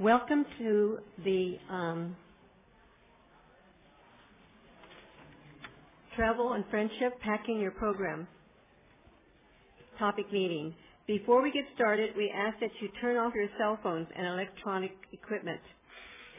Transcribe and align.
Welcome 0.00 0.44
to 0.58 0.98
the 1.24 1.56
um, 1.70 2.16
Travel 6.16 6.54
and 6.54 6.64
Friendship 6.68 7.20
Packing 7.20 7.60
Your 7.60 7.70
Program 7.70 8.26
topic 9.96 10.32
meeting. 10.32 10.74
Before 11.06 11.44
we 11.44 11.52
get 11.52 11.62
started, 11.76 12.10
we 12.16 12.28
ask 12.36 12.58
that 12.58 12.72
you 12.80 12.88
turn 13.00 13.16
off 13.18 13.34
your 13.36 13.46
cell 13.56 13.78
phones 13.84 14.08
and 14.16 14.26
electronic 14.26 14.90
equipment. 15.12 15.60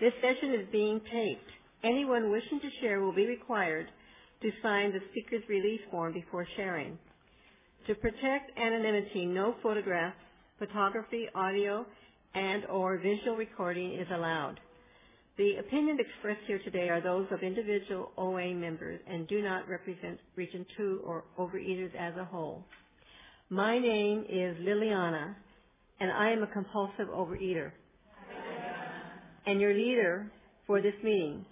This 0.02 0.12
session 0.22 0.54
is 0.54 0.68
being 0.74 1.00
taped. 1.00 1.50
Anyone 1.86 2.32
wishing 2.32 2.60
to 2.60 2.70
share 2.82 3.00
will 3.00 3.16
be 3.16 3.26
required 3.26 3.88
to 4.42 4.52
sign 4.62 4.92
the 4.92 5.00
speaker's 5.12 5.48
release 5.48 5.82
form 5.90 6.12
before 6.12 6.46
sharing. 6.58 7.00
To 7.88 7.96
protect 7.96 8.52
anonymity, 8.60 9.26
no 9.26 9.56
photographs, 9.64 10.18
photography, 10.60 11.28
audio, 11.34 11.86
and 12.36 12.66
or 12.66 12.98
visual 12.98 13.38
recording 13.38 13.94
is 13.94 14.08
allowed. 14.14 14.60
The 15.38 15.56
opinions 15.60 16.00
expressed 16.00 16.42
here 16.48 16.60
today 16.60 16.90
are 16.90 17.02
those 17.02 17.28
of 17.32 17.42
individual 17.42 18.12
OA 18.18 18.54
members 18.54 19.00
and 19.08 19.28
do 19.28 19.42
not 19.42 19.68
represent 19.68 20.20
Region 20.36 20.66
2 20.78 21.02
or 21.06 21.24
Overeaters 21.40 21.96
as 21.98 22.14
a 22.18 22.26
whole. 22.26 22.64
My 23.50 23.80
name 23.80 24.26
is 24.30 24.58
Liliana, 24.58 25.36
and 26.00 26.12
I 26.12 26.32
am 26.32 26.44
a 26.44 26.48
compulsive 26.48 27.08
overeater 27.08 27.72
and 29.46 29.62
your 29.62 29.74
leader 29.74 30.32
for 30.68 30.82
this 30.82 30.96
meeting. 31.04 31.46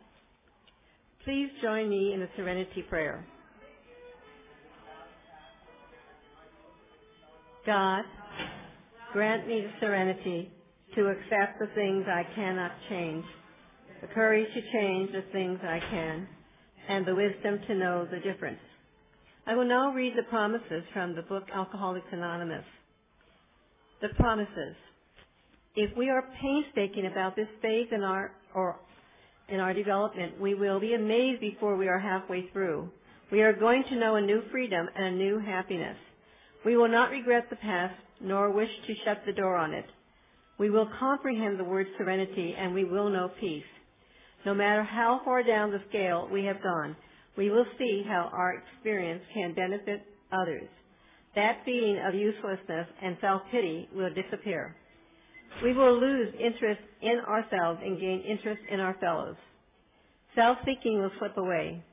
Please 1.23 1.49
join 1.62 1.90
me 1.90 2.13
in 2.13 2.20
the 2.20 2.29
serenity 2.35 2.81
prayer. 2.90 3.26
God, 7.65 8.04
grant 9.13 9.48
me 9.48 9.62
the 9.62 9.71
serenity 9.79 10.52
to 10.95 11.07
accept 11.07 11.59
the 11.59 11.67
things 11.75 12.05
I 12.07 12.23
cannot 12.35 12.71
change, 12.89 13.25
the 14.01 14.07
courage 14.07 14.47
to 14.54 14.62
change 14.71 15.12
the 15.12 15.23
things 15.31 15.59
I 15.63 15.79
can, 15.79 16.27
and 16.87 17.05
the 17.05 17.15
wisdom 17.15 17.59
to 17.68 17.76
know 17.76 18.07
the 18.09 18.20
difference. 18.20 18.59
I 19.45 19.55
will 19.55 19.68
now 19.68 19.93
read 19.93 20.13
the 20.15 20.23
promises 20.23 20.84
from 20.93 21.15
the 21.15 21.21
book 21.21 21.43
Alcoholics 21.53 22.07
Anonymous. 22.12 22.65
The 24.01 24.09
promises. 24.18 24.76
If 25.76 25.95
we 25.98 26.09
are 26.09 26.23
painstaking 26.41 27.07
about 27.07 27.35
this 27.35 27.48
phase 27.62 27.87
in 27.91 28.03
our 28.03 28.31
or 28.53 28.77
in 29.49 29.59
our 29.59 29.73
development, 29.73 30.40
we 30.40 30.53
will 30.53 30.79
be 30.79 30.93
amazed 30.93 31.41
before 31.41 31.75
we 31.75 31.87
are 31.87 31.99
halfway 31.99 32.49
through. 32.51 32.90
We 33.31 33.41
are 33.41 33.53
going 33.53 33.84
to 33.90 33.96
know 33.96 34.15
a 34.15 34.21
new 34.21 34.43
freedom 34.51 34.87
and 34.96 35.05
a 35.05 35.12
new 35.12 35.40
happiness. 35.40 35.98
We 36.65 36.77
will 36.77 36.87
not 36.87 37.09
regret 37.09 37.49
the 37.49 37.55
past, 37.57 37.96
nor 38.21 38.51
wish 38.51 38.70
to 38.87 38.93
shut 39.03 39.23
the 39.25 39.34
door 39.34 39.55
on 39.57 39.73
it. 39.73 39.85
We 40.59 40.70
will 40.70 40.90
comprehend 40.99 41.59
the 41.59 41.63
word 41.63 41.87
serenity, 41.98 42.55
and 42.57 42.73
we 42.73 42.84
will 42.84 43.09
know 43.09 43.32
peace. 43.40 43.63
No 44.46 44.54
matter 44.54 44.84
how 44.84 45.21
far 45.23 45.41
down 45.43 45.71
the 45.71 45.82
scale 45.90 46.27
we 46.32 46.43
have 46.46 46.62
gone, 46.62 46.96
we 47.37 47.49
will 47.49 47.65
see 47.77 48.04
how 48.07 48.29
our 48.34 48.55
experience 48.55 49.24
can 49.34 49.54
benefit 49.54 50.04
others. 50.31 50.68
That 51.35 51.65
feeling 51.65 51.99
of 52.05 52.13
uselessness 52.13 52.87
and 53.01 53.18
self-pity 53.21 53.90
will 53.96 54.13
disappear. 54.13 54.76
We 55.63 55.74
will 55.74 55.99
lose 55.99 56.34
interest 56.40 56.81
in 57.01 57.20
ourselves 57.27 57.79
and 57.84 57.99
gain 57.99 58.21
interest 58.21 58.62
in 58.70 58.79
our 58.79 58.96
fellows. 58.99 59.35
Self-seeking 60.35 60.99
will 60.99 61.12
slip 61.20 61.37
away. 61.37 61.84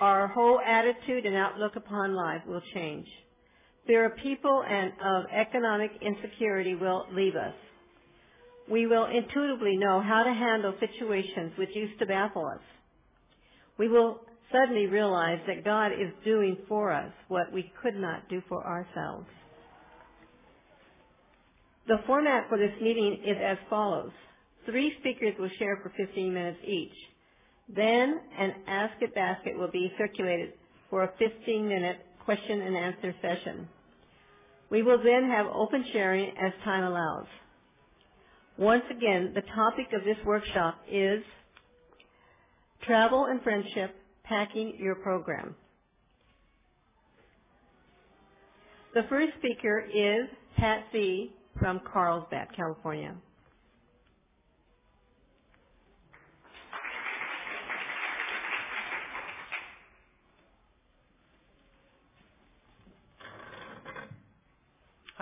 Our 0.00 0.28
whole 0.28 0.60
attitude 0.60 1.26
and 1.26 1.36
outlook 1.36 1.76
upon 1.76 2.14
life 2.14 2.42
will 2.46 2.62
change. 2.74 3.06
Fear 3.86 4.06
of 4.06 4.16
people 4.18 4.62
and 4.68 4.92
of 5.04 5.24
economic 5.32 5.90
insecurity 6.00 6.74
will 6.74 7.06
leave 7.12 7.34
us. 7.34 7.54
We 8.70 8.86
will 8.86 9.06
intuitively 9.06 9.76
know 9.76 10.00
how 10.00 10.22
to 10.22 10.32
handle 10.32 10.74
situations 10.78 11.52
which 11.58 11.74
used 11.74 11.98
to 11.98 12.06
baffle 12.06 12.46
us. 12.46 12.60
We 13.78 13.88
will 13.88 14.20
suddenly 14.52 14.86
realize 14.86 15.40
that 15.46 15.64
God 15.64 15.92
is 15.92 16.12
doing 16.24 16.56
for 16.68 16.92
us 16.92 17.12
what 17.28 17.52
we 17.52 17.72
could 17.82 17.96
not 17.96 18.28
do 18.28 18.40
for 18.48 18.64
ourselves. 18.64 19.26
The 21.88 21.98
format 22.06 22.48
for 22.48 22.58
this 22.58 22.72
meeting 22.80 23.18
is 23.26 23.36
as 23.42 23.58
follows. 23.68 24.12
Three 24.66 24.94
speakers 25.00 25.34
will 25.38 25.50
share 25.58 25.80
for 25.82 25.92
15 25.96 26.32
minutes 26.32 26.58
each. 26.64 26.94
Then 27.74 28.20
an 28.38 28.54
Ask 28.68 28.94
It 29.00 29.14
basket 29.14 29.58
will 29.58 29.70
be 29.70 29.92
circulated 29.98 30.52
for 30.90 31.02
a 31.02 31.12
15 31.18 31.66
minute 31.66 31.98
question 32.24 32.60
and 32.60 32.76
answer 32.76 33.14
session. 33.20 33.68
We 34.70 34.82
will 34.82 35.02
then 35.02 35.28
have 35.30 35.46
open 35.46 35.84
sharing 35.92 36.30
as 36.30 36.52
time 36.64 36.84
allows. 36.84 37.26
Once 38.58 38.84
again, 38.90 39.32
the 39.34 39.42
topic 39.54 39.86
of 39.92 40.04
this 40.04 40.16
workshop 40.24 40.76
is 40.90 41.22
Travel 42.86 43.26
and 43.26 43.42
Friendship, 43.42 43.94
Packing 44.24 44.76
Your 44.78 44.94
Program. 44.96 45.54
The 48.94 49.02
first 49.08 49.32
speaker 49.38 49.80
is 49.80 50.28
Pat 50.58 50.84
Z 50.92 51.32
from 51.58 51.80
Carlsbad, 51.92 52.48
California. 52.54 53.14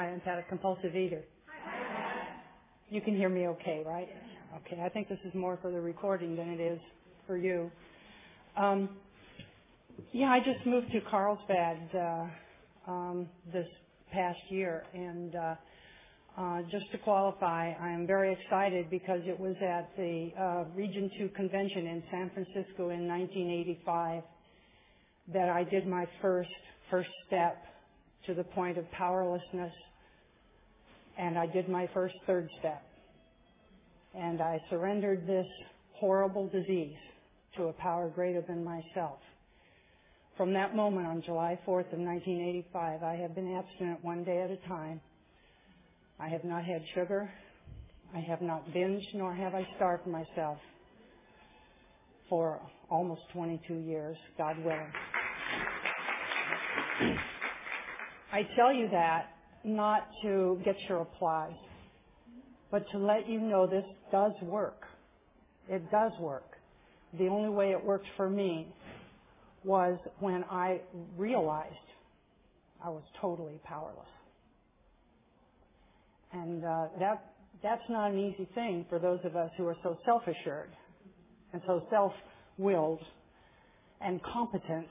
Hi, 0.00 0.06
I'm 0.08 0.20
Pat, 0.20 0.38
a 0.38 0.42
compulsive 0.44 0.96
eater. 0.96 1.22
You 2.88 3.02
can 3.02 3.14
hear 3.14 3.28
me 3.28 3.48
okay, 3.48 3.82
right? 3.86 4.08
Okay, 4.56 4.80
I 4.82 4.88
think 4.88 5.10
this 5.10 5.18
is 5.26 5.34
more 5.34 5.58
for 5.60 5.70
the 5.70 5.78
recording 5.78 6.36
than 6.36 6.48
it 6.48 6.58
is 6.58 6.80
for 7.26 7.36
you. 7.36 7.70
Um, 8.56 8.88
yeah, 10.12 10.28
I 10.28 10.38
just 10.38 10.64
moved 10.64 10.90
to 10.92 11.02
Carlsbad 11.02 11.90
uh, 11.94 12.90
um, 12.90 13.28
this 13.52 13.66
past 14.10 14.38
year, 14.48 14.84
and 14.94 15.36
uh, 15.36 15.54
uh, 16.38 16.62
just 16.70 16.90
to 16.92 16.98
qualify, 16.98 17.74
I 17.78 17.90
am 17.90 18.06
very 18.06 18.32
excited 18.32 18.88
because 18.88 19.20
it 19.26 19.38
was 19.38 19.54
at 19.60 19.94
the 19.98 20.30
uh, 20.40 20.64
Region 20.74 21.10
2 21.18 21.28
convention 21.36 21.86
in 21.86 22.02
San 22.10 22.30
Francisco 22.30 22.88
in 22.88 23.06
1985 23.06 24.22
that 25.34 25.50
I 25.50 25.62
did 25.64 25.86
my 25.86 26.06
first 26.22 26.48
first 26.90 27.10
step 27.26 27.62
to 28.26 28.34
the 28.34 28.44
point 28.44 28.78
of 28.78 28.90
powerlessness, 28.92 29.72
and 31.20 31.38
I 31.38 31.46
did 31.46 31.68
my 31.68 31.88
first 31.92 32.14
third 32.26 32.48
step. 32.58 32.82
And 34.14 34.40
I 34.40 34.58
surrendered 34.70 35.26
this 35.26 35.46
horrible 35.92 36.48
disease 36.48 36.96
to 37.56 37.64
a 37.64 37.72
power 37.74 38.08
greater 38.08 38.42
than 38.48 38.64
myself. 38.64 39.18
From 40.36 40.54
that 40.54 40.74
moment 40.74 41.06
on 41.06 41.22
July 41.22 41.58
4th 41.66 41.92
of 41.92 41.98
1985, 41.98 43.02
I 43.02 43.16
have 43.16 43.34
been 43.34 43.54
abstinent 43.54 44.02
one 44.02 44.24
day 44.24 44.40
at 44.40 44.50
a 44.50 44.56
time. 44.66 45.00
I 46.18 46.28
have 46.28 46.44
not 46.44 46.64
had 46.64 46.82
sugar. 46.94 47.30
I 48.14 48.20
have 48.20 48.40
not 48.40 48.66
binged, 48.70 49.14
nor 49.14 49.34
have 49.34 49.54
I 49.54 49.66
starved 49.76 50.06
myself 50.06 50.58
for 52.30 52.60
almost 52.88 53.20
22 53.34 53.74
years, 53.74 54.16
God 54.38 54.56
willing. 54.64 54.92
I 58.32 58.42
tell 58.56 58.72
you 58.72 58.88
that 58.90 59.26
not 59.64 60.08
to 60.22 60.60
get 60.64 60.76
your 60.88 61.02
applause, 61.02 61.54
but 62.70 62.84
to 62.92 62.98
let 62.98 63.28
you 63.28 63.40
know 63.40 63.66
this 63.66 63.84
does 64.10 64.32
work. 64.42 64.84
It 65.68 65.90
does 65.90 66.12
work. 66.20 66.56
The 67.18 67.26
only 67.26 67.50
way 67.50 67.70
it 67.70 67.84
worked 67.84 68.06
for 68.16 68.30
me 68.30 68.68
was 69.64 69.98
when 70.20 70.44
I 70.44 70.80
realized 71.16 71.74
I 72.84 72.88
was 72.88 73.02
totally 73.20 73.60
powerless. 73.64 74.06
And 76.32 76.64
uh, 76.64 76.86
that 76.98 77.32
that's 77.62 77.82
not 77.90 78.12
an 78.12 78.18
easy 78.18 78.48
thing 78.54 78.86
for 78.88 78.98
those 78.98 79.18
of 79.24 79.36
us 79.36 79.50
who 79.58 79.66
are 79.66 79.76
so 79.82 79.98
self-assured 80.04 80.70
and 81.52 81.60
so 81.66 81.82
self-willed 81.90 83.00
and 84.00 84.20
competent 84.22 84.86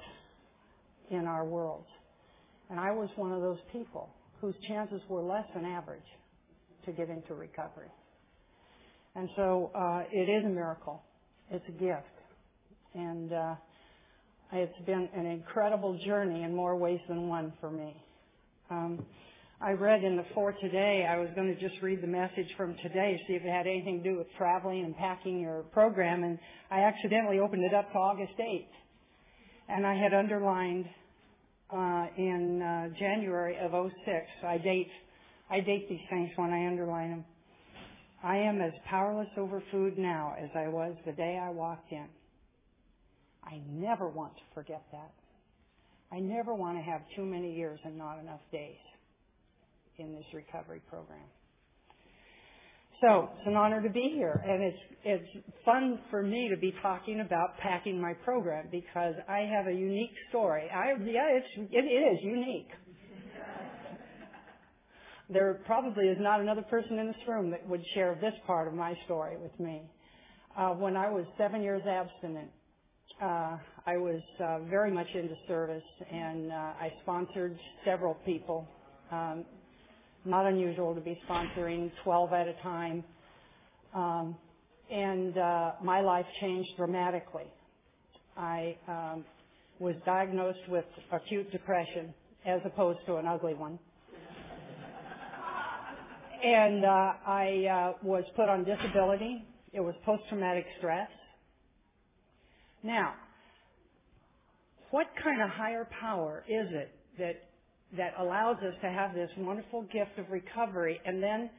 in 1.10 1.26
our 1.26 1.46
world. 1.46 1.86
And 2.70 2.80
I 2.80 2.92
was 2.92 3.10
one 3.16 3.32
of 3.32 3.42
those 3.42 3.58
people 3.72 4.10
whose 4.42 4.56
chances 4.68 5.02
were 5.10 5.22
less 5.22 5.46
than 5.54 5.66
average 5.66 6.02
to 6.86 6.92
get 6.92 7.10
into 7.10 7.34
recovery. 7.34 7.92
And 9.16 9.30
so 9.36 9.72
uh, 9.76 10.04
it 10.12 10.30
is 10.30 10.46
a 10.46 10.50
miracle. 10.50 11.02
It's 11.52 11.66
a 11.68 11.72
gift. 11.72 12.06
And 12.94 13.34
uh, 13.34 13.56
it's 14.54 14.86
been 14.86 15.10
an 15.16 15.26
incredible 15.26 16.00
journey 16.06 16.44
in 16.44 16.56
more 16.56 16.76
ways 16.76 17.00
than 17.08 17.28
one 17.28 17.54
for 17.60 17.70
me. 17.70 17.96
Um, 18.70 19.06
I 19.62 19.72
read 19.72 20.04
in 20.04 20.16
the 20.16 20.24
For 20.34 20.54
Today, 20.54 21.06
I 21.10 21.18
was 21.18 21.28
going 21.36 21.54
to 21.54 21.60
just 21.60 21.82
read 21.82 22.02
the 22.02 22.08
message 22.08 22.48
from 22.56 22.76
today, 22.82 23.20
see 23.28 23.34
if 23.34 23.44
it 23.44 23.50
had 23.50 23.68
anything 23.68 24.02
to 24.02 24.10
do 24.12 24.18
with 24.18 24.28
traveling 24.38 24.86
and 24.86 24.96
packing 24.96 25.42
your 25.42 25.64
program, 25.74 26.24
and 26.24 26.40
I 26.72 26.82
accidentally 26.82 27.40
opened 27.40 27.66
it 27.66 27.74
up 27.74 27.92
to 27.92 27.98
August 27.98 28.34
8th. 28.40 28.64
And 29.68 29.86
I 29.86 29.96
had 29.96 30.14
underlined 30.14 30.86
in 31.72 32.62
uh, 32.62 32.90
January 32.98 33.58
of 33.58 33.72
06. 33.72 34.26
I 34.46 34.58
date 34.58 34.88
I 35.52 35.60
date 35.62 35.90
these 35.90 36.00
things 36.10 36.30
when 36.36 36.52
I 36.52 36.68
underline 36.68 37.10
them. 37.10 37.26
I 38.24 38.38
am 38.38 38.62
as 38.62 38.74
powerless 38.88 39.30
over 39.38 39.64
food 39.72 39.98
now 39.98 40.36
as 40.40 40.50
I 40.56 40.68
was 40.68 40.96
the 41.06 41.12
day 41.12 41.40
I 41.42 41.50
walked 41.50 41.92
in. 41.92 42.06
I 43.44 43.60
never 43.68 44.08
want 44.08 44.36
to 44.36 44.44
forget 44.54 44.84
that. 44.92 45.12
I 46.12 46.20
never 46.20 46.54
want 46.54 46.78
to 46.78 46.84
have 46.84 47.02
too 47.16 47.26
many 47.26 47.56
years 47.56 47.80
and 47.84 47.98
not 47.98 48.20
enough 48.20 48.42
days 48.52 48.78
in 49.98 50.14
this 50.14 50.26
recovery 50.34 50.82
program. 50.90 51.20
So 53.02 53.30
it's 53.38 53.48
an 53.48 53.56
honor 53.56 53.82
to 53.82 53.90
be 53.90 54.12
here, 54.14 54.44
and 54.46 54.62
it's 54.62 54.78
it's 55.06 55.46
fun 55.64 56.00
for 56.10 56.22
me 56.22 56.50
to 56.54 56.60
be 56.60 56.74
talking 56.82 57.22
about 57.22 57.58
packing 57.60 58.00
my 58.00 58.14
program 58.26 58.68
because 58.72 59.14
I 59.30 59.40
have 59.40 59.68
a 59.68 59.74
unique 59.74 60.14
story. 60.30 60.64
I 60.70 60.92
yeah, 61.06 61.30
it's 61.32 61.70
it 61.72 61.78
is 61.78 62.20
unique. 62.22 62.68
there 65.30 65.62
probably 65.66 66.08
is 66.08 66.18
not 66.20 66.42
another 66.42 66.64
person 66.64 67.00
in 67.00 67.08
this 67.08 67.16
room 67.26 67.52
that 67.52 67.66
would 67.70 67.82
share 67.96 68.18
this 68.20 68.34
part 68.46 68.68
of 68.68 68.74
my 68.74 68.94
story 69.06 69.38
with 69.38 69.58
me. 69.62 69.84
Uh, 70.58 70.72
when 70.72 70.98
I 70.98 71.10
was 71.10 71.24
seven 71.38 71.62
years 71.62 71.84
abstinent, 71.88 72.50
uh, 73.22 73.58
I 73.86 73.96
was 73.96 74.22
uh, 74.44 74.60
very 74.70 74.92
much 74.92 75.08
into 75.16 75.36
service, 75.48 75.84
and 76.12 76.52
uh, 76.52 76.56
I 76.56 76.92
sponsored 77.04 77.58
several 77.86 78.16
people. 78.26 78.68
Um, 79.10 79.46
not 80.30 80.46
unusual 80.46 80.96
to 80.96 81.02
be 81.02 81.20
sponsoring 81.28 81.92
12 82.04 82.34
at 82.34 82.48
a 82.48 82.54
time. 82.62 83.04
Um, 83.94 84.36
and 84.92 85.38
uh, 85.38 85.72
my 85.84 86.02
life 86.02 86.26
changed 86.42 86.70
dramatically. 86.78 87.46
I 88.38 88.76
um, 88.88 89.26
was 89.80 89.96
diagnosed 90.06 90.68
with 90.68 90.86
acute 91.12 91.52
depression 91.52 92.14
as 92.46 92.62
opposed 92.66 93.00
to 93.06 93.18
an 93.18 93.28
ugly 93.28 93.54
one. 93.54 93.80
and 96.44 96.86
uh, 96.86 97.14
I 97.28 97.66
uh, 97.72 97.94
was 98.04 98.24
put 98.36 98.50
on 98.50 98.64
disability. 98.64 99.44
It 99.74 99.82
was 99.82 99.94
post-traumatic 100.06 100.66
stress. 100.78 101.10
Now, 102.84 103.14
what 104.92 105.08
kind 105.22 105.42
of 105.42 105.50
higher 105.50 105.88
power 106.00 106.44
is 106.48 106.68
it 106.72 106.92
that 107.18 107.49
that 107.98 108.14
allows 108.20 108.58
us 108.58 108.74
to 108.82 108.90
have 108.90 109.14
this 109.14 109.30
wonderful 109.38 109.84
gift 109.84 110.18
of 110.18 110.30
recovery 110.30 111.00
and 111.06 111.22
then 111.22 111.50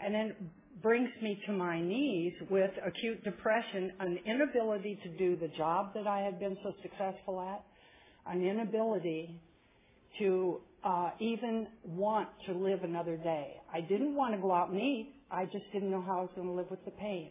and 0.00 0.14
then 0.14 0.34
brings 0.82 1.08
me 1.22 1.40
to 1.46 1.52
my 1.52 1.80
knees 1.80 2.34
with 2.50 2.70
acute 2.86 3.22
depression, 3.24 3.92
an 4.00 4.18
inability 4.26 4.98
to 5.02 5.08
do 5.16 5.36
the 5.36 5.48
job 5.56 5.94
that 5.94 6.06
I 6.06 6.20
had 6.20 6.38
been 6.38 6.56
so 6.62 6.72
successful 6.82 7.40
at, 7.40 7.64
an 8.30 8.46
inability 8.46 9.40
to 10.18 10.60
uh, 10.84 11.10
even 11.18 11.66
want 11.84 12.28
to 12.46 12.52
live 12.52 12.82
another 12.82 13.16
day. 13.16 13.54
I 13.72 13.80
didn't 13.80 14.14
want 14.14 14.34
to 14.34 14.40
go 14.40 14.52
out 14.52 14.70
and 14.70 14.80
eat. 14.80 15.14
I 15.30 15.44
just 15.46 15.64
didn't 15.72 15.90
know 15.90 16.02
how 16.02 16.18
I 16.18 16.20
was 16.22 16.30
going 16.36 16.46
to 16.46 16.52
live 16.52 16.70
with 16.70 16.84
the 16.84 16.90
pain. 16.92 17.30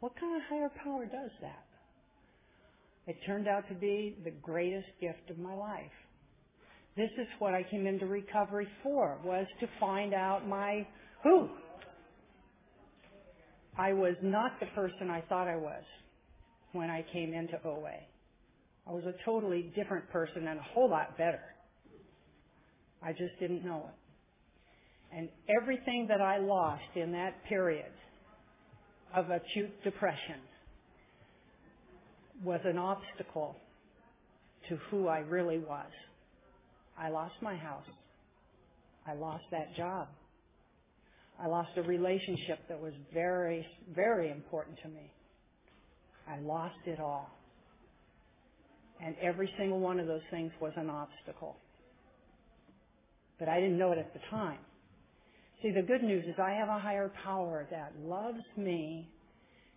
What 0.00 0.18
kind 0.18 0.36
of 0.36 0.42
higher 0.48 0.70
power 0.82 1.04
does 1.04 1.30
that? 1.42 1.66
It 3.06 3.16
turned 3.26 3.48
out 3.48 3.68
to 3.68 3.74
be 3.74 4.16
the 4.24 4.30
greatest 4.30 4.88
gift 5.00 5.30
of 5.30 5.38
my 5.38 5.54
life. 5.54 5.92
This 6.98 7.10
is 7.16 7.28
what 7.38 7.54
I 7.54 7.62
came 7.62 7.86
into 7.86 8.06
recovery 8.06 8.66
for, 8.82 9.18
was 9.24 9.46
to 9.60 9.68
find 9.78 10.12
out 10.12 10.48
my 10.48 10.84
who. 11.22 11.48
I 13.78 13.92
was 13.92 14.16
not 14.20 14.58
the 14.58 14.66
person 14.74 15.08
I 15.08 15.20
thought 15.28 15.46
I 15.46 15.54
was 15.54 15.84
when 16.72 16.90
I 16.90 17.06
came 17.12 17.32
into 17.32 17.54
OA. 17.64 18.00
I 18.84 18.90
was 18.90 19.04
a 19.04 19.14
totally 19.24 19.72
different 19.76 20.10
person 20.10 20.48
and 20.48 20.58
a 20.58 20.62
whole 20.74 20.90
lot 20.90 21.16
better. 21.16 21.38
I 23.00 23.12
just 23.12 23.38
didn't 23.38 23.64
know 23.64 23.88
it. 23.88 25.16
And 25.16 25.28
everything 25.62 26.06
that 26.08 26.20
I 26.20 26.38
lost 26.38 26.96
in 26.96 27.12
that 27.12 27.44
period 27.48 27.92
of 29.14 29.30
acute 29.30 29.84
depression 29.84 30.40
was 32.42 32.58
an 32.64 32.76
obstacle 32.76 33.54
to 34.68 34.76
who 34.90 35.06
I 35.06 35.20
really 35.20 35.58
was. 35.58 35.86
I 36.98 37.10
lost 37.10 37.34
my 37.40 37.56
house. 37.56 37.86
I 39.06 39.14
lost 39.14 39.44
that 39.50 39.74
job. 39.76 40.08
I 41.40 41.46
lost 41.46 41.70
a 41.76 41.82
relationship 41.82 42.58
that 42.68 42.80
was 42.80 42.92
very, 43.14 43.64
very 43.94 44.30
important 44.30 44.76
to 44.82 44.88
me. 44.88 45.12
I 46.28 46.40
lost 46.40 46.74
it 46.86 46.98
all. 46.98 47.30
And 49.00 49.14
every 49.22 49.48
single 49.56 49.78
one 49.78 50.00
of 50.00 50.08
those 50.08 50.22
things 50.30 50.50
was 50.60 50.72
an 50.76 50.90
obstacle. 50.90 51.56
But 53.38 53.48
I 53.48 53.60
didn't 53.60 53.78
know 53.78 53.92
it 53.92 53.98
at 53.98 54.12
the 54.12 54.20
time. 54.30 54.58
See, 55.62 55.70
the 55.70 55.82
good 55.82 56.02
news 56.02 56.24
is 56.24 56.34
I 56.38 56.52
have 56.52 56.68
a 56.68 56.78
higher 56.78 57.10
power 57.24 57.66
that 57.70 57.92
loves 58.04 58.42
me 58.56 59.08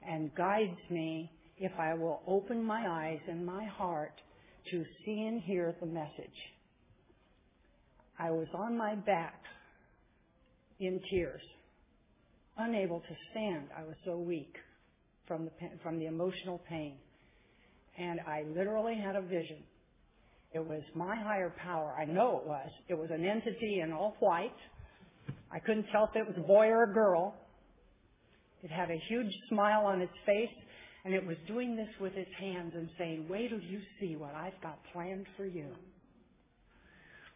and 0.08 0.34
guides 0.36 0.78
me 0.90 1.32
if 1.58 1.72
I 1.80 1.94
will 1.94 2.22
open 2.28 2.64
my 2.64 2.88
eyes 2.88 3.20
and 3.28 3.46
my 3.46 3.66
heart 3.66 4.14
to 4.72 4.84
see 5.06 5.26
and 5.28 5.42
hear 5.42 5.76
the 5.80 5.86
message. 5.86 6.38
I 8.20 8.32
was 8.32 8.48
on 8.54 8.78
my 8.78 8.96
back 8.96 9.42
in 10.80 11.00
tears, 11.10 11.42
unable 12.58 13.00
to 13.00 13.16
stand. 13.32 13.68
I 13.78 13.84
was 13.84 13.96
so 14.06 14.18
weak 14.18 14.56
from 15.28 15.46
the, 15.46 15.52
from 15.84 16.00
the 16.00 16.06
emotional 16.06 16.62
pain. 16.70 16.96
And 17.98 18.20
I 18.22 18.44
literally 18.56 18.96
had 18.96 19.16
a 19.16 19.22
vision. 19.22 19.64
It 20.54 20.60
was 20.60 20.82
my 20.96 21.16
higher 21.16 21.54
power. 21.64 21.96
I 21.98 22.06
know 22.06 22.40
it 22.40 22.48
was. 22.48 22.70
It 22.90 22.98
was 22.98 23.10
an 23.12 23.26
entity 23.26 23.82
in 23.82 23.94
all 23.94 24.16
white. 24.20 24.52
I 25.52 25.60
couldn't 25.60 25.86
tell 25.92 26.06
if 26.06 26.16
it 26.16 26.28
was 26.28 26.36
a 26.38 26.48
boy 26.48 26.68
or 26.68 26.84
a 26.84 26.94
girl. 26.94 27.36
It 28.64 28.70
had 28.70 28.92
a 28.92 29.00
huge 29.10 29.32
smile 29.50 29.86
on 29.86 30.02
its 30.02 30.14
face, 30.26 30.50
and 31.06 31.14
it 31.14 31.26
was 31.26 31.38
doing 31.48 31.76
this 31.76 31.90
with 32.00 32.14
its 32.16 32.30
hands 32.40 32.74
and 32.76 32.90
saying, 32.98 33.26
wait 33.30 33.50
till 33.50 33.60
you 33.60 33.80
see 34.00 34.16
what 34.16 34.36
I've 34.36 34.60
got 34.62 34.80
planned 34.94 35.26
for 35.38 35.46
you. 35.46 35.68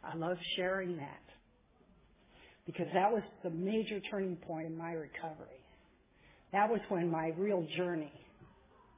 I 0.06 0.16
love 0.16 0.38
sharing 0.56 0.98
that 0.98 1.22
because 2.66 2.88
that 2.94 3.12
was 3.12 3.24
the 3.44 3.50
major 3.50 4.00
turning 4.12 4.36
point 4.38 4.68
in 4.68 4.78
my 4.78 4.92
recovery. 4.92 5.62
That 6.52 6.70
was 6.70 6.80
when 6.90 7.10
my 7.10 7.32
real 7.38 7.66
journey 7.76 8.12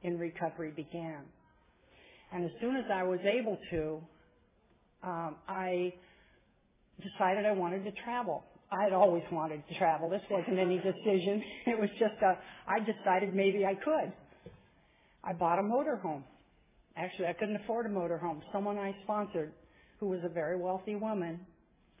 in 0.02 0.18
recovery 0.18 0.72
began. 0.74 1.22
And 2.32 2.44
as 2.44 2.50
soon 2.60 2.76
as 2.76 2.84
I 2.92 3.02
was 3.02 3.20
able 3.24 3.58
to, 3.70 4.00
um, 5.02 5.36
I 5.48 5.92
decided 6.98 7.46
I 7.46 7.52
wanted 7.52 7.84
to 7.84 7.92
travel. 8.04 8.44
I 8.70 8.84
had 8.84 8.92
always 8.92 9.22
wanted 9.32 9.62
to 9.66 9.78
travel. 9.78 10.10
This 10.10 10.22
wasn't 10.30 10.58
any 10.58 10.76
decision. 10.76 11.42
It 11.66 11.80
was 11.80 11.88
just 11.98 12.20
a, 12.22 12.38
I 12.66 12.80
decided 12.80 13.34
maybe 13.34 13.64
I 13.64 13.74
could. 13.74 14.12
I 15.24 15.32
bought 15.32 15.58
a 15.58 15.62
motorhome. 15.62 16.22
Actually, 16.96 17.28
I 17.28 17.32
couldn't 17.32 17.56
afford 17.56 17.86
a 17.86 17.88
motorhome. 17.88 18.40
Someone 18.52 18.76
I 18.78 18.94
sponsored 19.04 19.52
who 20.00 20.08
was 20.08 20.20
a 20.24 20.28
very 20.28 20.56
wealthy 20.56 20.94
woman, 20.94 21.40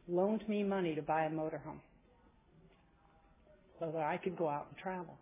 loaned 0.08 0.48
me 0.48 0.62
money 0.62 0.94
to 0.94 1.02
buy 1.02 1.24
a 1.24 1.30
motorhome 1.30 1.80
so 3.78 3.90
that 3.92 4.02
I 4.02 4.16
could 4.16 4.36
go 4.36 4.48
out 4.48 4.66
and 4.70 4.78
travel. 4.78 5.16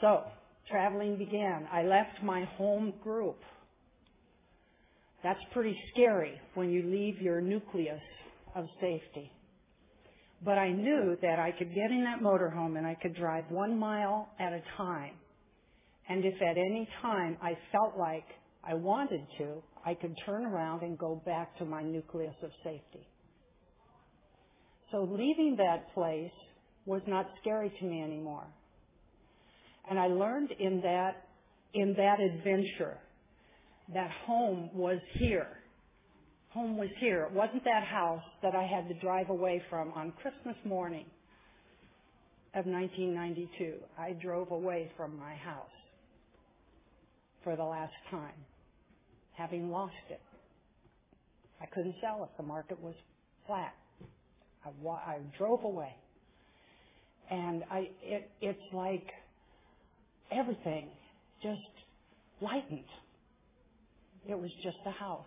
So, 0.00 0.22
traveling 0.70 1.16
began. 1.16 1.68
I 1.72 1.82
left 1.82 2.22
my 2.22 2.44
home 2.56 2.94
group. 3.02 3.38
That's 5.22 5.40
pretty 5.52 5.76
scary 5.92 6.40
when 6.54 6.70
you 6.70 6.82
leave 6.82 7.20
your 7.20 7.40
nucleus 7.40 8.00
of 8.54 8.66
safety. 8.80 9.30
But 10.44 10.58
I 10.58 10.72
knew 10.72 11.16
that 11.22 11.38
I 11.38 11.52
could 11.52 11.72
get 11.74 11.90
in 11.90 12.04
that 12.04 12.20
motorhome 12.20 12.76
and 12.76 12.86
I 12.86 12.96
could 13.00 13.14
drive 13.14 13.44
one 13.48 13.78
mile 13.78 14.28
at 14.40 14.52
a 14.52 14.62
time. 14.76 15.12
And 16.08 16.24
if 16.24 16.34
at 16.42 16.56
any 16.56 16.88
time 17.00 17.36
I 17.40 17.56
felt 17.70 17.96
like 17.96 18.24
I 18.64 18.74
wanted 18.74 19.24
to, 19.38 19.62
I 19.84 19.94
could 19.94 20.16
turn 20.24 20.46
around 20.46 20.82
and 20.82 20.96
go 20.96 21.20
back 21.24 21.56
to 21.58 21.64
my 21.64 21.82
nucleus 21.82 22.34
of 22.42 22.50
safety. 22.62 23.06
So 24.90 25.08
leaving 25.10 25.56
that 25.58 25.92
place 25.94 26.30
was 26.86 27.02
not 27.06 27.26
scary 27.40 27.72
to 27.80 27.84
me 27.84 28.02
anymore. 28.02 28.46
And 29.88 29.98
I 29.98 30.06
learned 30.06 30.50
in 30.58 30.80
that, 30.82 31.28
in 31.74 31.94
that 31.96 32.20
adventure 32.20 32.98
that 33.94 34.10
home 34.26 34.70
was 34.74 34.98
here. 35.18 35.48
Home 36.50 36.76
was 36.76 36.90
here. 37.00 37.24
It 37.24 37.32
wasn't 37.32 37.64
that 37.64 37.82
house 37.82 38.22
that 38.42 38.54
I 38.54 38.64
had 38.64 38.88
to 38.88 38.94
drive 39.00 39.30
away 39.30 39.62
from 39.68 39.90
on 39.92 40.12
Christmas 40.22 40.56
morning 40.64 41.06
of 42.54 42.66
1992. 42.66 43.74
I 43.98 44.12
drove 44.22 44.50
away 44.50 44.92
from 44.96 45.18
my 45.18 45.34
house 45.34 45.66
for 47.42 47.56
the 47.56 47.64
last 47.64 47.94
time 48.10 48.34
having 49.42 49.70
lost 49.70 49.94
it. 50.08 50.20
I 51.60 51.66
couldn't 51.66 51.96
sell 52.00 52.22
it. 52.24 52.30
The 52.36 52.42
market 52.44 52.80
was 52.80 52.94
flat. 53.46 53.74
I, 54.64 54.88
I 54.88 55.18
drove 55.36 55.64
away. 55.64 55.94
And 57.30 57.64
I, 57.70 57.88
it, 58.02 58.30
it's 58.40 58.72
like 58.72 59.06
everything 60.30 60.88
just 61.42 61.60
lightened. 62.40 62.84
It 64.28 64.38
was 64.38 64.50
just 64.62 64.76
a 64.86 64.90
house. 64.90 65.26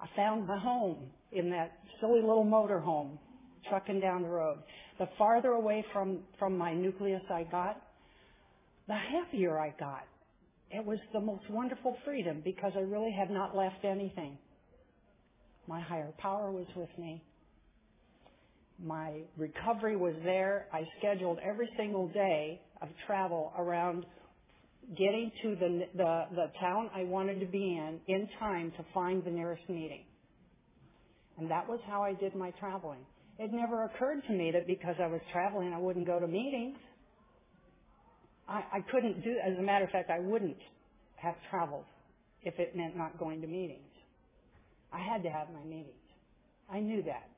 I 0.00 0.06
found 0.16 0.46
my 0.46 0.58
home 0.58 0.98
in 1.32 1.50
that 1.50 1.72
silly 2.00 2.20
little 2.20 2.44
motor 2.44 2.80
home 2.80 3.18
trucking 3.68 4.00
down 4.00 4.22
the 4.22 4.28
road. 4.28 4.58
the 4.98 5.08
farther 5.16 5.50
away 5.50 5.84
from, 5.92 6.18
from 6.38 6.58
my 6.58 6.74
nucleus 6.74 7.22
I 7.30 7.44
got, 7.44 7.80
the 8.88 8.94
happier 8.94 9.58
I 9.58 9.72
got. 9.78 10.04
It 10.70 10.84
was 10.84 10.98
the 11.12 11.20
most 11.20 11.48
wonderful 11.50 11.96
freedom 12.04 12.42
because 12.44 12.72
I 12.76 12.80
really 12.80 13.12
had 13.12 13.30
not 13.30 13.56
left 13.56 13.84
anything. 13.84 14.38
My 15.66 15.80
higher 15.80 16.12
power 16.18 16.50
was 16.52 16.66
with 16.76 16.90
me. 16.98 17.22
My 18.82 19.20
recovery 19.36 19.96
was 19.96 20.14
there. 20.24 20.66
I 20.72 20.82
scheduled 20.98 21.38
every 21.40 21.68
single 21.76 22.08
day 22.08 22.60
of 22.80 22.88
travel 23.06 23.52
around 23.58 24.06
getting 24.96 25.30
to 25.42 25.56
the, 25.56 25.80
the, 25.96 26.24
the 26.34 26.46
town 26.60 26.88
I 26.94 27.04
wanted 27.04 27.40
to 27.40 27.46
be 27.46 27.58
in 27.58 28.00
in 28.08 28.28
time 28.38 28.72
to 28.76 28.84
find 28.94 29.22
the 29.24 29.30
nearest 29.30 29.68
meeting. 29.68 30.04
And 31.38 31.50
that 31.50 31.68
was 31.68 31.80
how 31.86 32.02
I 32.02 32.14
did 32.14 32.34
my 32.34 32.50
traveling. 32.52 33.00
It 33.38 33.52
never 33.52 33.84
occurred 33.84 34.22
to 34.26 34.32
me 34.32 34.50
that 34.52 34.66
because 34.66 34.96
I 35.02 35.06
was 35.06 35.20
traveling, 35.32 35.72
I 35.72 35.78
wouldn't 35.78 36.06
go 36.06 36.18
to 36.18 36.26
meetings. 36.26 36.76
I, 38.50 38.64
I 38.72 38.80
couldn't 38.90 39.22
do, 39.22 39.36
as 39.42 39.56
a 39.58 39.62
matter 39.62 39.84
of 39.84 39.90
fact, 39.90 40.10
I 40.10 40.18
wouldn't 40.18 40.58
have 41.16 41.36
traveled 41.48 41.84
if 42.42 42.58
it 42.58 42.76
meant 42.76 42.96
not 42.96 43.18
going 43.18 43.40
to 43.42 43.46
meetings. 43.46 43.80
I 44.92 44.98
had 44.98 45.22
to 45.22 45.30
have 45.30 45.48
my 45.50 45.64
meetings. 45.64 45.94
I 46.70 46.80
knew 46.80 47.02
that. 47.04 47.28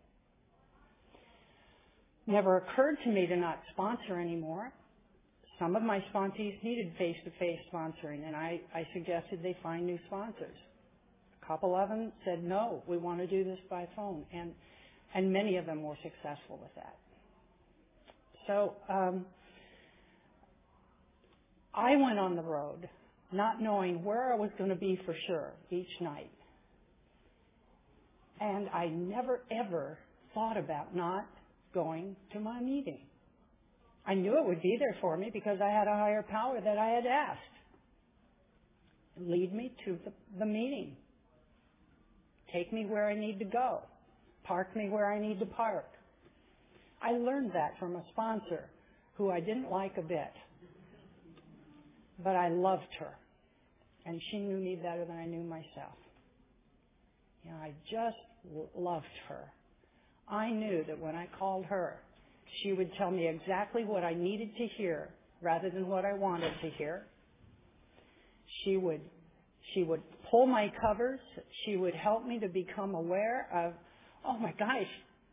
Never 2.27 2.57
occurred 2.57 2.97
to 3.05 3.11
me 3.11 3.27
to 3.27 3.37
not 3.37 3.61
sponsor 3.73 4.19
anymore. 4.21 4.73
Some 5.59 5.77
of 5.77 5.83
my 5.83 6.03
sponsees 6.13 6.63
needed 6.63 6.93
face-to-face 6.99 7.61
sponsoring, 7.73 8.27
and 8.27 8.35
I, 8.35 8.61
I 8.75 8.87
suggested 8.95 9.41
they 9.43 9.57
find 9.63 9.85
new 9.85 9.99
sponsors. 10.07 10.57
A 11.43 11.47
couple 11.47 11.75
of 11.75 11.89
them 11.89 12.13
said, 12.25 12.43
no, 12.43 12.83
we 12.87 12.97
want 12.97 13.21
to 13.21 13.27
do 13.27 13.45
this 13.45 13.59
by 13.69 13.87
phone, 13.95 14.25
and, 14.33 14.53
and 15.15 15.33
many 15.33 15.57
of 15.57 15.67
them 15.67 15.83
were 15.83 15.97
successful 16.03 16.59
with 16.63 16.75
that. 16.77 16.97
So 18.47 18.75
um, 18.89 19.27
I 21.75 21.97
went 21.97 22.19
on 22.19 22.37
the 22.37 22.43
road 22.43 22.89
not 23.33 23.63
knowing 23.63 24.05
where 24.05 24.33
I 24.33 24.37
was 24.37 24.51
going 24.59 24.71
to 24.71 24.77
be 24.77 25.01
for 25.07 25.15
sure 25.27 25.53
each 25.71 25.89
night. 26.01 26.31
And 28.41 28.69
I 28.71 28.89
never 28.89 29.41
ever 29.51 29.99
thought 30.35 30.57
about 30.57 30.95
not 30.95 31.27
going 31.73 32.17
to 32.33 32.41
my 32.41 32.61
meeting. 32.61 33.01
I 34.07 34.15
knew 34.15 34.37
it 34.37 34.47
would 34.47 34.61
be 34.61 34.77
there 34.79 34.97
for 35.01 35.17
me 35.17 35.31
because 35.33 35.59
I 35.63 35.71
had 35.71 35.87
a 35.87 35.97
higher 35.97 36.25
power 36.29 36.61
that 36.61 36.77
I 36.77 36.89
had 36.89 37.07
asked. 37.07 37.41
Lead 39.17 39.55
me 39.55 39.73
to 39.85 39.99
the, 40.05 40.13
the 40.39 40.47
meeting. 40.47 40.97
Take 42.53 42.73
me 42.73 42.85
where 42.85 43.09
I 43.09 43.15
need 43.15 43.39
to 43.39 43.45
go. 43.45 43.81
Park 44.45 44.75
me 44.75 44.89
where 44.89 45.11
I 45.11 45.21
need 45.21 45.39
to 45.39 45.47
park. 45.47 45.87
I 47.01 47.13
learned 47.13 47.53
that 47.55 47.79
from 47.79 47.97
a 47.97 48.03
sponsor 48.13 48.69
who 49.17 49.31
I 49.31 49.41
didn't 49.41 49.71
like 49.71 49.97
a 49.97 50.03
bit. 50.03 50.33
But 52.23 52.37
I 52.37 52.49
loved 52.49 52.93
her. 52.99 53.15
And 54.05 54.21
she 54.31 54.39
knew 54.39 54.59
me 54.59 54.77
better 54.77 55.05
than 55.05 55.17
I 55.17 55.27
knew 55.27 55.45
myself. 55.45 55.97
You 57.45 57.51
know, 57.51 57.57
I 57.59 57.73
just 57.91 58.17
loved 58.77 59.07
her. 59.29 59.53
I 60.29 60.51
knew 60.51 60.85
that 60.87 60.99
when 60.99 61.15
I 61.15 61.29
called 61.39 61.65
her, 61.67 62.01
she 62.63 62.73
would 62.73 62.91
tell 62.99 63.11
me 63.11 63.29
exactly 63.29 63.85
what 63.85 64.05
I 64.05 64.15
needed 64.15 64.51
to 64.57 64.67
hear 64.77 65.11
rather 65.41 65.71
than 65.71 65.89
what 65.89 66.05
I 66.05 66.13
wanted 66.13 66.53
to 66.63 66.71
hear. 66.71 67.07
She 68.65 68.77
would, 68.77 69.01
she 69.75 69.83
would 69.83 70.03
pull 70.31 70.47
my 70.47 70.73
covers. 70.81 71.21
She 71.65 71.77
would 71.77 71.95
help 71.95 72.27
me 72.27 72.39
to 72.41 72.49
become 72.49 72.95
aware 72.95 73.49
of, 73.53 73.73
oh 74.27 74.39
my 74.39 74.53
gosh, 74.59 74.87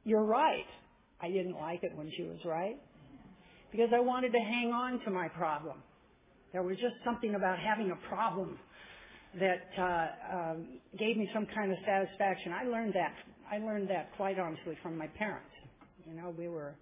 you're 0.04 0.24
right. 0.24 0.66
I 1.22 1.30
didn't 1.30 1.60
like 1.60 1.84
it 1.84 1.92
when 1.96 2.12
she 2.16 2.24
was 2.24 2.38
right 2.46 2.78
because 3.72 3.90
I 3.96 4.00
wanted 4.00 4.32
to 4.32 4.40
hang 4.40 4.72
on 4.74 5.00
to 5.06 5.12
my 5.12 5.28
problem. 5.28 5.78
There 6.51 6.63
was 6.63 6.77
just 6.77 6.96
something 7.06 7.36
about 7.36 7.60
having 7.60 7.91
a 7.91 8.08
problem 8.08 8.58
that 9.39 9.68
uh, 9.77 10.36
um, 10.38 10.68
gave 10.98 11.18
me 11.18 11.29
some 11.34 11.46
kind 11.53 11.72
of 11.72 11.77
satisfaction. 11.86 12.51
I 12.51 12.65
learned 12.65 12.94
that. 12.94 13.13
I 13.51 13.60
learned 13.60 13.89
that 13.89 14.10
quite 14.18 14.39
honestly 14.39 14.77
from 14.82 14.98
my 14.98 15.08
parents. 15.08 15.51
You 16.08 16.20
know, 16.20 16.34
we 16.38 16.48
were 16.48 16.74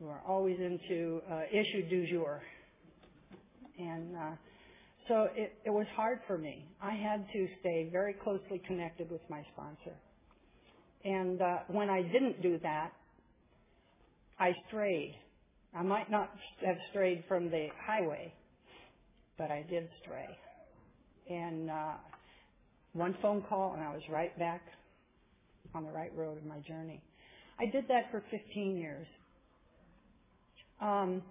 we 0.00 0.06
were 0.06 0.20
always 0.26 0.56
into 0.58 1.20
uh, 1.30 1.42
issue 1.50 1.88
du 1.88 2.10
jour, 2.10 2.42
and 3.78 4.16
uh, 4.16 4.30
so 5.08 5.28
it, 5.36 5.54
it 5.64 5.70
was 5.70 5.86
hard 5.94 6.18
for 6.26 6.36
me. 6.36 6.66
I 6.82 6.94
had 6.94 7.24
to 7.32 7.46
stay 7.60 7.88
very 7.92 8.14
closely 8.14 8.60
connected 8.66 9.10
with 9.10 9.22
my 9.30 9.42
sponsor, 9.52 9.96
and 11.04 11.40
uh, 11.40 11.58
when 11.68 11.88
I 11.88 12.02
didn't 12.02 12.42
do 12.42 12.58
that, 12.64 12.90
I 14.40 14.52
strayed. 14.68 15.14
I 15.74 15.82
might 15.82 16.10
not 16.10 16.30
have 16.64 16.76
strayed 16.90 17.24
from 17.28 17.50
the 17.50 17.68
highway, 17.86 18.32
but 19.38 19.50
I 19.50 19.64
did 19.68 19.88
stray. 20.02 20.26
And 21.28 21.70
uh, 21.70 21.92
one 22.92 23.16
phone 23.20 23.42
call, 23.48 23.74
and 23.74 23.82
I 23.82 23.92
was 23.92 24.02
right 24.10 24.36
back 24.38 24.62
on 25.74 25.84
the 25.84 25.90
right 25.90 26.10
road 26.16 26.38
of 26.38 26.44
my 26.44 26.58
journey. 26.60 27.02
I 27.58 27.66
did 27.66 27.84
that 27.88 28.10
for 28.10 28.22
15 28.30 28.76
years. 28.76 29.06
Um, 30.80 31.22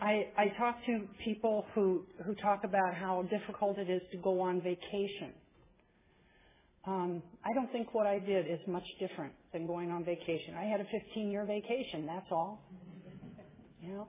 I, 0.00 0.28
I 0.36 0.48
talk 0.58 0.76
to 0.86 1.06
people 1.24 1.66
who, 1.74 2.04
who 2.24 2.34
talk 2.36 2.64
about 2.64 2.94
how 2.94 3.22
difficult 3.30 3.78
it 3.78 3.90
is 3.90 4.00
to 4.12 4.18
go 4.18 4.40
on 4.40 4.60
vacation. 4.62 5.32
Um, 6.86 7.22
I 7.44 7.52
don't 7.52 7.70
think 7.70 7.92
what 7.92 8.06
I 8.06 8.18
did 8.18 8.46
is 8.46 8.58
much 8.66 8.86
different 8.98 9.34
than 9.52 9.66
going 9.66 9.90
on 9.90 10.04
vacation. 10.04 10.54
I 10.58 10.64
had 10.64 10.80
a 10.80 10.84
15 10.84 11.30
year 11.30 11.44
vacation, 11.44 12.06
that's 12.06 12.26
all. 12.30 12.62
You 13.82 13.92
know? 13.92 14.08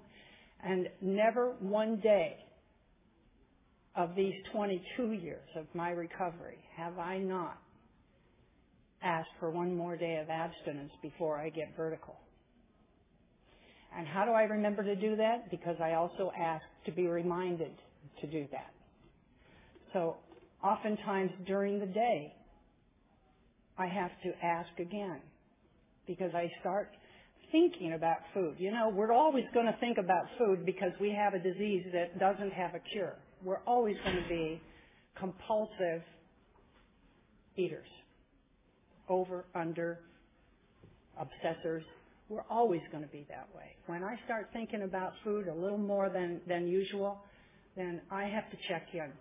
And 0.64 0.88
never 1.02 1.56
one 1.60 1.98
day 1.98 2.38
of 3.96 4.16
these 4.16 4.34
22 4.54 5.12
years 5.14 5.48
of 5.56 5.66
my 5.74 5.90
recovery 5.90 6.58
have 6.76 6.98
I 6.98 7.18
not 7.18 7.58
asked 9.04 9.30
for 9.40 9.50
one 9.50 9.76
more 9.76 9.98
day 9.98 10.20
of 10.22 10.30
abstinence 10.30 10.92
before 11.02 11.38
I 11.38 11.50
get 11.50 11.76
vertical. 11.76 12.16
And 13.98 14.08
how 14.08 14.24
do 14.26 14.32
I 14.32 14.44
remember 14.44 14.84
to 14.84 14.96
do 14.96 15.18
that? 15.18 15.52
Because 15.52 15.76
I 15.84 15.94
also 15.94 16.32
ask 16.38 16.64
to 16.86 16.92
be 16.92 17.08
reminded 17.08 17.72
to 18.22 18.28
do 18.28 18.48
that. 18.52 18.72
So 19.92 20.18
oftentimes 20.64 21.32
during 21.46 21.80
the 21.80 21.86
day, 21.88 22.34
I 23.78 23.88
have 23.88 24.12
to 24.24 24.46
ask 24.46 24.70
again 24.80 25.20
because 26.08 26.32
I 26.34 26.50
start 26.62 26.90
thinking 27.52 27.94
about 27.94 28.18
food. 28.34 28.56
You 28.60 28.72
know, 28.72 28.90
we're 28.94 29.12
always 29.12 29.44
going 29.54 29.66
to 29.66 29.76
think 29.80 29.98
about 29.98 30.24
food 30.38 30.66
because 30.66 30.92
we 31.02 31.12
have 31.12 31.34
a 31.34 31.40
disease 31.40 31.86
that 31.92 32.18
doesn't 32.18 32.54
have 32.54 32.76
a 32.76 32.80
cure 32.94 33.16
we're 33.44 33.62
always 33.66 33.96
going 34.04 34.22
to 34.22 34.30
be 34.30 34.62
compulsive 35.18 36.02
eaters. 37.58 37.88
Over, 39.10 39.46
under, 39.56 40.00
obsessors. 41.20 41.84
We're 42.30 42.46
always 42.50 42.82
going 42.92 43.04
to 43.04 43.10
be 43.10 43.26
that 43.30 43.48
way. 43.54 43.76
When 43.88 44.04
I 44.04 44.16
start 44.26 44.50
thinking 44.54 44.84
about 44.84 45.14
food 45.24 45.48
a 45.48 45.54
little 45.54 45.78
more 45.78 46.10
than, 46.10 46.40
than 46.48 46.68
usual, 46.68 47.20
then 47.76 48.02
I 48.10 48.24
have 48.24 48.50
to 48.52 48.58
check 48.70 48.88
in. 48.94 49.12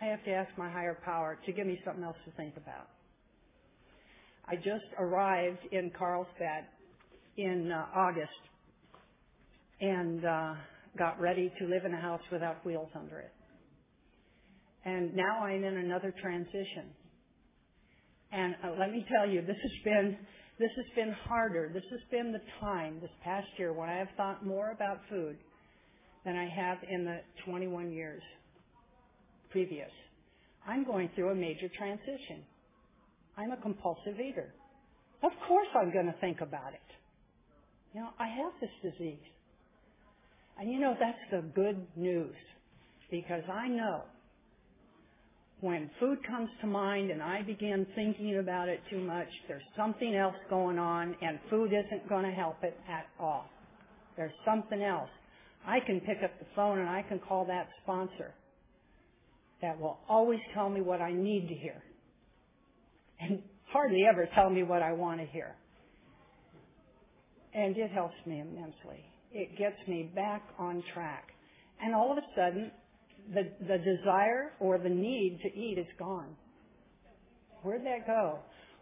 I 0.00 0.06
have 0.06 0.24
to 0.24 0.30
ask 0.30 0.50
my 0.56 0.70
higher 0.70 0.98
power 1.04 1.38
to 1.46 1.52
give 1.52 1.66
me 1.66 1.80
something 1.84 2.02
else 2.02 2.16
to 2.24 2.32
think 2.32 2.56
about. 2.56 2.88
I 4.46 4.56
just 4.56 4.86
arrived 4.98 5.58
in 5.72 5.90
Carlsbad 5.96 6.64
in 7.36 7.70
uh, 7.70 7.86
August 7.94 8.30
and 9.80 10.24
uh, 10.24 10.54
got 10.96 11.20
ready 11.20 11.52
to 11.60 11.66
live 11.66 11.84
in 11.84 11.94
a 11.94 12.00
house 12.00 12.22
without 12.32 12.64
wheels 12.64 12.88
under 12.94 13.18
it. 13.18 13.32
And 14.84 15.14
now 15.14 15.40
I'm 15.40 15.64
in 15.64 15.76
another 15.76 16.14
transition. 16.20 16.90
And 18.32 18.54
uh, 18.64 18.70
let 18.78 18.90
me 18.92 19.04
tell 19.10 19.28
you, 19.28 19.40
this 19.42 19.56
has 19.62 19.84
been 19.84 20.16
this 20.58 20.70
has 20.76 20.86
been 20.96 21.14
harder. 21.28 21.70
This 21.72 21.84
has 21.90 22.00
been 22.10 22.32
the 22.32 22.40
time 22.60 22.98
this 23.00 23.10
past 23.22 23.46
year 23.58 23.72
when 23.72 23.88
I 23.88 23.98
have 23.98 24.08
thought 24.16 24.44
more 24.44 24.72
about 24.72 24.98
food 25.08 25.36
than 26.24 26.34
I 26.34 26.48
have 26.48 26.78
in 26.90 27.04
the 27.04 27.20
21 27.44 27.92
years 27.92 28.22
previous. 29.50 29.90
I'm 30.66 30.84
going 30.84 31.10
through 31.14 31.30
a 31.30 31.34
major 31.34 31.68
transition. 31.78 32.42
I'm 33.36 33.52
a 33.52 33.56
compulsive 33.56 34.18
eater. 34.18 34.52
Of 35.22 35.30
course 35.46 35.68
I'm 35.80 35.92
going 35.92 36.06
to 36.06 36.14
think 36.20 36.40
about 36.40 36.72
it. 36.72 36.80
You 37.94 38.00
know, 38.00 38.08
I 38.18 38.26
have 38.26 38.52
this 38.60 38.92
disease. 38.92 39.24
And 40.58 40.72
you 40.72 40.80
know, 40.80 40.94
that's 40.98 41.18
the 41.30 41.48
good 41.54 41.86
news 41.96 42.34
because 43.10 43.44
I 43.50 43.68
know 43.68 44.02
when 45.60 45.90
food 45.98 46.18
comes 46.26 46.48
to 46.60 46.66
mind 46.66 47.10
and 47.10 47.22
I 47.22 47.42
begin 47.42 47.86
thinking 47.94 48.38
about 48.38 48.68
it 48.68 48.80
too 48.90 49.00
much, 49.00 49.26
there's 49.48 49.62
something 49.76 50.14
else 50.14 50.36
going 50.48 50.78
on 50.78 51.16
and 51.20 51.38
food 51.50 51.72
isn't 51.72 52.08
going 52.08 52.24
to 52.24 52.30
help 52.30 52.62
it 52.62 52.78
at 52.88 53.06
all. 53.18 53.46
There's 54.16 54.32
something 54.44 54.82
else. 54.82 55.10
I 55.66 55.80
can 55.80 56.00
pick 56.00 56.18
up 56.22 56.38
the 56.38 56.46
phone 56.54 56.78
and 56.78 56.88
I 56.88 57.02
can 57.02 57.18
call 57.18 57.44
that 57.46 57.68
sponsor 57.82 58.32
that 59.60 59.78
will 59.80 59.98
always 60.08 60.40
tell 60.54 60.68
me 60.68 60.80
what 60.80 61.00
I 61.00 61.12
need 61.12 61.48
to 61.48 61.54
hear 61.54 61.82
and 63.20 63.42
hardly 63.72 64.04
ever 64.08 64.28
tell 64.34 64.50
me 64.50 64.62
what 64.62 64.82
I 64.82 64.92
want 64.92 65.20
to 65.20 65.26
hear. 65.26 65.54
And 67.54 67.76
it 67.76 67.90
helps 67.90 68.14
me 68.26 68.40
immensely. 68.40 69.04
It 69.32 69.58
gets 69.58 69.76
me 69.88 70.10
back 70.14 70.42
on 70.58 70.82
track. 70.94 71.28
And 71.82 71.94
all 71.94 72.12
of 72.12 72.18
a 72.18 72.26
sudden, 72.36 72.70
the, 73.34 73.50
the 73.66 73.78
desire 73.78 74.52
or 74.60 74.78
the 74.78 74.88
need 74.88 75.40
to 75.42 75.48
eat 75.48 75.78
is 75.78 75.86
gone. 75.98 76.36
Where'd 77.62 77.84
that 77.84 78.06
go? 78.06 78.38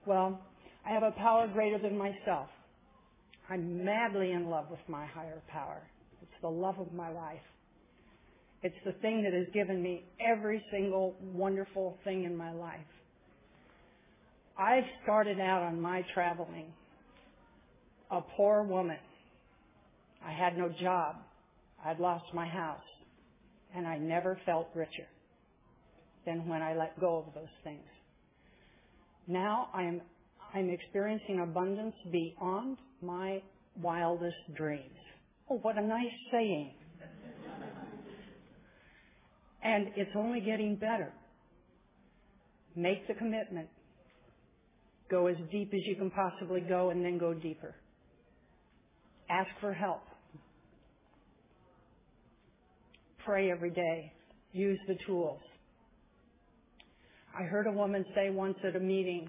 Well, 0.07 0.41
I 0.87 0.91
have 0.91 1.03
a 1.03 1.13
power 1.13 1.49
greater 1.49 1.79
than 1.79 1.97
myself. 1.97 2.49
I'm 3.49 3.85
madly 3.85 4.33
in 4.33 4.49
love 4.49 4.67
with 4.71 4.81
my 4.89 5.07
higher 5.07 5.43
power. 5.49 5.83
It's 6.23 6.41
the 6.43 6.49
love 6.49 6.79
of 6.79 6.93
my 6.93 7.11
life. 7.11 7.41
It's 8.63 8.77
the 8.85 8.93
thing 8.93 9.23
that 9.23 9.33
has 9.33 9.47
given 9.53 9.83
me 9.83 10.05
every 10.21 10.63
single 10.71 11.15
wonderful 11.33 11.99
thing 12.05 12.25
in 12.25 12.37
my 12.37 12.53
life. 12.53 12.81
I 14.59 14.81
started 15.03 15.39
out 15.39 15.63
on 15.63 15.81
my 15.81 16.03
traveling 16.15 16.73
a 18.11 18.21
poor 18.37 18.63
woman. 18.63 18.99
I 20.25 20.33
had 20.33 20.57
no 20.57 20.71
job. 20.81 21.17
I'd 21.85 22.01
lost 22.01 22.25
my 22.33 22.47
house. 22.47 22.81
And 23.77 23.87
I 23.87 23.99
never 23.99 24.39
felt 24.47 24.69
richer 24.75 25.07
than 26.25 26.49
when 26.49 26.63
I 26.63 26.75
let 26.75 26.99
go 26.99 27.19
of 27.19 27.35
those 27.35 27.53
things. 27.63 27.85
Now 29.29 29.69
I'm, 29.75 30.01
I'm 30.55 30.71
experiencing 30.71 31.41
abundance 31.41 31.95
beyond 32.11 32.79
my 33.03 33.43
wildest 33.81 34.37
dreams. 34.57 34.97
Oh, 35.51 35.59
what 35.59 35.79
a 35.79 35.83
nice 35.83 36.07
saying. 36.33 36.73
and 39.63 39.89
it's 39.97 40.11
only 40.17 40.41
getting 40.41 40.77
better. 40.77 41.13
Make 42.75 43.07
the 43.09 43.15
commitment. 43.15 43.69
Go 45.11 45.29
as 45.29 45.37
deep 45.53 45.73
as 45.73 45.81
you 45.85 45.97
can 45.97 46.11
possibly 46.11 46.61
go 46.61 46.91
and 46.91 47.05
then 47.05 47.19
go 47.19 47.33
deeper. 47.33 47.75
Ask 49.31 49.51
for 49.61 49.73
help. 49.73 50.03
Pray 53.27 53.51
every 53.51 53.71
day. 53.71 54.13
Use 54.53 54.79
the 54.87 54.95
tools. 55.05 55.41
I 57.37 57.43
heard 57.43 57.67
a 57.67 57.73
woman 57.73 58.05
say 58.15 58.31
once 58.31 58.57
at 58.67 58.77
a 58.77 58.81
meeting 58.81 59.29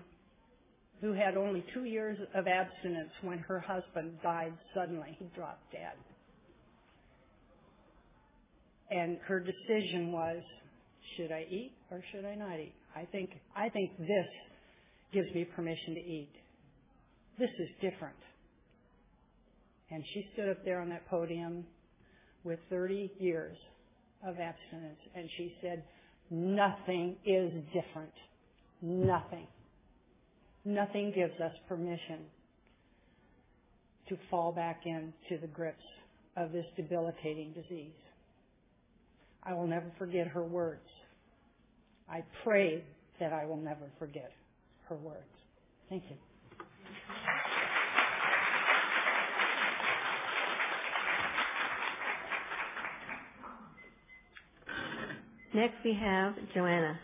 who 1.01 1.13
had 1.13 1.35
only 1.35 1.65
two 1.73 1.85
years 1.85 2.15
of 2.35 2.45
abstinence 2.47 3.09
when 3.23 3.39
her 3.39 3.59
husband 3.59 4.13
died 4.21 4.53
suddenly. 4.75 5.17
He 5.17 5.25
dropped 5.35 5.71
dead. 5.71 5.97
And 8.91 9.17
her 9.27 9.39
decision 9.39 10.11
was, 10.11 10.43
should 11.15 11.31
I 11.31 11.47
eat 11.49 11.71
or 11.89 12.03
should 12.11 12.23
I 12.23 12.35
not 12.35 12.59
eat? 12.59 12.75
I 12.95 13.05
think, 13.05 13.31
I 13.55 13.67
think 13.69 13.97
this 13.97 14.27
gives 15.11 15.33
me 15.33 15.43
permission 15.43 15.95
to 15.95 15.99
eat. 15.99 16.31
This 17.39 17.49
is 17.59 17.69
different. 17.81 18.15
And 19.89 20.03
she 20.13 20.23
stood 20.33 20.49
up 20.49 20.63
there 20.63 20.81
on 20.81 20.89
that 20.89 21.07
podium 21.09 21.65
with 22.43 22.59
30 22.69 23.11
years 23.19 23.57
of 24.25 24.39
abstinence 24.39 24.99
and 25.15 25.29
she 25.37 25.53
said, 25.61 25.83
nothing 26.29 27.15
is 27.25 27.51
different. 27.73 28.13
Nothing. 28.81 29.47
Nothing 30.65 31.11
gives 31.15 31.39
us 31.39 31.53
permission 31.67 32.25
to 34.09 34.17
fall 34.29 34.51
back 34.51 34.81
into 34.85 35.41
the 35.41 35.47
grips 35.47 35.83
of 36.35 36.51
this 36.51 36.65
debilitating 36.75 37.53
disease. 37.53 37.91
I 39.43 39.53
will 39.53 39.67
never 39.67 39.91
forget 39.97 40.27
her 40.27 40.43
words. 40.43 40.87
I 42.09 42.23
pray 42.43 42.83
that 43.19 43.33
I 43.33 43.45
will 43.45 43.57
never 43.57 43.91
forget 43.97 44.31
her 44.89 44.95
words. 44.95 45.23
Thank 45.89 46.03
you. 46.09 46.15
Next 55.57 55.75
we 55.85 55.95
have 56.01 56.35
Joanna. 56.55 56.99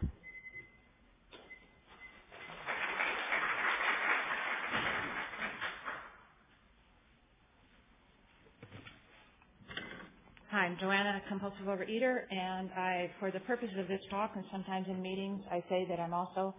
Hi, 10.52 10.66
I'm 10.68 10.78
Joanna, 10.80 11.22
compulsive 11.30 11.66
overeater, 11.68 12.22
and 12.32 12.72
I, 12.78 13.12
for 13.20 13.32
the 13.32 13.42
purposes 13.42 13.76
of 13.80 13.88
this 13.89 14.02
talk 14.12 14.32
and 14.36 14.46
sometimes 14.52 14.88
in 14.89 15.02
meetings, 15.02 15.42
I 15.52 15.63
say 15.70 15.86
that 15.89 16.00
I'm 16.00 16.13
also 16.13 16.56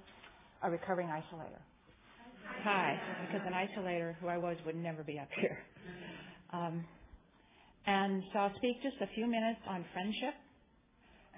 a 0.62 0.70
recovering 0.70 1.08
isolator. 1.08 1.60
Hi, 2.64 2.98
because 3.26 3.46
an 3.46 3.54
isolator 3.54 4.16
who 4.20 4.28
I 4.28 4.38
was 4.38 4.56
would 4.66 4.76
never 4.76 5.04
be 5.04 5.18
up 5.18 5.28
here. 5.40 5.58
Um, 6.52 6.84
and 7.86 8.22
so 8.32 8.40
I'll 8.40 8.56
speak 8.56 8.82
just 8.82 8.96
a 9.02 9.08
few 9.14 9.26
minutes 9.26 9.60
on 9.68 9.84
friendship 9.92 10.34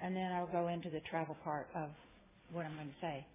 and 0.02 0.14
then 0.14 0.32
I'll 0.32 0.46
go 0.46 0.68
into 0.68 0.90
the 0.90 1.00
travel 1.10 1.36
part 1.44 1.68
of 1.74 1.90
what 2.52 2.64
I'm 2.64 2.74
going 2.74 2.88
to 2.88 3.00
say. 3.00 3.26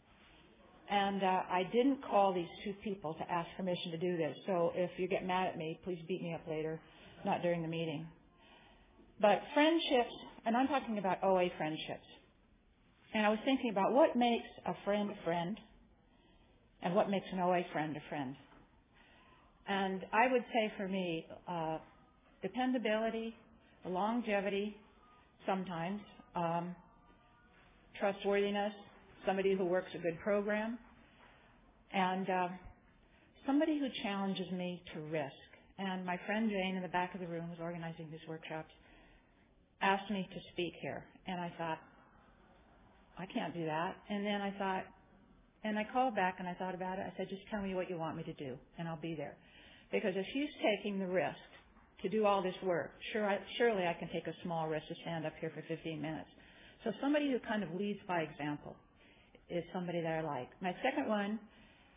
And 0.90 1.24
uh, 1.24 1.42
I 1.50 1.64
didn't 1.72 2.00
call 2.04 2.34
these 2.34 2.50
two 2.64 2.74
people 2.84 3.14
to 3.14 3.32
ask 3.32 3.48
permission 3.56 3.92
to 3.92 3.98
do 3.98 4.18
this, 4.18 4.36
so 4.46 4.72
if 4.76 4.92
you 4.98 5.08
get 5.08 5.26
mad 5.26 5.48
at 5.48 5.58
me, 5.58 5.80
please 5.84 6.00
beat 6.08 6.22
me 6.22 6.34
up 6.34 6.42
later, 6.50 6.80
not 7.26 7.42
during 7.42 7.62
the 7.62 7.68
meeting. 7.68 8.06
But 9.22 9.40
friendships, 9.54 10.14
and 10.46 10.58
I'm 10.58 10.68
talking 10.68 10.98
about 10.98 11.24
OA 11.24 11.50
friendships. 11.58 12.08
And 13.14 13.26
I 13.26 13.30
was 13.30 13.40
thinking 13.46 13.70
about 13.70 13.94
what 13.94 14.16
makes 14.16 14.48
a 14.66 14.74
friend 14.84 15.12
a 15.12 15.24
friend 15.24 15.58
and 16.82 16.96
what 16.96 17.10
makes 17.10 17.26
an 17.32 17.40
OA 17.40 17.62
friend 17.72 17.96
a 17.96 18.10
friend. 18.10 18.36
And 19.68 20.02
I 20.12 20.32
would 20.32 20.44
say 20.54 20.74
for 20.78 20.88
me, 20.88 21.26
uh, 21.48 21.78
dependability, 22.42 23.36
longevity, 23.86 24.76
sometimes, 25.46 26.02
um, 26.36 26.76
trustworthiness, 28.00 28.74
somebody 29.26 29.56
who 29.56 29.66
works 29.66 29.90
a 29.96 29.98
good 29.98 30.20
program, 30.22 30.78
and 31.94 32.30
uh, 32.30 32.48
somebody 33.46 33.80
who 33.80 33.88
challenges 34.04 34.50
me 34.52 34.82
to 34.94 35.02
risk. 35.12 35.34
And 35.78 36.06
my 36.06 36.20
friend 36.26 36.50
Jane 36.50 36.76
in 36.76 36.82
the 36.82 36.90
back 36.90 37.14
of 37.14 37.22
the 37.22 37.28
room 37.28 37.46
who's 37.50 37.60
organizing 37.62 38.08
these 38.12 38.22
workshops 38.28 38.70
asked 39.82 40.10
me 40.12 40.28
to 40.32 40.40
speak 40.54 40.74
here. 40.82 41.04
And 41.28 41.40
I 41.40 41.52
thought, 41.58 41.80
I 43.18 43.26
can't 43.26 43.54
do 43.54 43.66
that. 43.66 43.96
And 44.10 44.26
then 44.26 44.42
I 44.42 44.52
thought, 44.58 44.84
and 45.64 45.78
I 45.78 45.86
called 45.92 46.16
back 46.16 46.38
and 46.40 46.48
I 46.48 46.54
thought 46.54 46.76
about 46.76 47.00
it. 47.00 47.06
I 47.06 47.14
said, 47.18 47.30
just 47.30 47.42
tell 47.50 47.62
me 47.62 47.76
what 47.76 47.90
you 47.90 47.98
want 47.98 48.18
me 48.18 48.24
to 48.24 48.34
do 48.34 48.58
and 48.78 48.88
I'll 48.88 49.02
be 49.02 49.16
there. 49.16 49.36
Because 49.92 50.14
if 50.16 50.26
she's 50.34 50.50
taking 50.64 51.00
the 51.00 51.08
risk 51.08 51.36
to 52.02 52.10
do 52.10 52.26
all 52.26 52.42
this 52.42 52.56
work. 52.64 52.92
Sure, 53.14 53.30
I, 53.30 53.40
surely 53.58 53.86
I 53.86 53.94
can 53.94 54.10
take 54.10 54.28
a 54.28 54.34
small 54.44 54.68
risk 54.68 54.88
to 54.88 54.96
stand 55.04 55.26
up 55.26 55.34
here 55.40 55.52
for 55.54 55.64
15 55.68 56.02
minutes. 56.02 56.30
So 56.84 56.92
somebody 57.02 57.32
who 57.32 57.40
kind 57.40 57.64
of 57.64 57.70
leads 57.74 58.00
by 58.08 58.22
example 58.22 58.76
is 59.50 59.64
somebody 59.74 60.02
that 60.02 60.20
I 60.20 60.22
like. 60.22 60.50
My 60.62 60.74
second 60.84 61.08
one, 61.08 61.40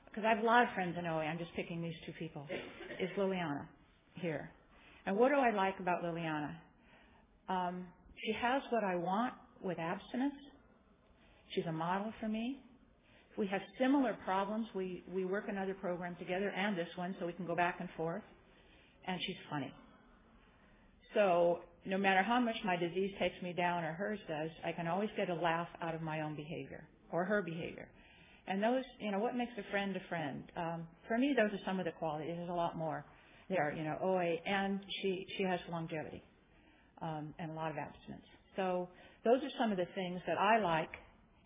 because 0.06 0.24
I 0.24 0.34
have 0.34 0.42
a 0.44 0.46
lot 0.46 0.64
of 0.64 0.68
friends 0.74 0.96
in 0.98 1.06
OA, 1.06 1.20
I'm 1.20 1.38
just 1.38 1.54
picking 1.56 1.80
these 1.80 1.94
two 2.04 2.12
people, 2.18 2.46
is 3.00 3.08
Liliana 3.18 3.66
here. 4.14 4.50
And 5.06 5.16
what 5.16 5.30
do 5.30 5.36
I 5.36 5.50
like 5.50 5.78
about 5.80 6.02
Liliana? 6.02 6.54
Um, 7.48 7.86
she 8.24 8.32
has 8.40 8.62
what 8.70 8.84
I 8.84 8.96
want 8.96 9.34
with 9.62 9.78
abstinence. 9.78 10.34
She's 11.54 11.66
a 11.66 11.72
model 11.72 12.12
for 12.20 12.28
me. 12.28 12.58
We 13.36 13.46
have 13.48 13.60
similar 13.80 14.16
problems, 14.24 14.66
we, 14.74 15.02
we 15.12 15.24
work 15.24 15.46
another 15.48 15.74
program 15.74 16.14
together 16.20 16.50
and 16.50 16.78
this 16.78 16.88
one 16.94 17.16
so 17.18 17.26
we 17.26 17.32
can 17.32 17.46
go 17.46 17.56
back 17.56 17.78
and 17.80 17.88
forth. 17.96 18.22
And 19.06 19.20
she's 19.26 19.36
funny. 19.50 19.72
So 21.14 21.60
no 21.86 21.98
matter 21.98 22.22
how 22.22 22.40
much 22.40 22.56
my 22.64 22.76
disease 22.76 23.10
takes 23.18 23.40
me 23.42 23.52
down 23.52 23.84
or 23.84 23.92
hers 23.92 24.18
does, 24.28 24.50
I 24.64 24.72
can 24.72 24.88
always 24.88 25.10
get 25.16 25.30
a 25.30 25.34
laugh 25.34 25.68
out 25.82 25.94
of 25.94 26.02
my 26.02 26.22
own 26.22 26.34
behavior 26.34 26.84
or 27.12 27.24
her 27.24 27.42
behavior. 27.42 27.88
And 28.46 28.62
those, 28.62 28.84
you 29.00 29.10
know, 29.10 29.18
what 29.18 29.36
makes 29.36 29.52
a 29.58 29.70
friend 29.70 29.96
a 29.96 30.08
friend? 30.08 30.42
Um, 30.56 30.86
for 31.08 31.16
me, 31.16 31.34
those 31.36 31.52
are 31.52 31.62
some 31.64 31.78
of 31.78 31.86
the 31.86 31.92
qualities. 31.92 32.34
There's 32.36 32.50
a 32.50 32.52
lot 32.52 32.76
more 32.76 33.04
there, 33.48 33.74
you 33.76 33.84
know, 33.84 33.96
OA, 34.02 34.36
and 34.46 34.80
she, 35.02 35.26
she 35.36 35.44
has 35.44 35.60
longevity 35.70 36.22
um, 37.02 37.34
and 37.38 37.50
a 37.50 37.54
lot 37.54 37.70
of 37.70 37.76
abstinence. 37.78 38.24
So 38.56 38.88
those 39.24 39.42
are 39.42 39.50
some 39.58 39.70
of 39.70 39.78
the 39.78 39.86
things 39.94 40.20
that 40.26 40.38
I 40.38 40.58
like 40.58 40.90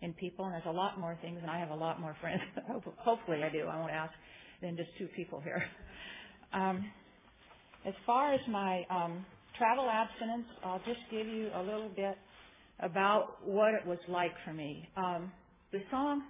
in 0.01 0.13
people, 0.13 0.45
and 0.45 0.53
there's 0.53 0.63
a 0.65 0.71
lot 0.71 0.99
more 0.99 1.17
things, 1.21 1.39
and 1.41 1.51
I 1.51 1.59
have 1.59 1.71
a 1.71 1.75
lot 1.75 1.99
more 1.99 2.15
friends. 2.21 2.41
Hopefully 2.97 3.43
I 3.43 3.49
do. 3.49 3.65
I 3.67 3.77
won't 3.79 3.91
ask 3.91 4.13
than 4.61 4.77
just 4.77 4.89
two 4.97 5.07
people 5.15 5.41
here. 5.41 5.63
Um, 6.51 6.83
as 7.85 7.93
far 8.07 8.33
as 8.33 8.39
my 8.49 8.83
um, 8.89 9.23
travel 9.59 9.89
abstinence, 9.89 10.45
I'll 10.63 10.81
just 10.85 11.01
give 11.11 11.27
you 11.27 11.49
a 11.53 11.61
little 11.61 11.91
bit 11.95 12.17
about 12.79 13.45
what 13.45 13.73
it 13.75 13.85
was 13.85 13.99
like 14.07 14.31
for 14.45 14.53
me. 14.53 14.87
Um, 14.97 15.31
the 15.71 15.81
song 15.91 16.23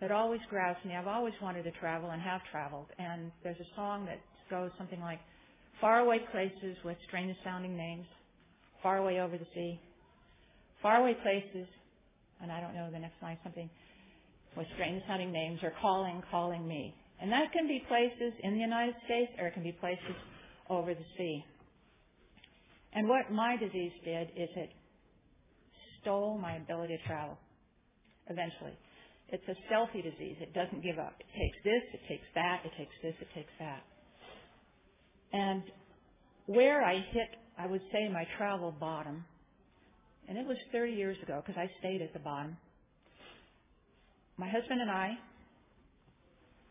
that 0.00 0.10
always 0.10 0.40
grabs 0.50 0.84
me, 0.84 0.94
I've 0.94 1.06
always 1.06 1.34
wanted 1.40 1.62
to 1.62 1.70
travel 1.80 2.10
and 2.10 2.20
have 2.20 2.42
traveled, 2.50 2.86
and 2.98 3.30
there's 3.42 3.60
a 3.60 3.76
song 3.76 4.04
that 4.06 4.20
goes 4.50 4.70
something 4.76 5.00
like, 5.00 5.20
Faraway 5.80 6.18
places 6.32 6.76
with 6.84 6.96
strange 7.06 7.36
sounding 7.44 7.76
names, 7.76 8.06
far 8.82 8.98
away 8.98 9.20
over 9.20 9.36
the 9.36 9.46
sea, 9.54 9.78
faraway 10.82 11.14
places, 11.22 11.68
and 12.42 12.50
I 12.50 12.60
don't 12.60 12.74
know 12.74 12.88
the 12.90 12.98
next 12.98 13.22
line, 13.22 13.38
something 13.42 13.68
with 14.56 14.66
strange 14.74 15.02
sounding 15.06 15.32
names 15.32 15.60
are 15.62 15.72
calling, 15.80 16.22
calling 16.30 16.66
me. 16.66 16.94
And 17.20 17.30
that 17.32 17.52
can 17.52 17.68
be 17.68 17.82
places 17.88 18.32
in 18.42 18.54
the 18.54 18.60
United 18.60 18.94
States 19.04 19.32
or 19.38 19.46
it 19.46 19.54
can 19.54 19.62
be 19.62 19.72
places 19.72 20.16
over 20.68 20.94
the 20.94 21.04
sea. 21.16 21.44
And 22.96 23.06
what 23.08 23.30
my 23.30 23.58
disease 23.58 23.92
did 24.06 24.28
is 24.36 24.48
it 24.56 24.70
stole 26.00 26.38
my 26.38 26.56
ability 26.56 26.96
to 26.96 27.06
travel 27.06 27.36
eventually. 28.30 28.72
It's 29.28 29.46
a 29.48 29.54
stealthy 29.66 30.00
disease. 30.00 30.36
It 30.40 30.54
doesn't 30.54 30.82
give 30.82 30.98
up. 30.98 31.12
It 31.20 31.26
takes 31.38 31.58
this, 31.62 31.82
it 31.92 32.00
takes 32.08 32.24
that, 32.34 32.62
it 32.64 32.72
takes 32.78 32.94
this, 33.02 33.14
it 33.20 33.28
takes 33.34 33.52
that. 33.58 33.82
And 35.34 35.62
where 36.46 36.82
I 36.82 36.94
hit, 36.94 37.36
I 37.58 37.66
would 37.66 37.82
say, 37.92 38.08
my 38.08 38.24
travel 38.38 38.74
bottom, 38.80 39.24
and 40.26 40.38
it 40.38 40.46
was 40.46 40.56
30 40.72 40.92
years 40.92 41.18
ago 41.22 41.42
because 41.44 41.60
I 41.60 41.68
stayed 41.80 42.00
at 42.00 42.14
the 42.14 42.18
bottom. 42.18 42.56
My 44.38 44.48
husband 44.48 44.80
and 44.80 44.90
I 44.90 45.18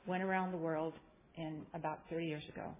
went 0.07 0.23
around 0.23 0.53
the 0.53 0.57
world 0.57 0.93
in 1.37 1.61
about 1.75 1.99
30 2.09 2.25
years 2.25 2.43
ago. 2.51 2.71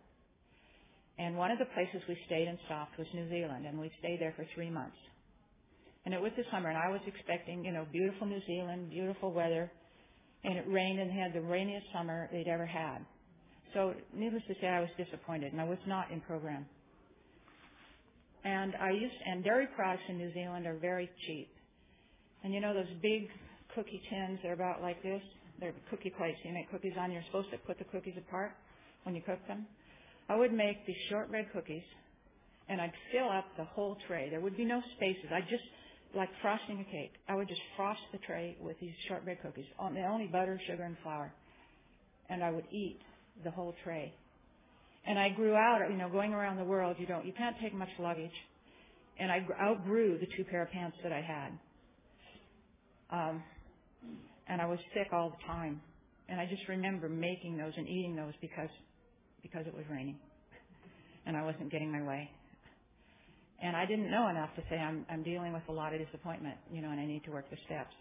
And 1.18 1.38
one 1.38 1.52
of 1.52 1.60
the 1.60 1.66
places 1.74 2.02
we 2.10 2.18
stayed 2.26 2.48
and 2.48 2.58
stopped 2.66 2.98
was 2.98 3.08
New 3.14 3.30
Zealand, 3.30 3.66
and 3.66 3.80
we 3.80 3.90
stayed 4.00 4.20
there 4.20 4.34
for 4.36 4.46
three 4.54 4.70
months. 4.70 4.98
And 6.06 6.14
it 6.14 6.22
was 6.22 6.32
the 6.38 6.44
summer, 6.52 6.70
and 6.70 6.78
I 6.78 6.90
was 6.90 7.02
expecting, 7.08 7.64
you 7.64 7.72
know, 7.72 7.86
beautiful 7.92 8.28
New 8.28 8.42
Zealand, 8.46 8.90
beautiful 8.90 9.32
weather, 9.32 9.72
and 10.44 10.58
it 10.58 10.66
rained 10.68 11.00
and 11.00 11.12
had 11.12 11.34
the 11.34 11.42
rainiest 11.42 11.88
summer 11.94 12.30
they'd 12.32 12.48
ever 12.48 12.66
had. 12.66 13.00
So, 13.74 13.94
needless 14.14 14.44
to 14.48 14.54
say, 14.62 14.68
I 14.68 14.82
was 14.82 14.90
disappointed, 14.98 15.52
and 15.52 15.62
I 15.62 15.66
was 15.66 15.80
not 15.88 16.12
in 16.12 16.22
program. 16.22 16.66
And 18.44 18.76
I 18.80 18.92
used, 18.92 19.16
and 19.26 19.44
dairy 19.44 19.68
products 19.76 20.04
in 20.08 20.18
New 20.18 20.32
Zealand 20.34 20.68
are 20.68 20.78
very 20.78 21.10
cheap. 21.26 21.50
And 22.44 22.54
you 22.54 22.62
know 22.62 22.74
those 22.76 22.92
big 23.02 23.28
cookie 23.74 24.02
tins, 24.10 24.40
they're 24.44 24.54
about 24.54 24.82
like 24.82 25.02
this? 25.02 25.22
They're 25.60 25.74
cookie 25.90 26.14
plates. 26.16 26.38
You 26.44 26.54
make 26.54 26.70
cookies 26.70 26.94
on, 27.00 27.12
you're 27.12 27.24
supposed 27.26 27.50
to 27.52 27.58
put 27.58 27.80
the 27.80 27.86
cookies 27.86 28.14
apart 28.18 28.52
when 29.04 29.16
you 29.16 29.22
cook 29.26 29.40
them. 29.48 29.66
I 30.30 30.36
would 30.36 30.54
make 30.54 30.86
these 30.86 30.96
shortbread 31.10 31.52
cookies, 31.54 31.84
and 32.68 32.82
I'd 32.82 32.94
fill 33.12 33.30
up 33.30 33.46
the 33.58 33.64
whole 33.64 33.98
tray. 34.08 34.30
There 34.30 34.42
would 34.42 34.58
be 34.58 34.66
no 34.66 34.82
spaces. 34.96 35.26
I'd 35.32 35.48
just, 35.50 35.64
like 36.16 36.30
frosting 36.42 36.80
a 36.80 36.92
cake, 36.92 37.14
I 37.30 37.36
would 37.36 37.48
just 37.48 37.62
frost 37.76 38.02
the 38.12 38.18
tray 38.20 38.58
with 38.60 38.80
these 38.80 38.94
shortbread 39.08 39.42
cookies, 39.42 39.66
The 39.78 40.06
only 40.06 40.28
butter, 40.28 40.60
sugar, 40.68 40.84
and 40.84 40.98
flour. 41.04 41.32
And 42.30 42.44
I 42.44 42.52
would 42.52 42.66
eat 42.72 43.00
the 43.44 43.52
whole 43.52 43.76
tray. 43.84 44.14
And 45.08 45.20
I 45.20 45.30
grew 45.30 45.54
out, 45.54 45.82
you 45.90 45.98
know, 45.98 46.10
going 46.10 46.34
around 46.34 46.58
the 46.58 46.64
world, 46.64 46.96
you 47.00 47.06
don't, 47.06 47.26
you 47.26 47.34
can't 47.34 47.56
take 47.62 47.74
much 47.76 47.90
luggage. 48.00 48.32
And 49.20 49.32
I 49.32 49.46
outgrew 49.62 50.18
the 50.18 50.28
two 50.36 50.44
pair 50.44 50.64
of 50.64 50.72
pants 50.72 50.98
that 51.04 51.12
I 51.12 51.22
had. 51.22 51.52
Um, 53.12 53.44
and 54.48 54.62
I 54.62 54.66
was 54.66 54.80
sick 54.94 55.10
all 55.14 55.30
the 55.30 55.48
time. 55.48 55.82
And 56.28 56.40
I 56.40 56.48
just 56.48 56.68
remember 56.68 57.08
making 57.08 57.58
those 57.58 57.74
and 57.78 57.88
eating 57.88 58.16
those 58.16 58.34
because 58.42 58.70
because 59.46 59.68
it 59.68 59.76
was 59.76 59.86
raining 59.92 60.18
and 61.28 61.38
I 61.38 61.44
wasn't 61.46 61.72
getting 61.72 61.92
my 61.92 62.02
way. 62.02 62.30
And 63.62 63.76
I 63.76 63.86
didn't 63.86 64.10
know 64.10 64.28
enough 64.28 64.50
to 64.56 64.64
say 64.70 64.76
I'm 64.76 65.06
I'm 65.10 65.24
dealing 65.24 65.54
with 65.54 65.64
a 65.70 65.72
lot 65.72 65.94
of 65.94 66.02
disappointment, 66.04 66.58
you 66.72 66.82
know, 66.82 66.90
and 66.90 67.00
I 67.00 67.06
need 67.06 67.24
to 67.26 67.32
work 67.32 67.50
the 67.50 67.58
steps. 67.66 67.94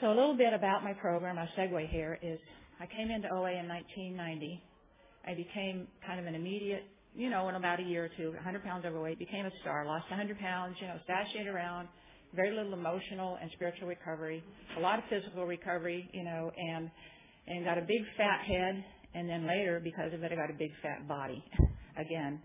So 0.00 0.06
a 0.08 0.16
little 0.16 0.36
bit 0.36 0.54
about 0.54 0.82
my 0.82 0.94
program, 0.94 1.36
my 1.36 1.48
segue 1.58 1.90
here 1.90 2.18
is 2.22 2.38
I 2.80 2.86
came 2.86 3.10
into 3.10 3.28
OA 3.28 3.58
in 3.58 3.68
1990. 3.68 4.62
I 5.26 5.34
became 5.34 5.86
kind 6.06 6.18
of 6.18 6.26
an 6.26 6.34
immediate, 6.34 6.84
you 7.14 7.28
know, 7.28 7.48
in 7.50 7.56
about 7.56 7.80
a 7.80 7.82
year 7.82 8.06
or 8.06 8.10
two, 8.16 8.32
100 8.32 8.64
pounds 8.64 8.86
overweight, 8.86 9.18
became 9.18 9.44
a 9.44 9.50
star, 9.60 9.84
lost 9.84 10.08
100 10.08 10.38
pounds, 10.38 10.76
you 10.80 10.86
know, 10.86 10.96
sashayed 11.04 11.52
around, 11.52 11.88
very 12.34 12.56
little 12.56 12.72
emotional 12.72 13.36
and 13.42 13.50
spiritual 13.52 13.88
recovery, 13.88 14.42
a 14.78 14.80
lot 14.80 14.98
of 14.98 15.04
physical 15.10 15.44
recovery, 15.44 16.08
you 16.14 16.24
know, 16.24 16.50
and 16.56 16.90
and 17.46 17.64
got 17.64 17.76
a 17.76 17.82
big 17.82 18.00
fat 18.16 18.40
head, 18.46 18.84
and 19.14 19.28
then 19.28 19.46
later 19.46 19.80
because 19.82 20.12
of 20.12 20.22
it, 20.22 20.32
I 20.32 20.36
got 20.36 20.50
a 20.50 20.58
big 20.58 20.72
fat 20.82 21.06
body 21.08 21.44
again. 21.98 22.40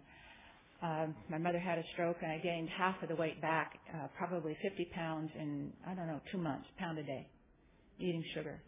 Um, 0.82 1.16
my 1.30 1.38
mother 1.38 1.60
had 1.60 1.78
a 1.78 1.84
stroke, 1.94 2.18
and 2.22 2.32
I 2.32 2.38
gained 2.40 2.70
half 2.78 3.02
of 3.02 3.10
the 3.10 3.16
weight 3.16 3.42
back, 3.42 3.74
uh, 3.94 4.08
probably 4.18 4.58
50 4.62 4.86
pounds 4.94 5.32
in 5.40 5.72
I 5.88 5.94
don't 5.94 6.08
know 6.08 6.20
two 6.32 6.38
months, 6.38 6.66
pound 6.78 7.00
a 7.00 7.04
day, 7.04 7.28
eating 8.00 8.24
sugar. 8.34 8.60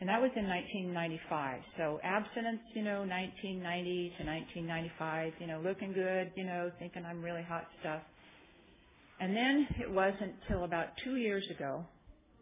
And 0.00 0.08
that 0.08 0.20
was 0.20 0.30
in 0.36 0.46
1995. 0.46 1.60
So 1.76 1.98
abstinence, 2.04 2.60
you 2.74 2.82
know, 2.84 3.00
1990 3.02 4.14
to 4.18 4.24
1995, 4.24 5.32
you 5.40 5.46
know, 5.48 5.60
looking 5.64 5.92
good, 5.92 6.30
you 6.36 6.44
know, 6.44 6.70
thinking 6.78 7.04
I'm 7.04 7.20
really 7.22 7.42
hot 7.42 7.64
stuff. 7.80 8.02
And 9.20 9.36
then 9.36 9.66
it 9.80 9.90
wasn't 9.90 10.34
till 10.48 10.62
about 10.64 10.88
two 11.02 11.16
years 11.16 11.44
ago 11.50 11.84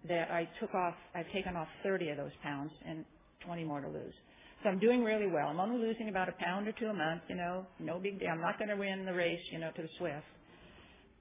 that 0.09 0.31
I 0.31 0.49
took 0.61 0.75
off, 0.75 0.95
I've 1.15 1.31
taken 1.33 1.57
off 1.57 1.69
30 1.83 2.11
of 2.11 2.19
those 2.19 2.37
pounds 2.43 2.71
and 2.87 3.07
20 3.47 3.65
more 3.65 3.81
to 3.81 3.89
lose. 3.89 4.15
So 4.63 4.71
I'm 4.71 4.79
doing 4.79 5.05
really 5.05 5.27
well. 5.27 5.49
I'm 5.49 5.61
only 5.61 5.79
losing 5.79 6.09
about 6.09 6.29
a 6.29 6.33
pound 6.33 6.67
or 6.67 6.73
two 6.73 6.87
a 6.87 6.95
month, 6.95 7.23
you 7.29 7.37
know, 7.37 7.67
no 7.79 7.99
big 7.99 8.19
deal. 8.19 8.31
I'm 8.31 8.41
not 8.41 8.59
going 8.59 8.71
to 8.71 8.77
win 8.77 9.05
the 9.05 9.13
race, 9.13 9.41
you 9.53 9.59
know, 9.59 9.71
to 9.77 9.83
the 9.83 9.89
swift. 9.99 10.25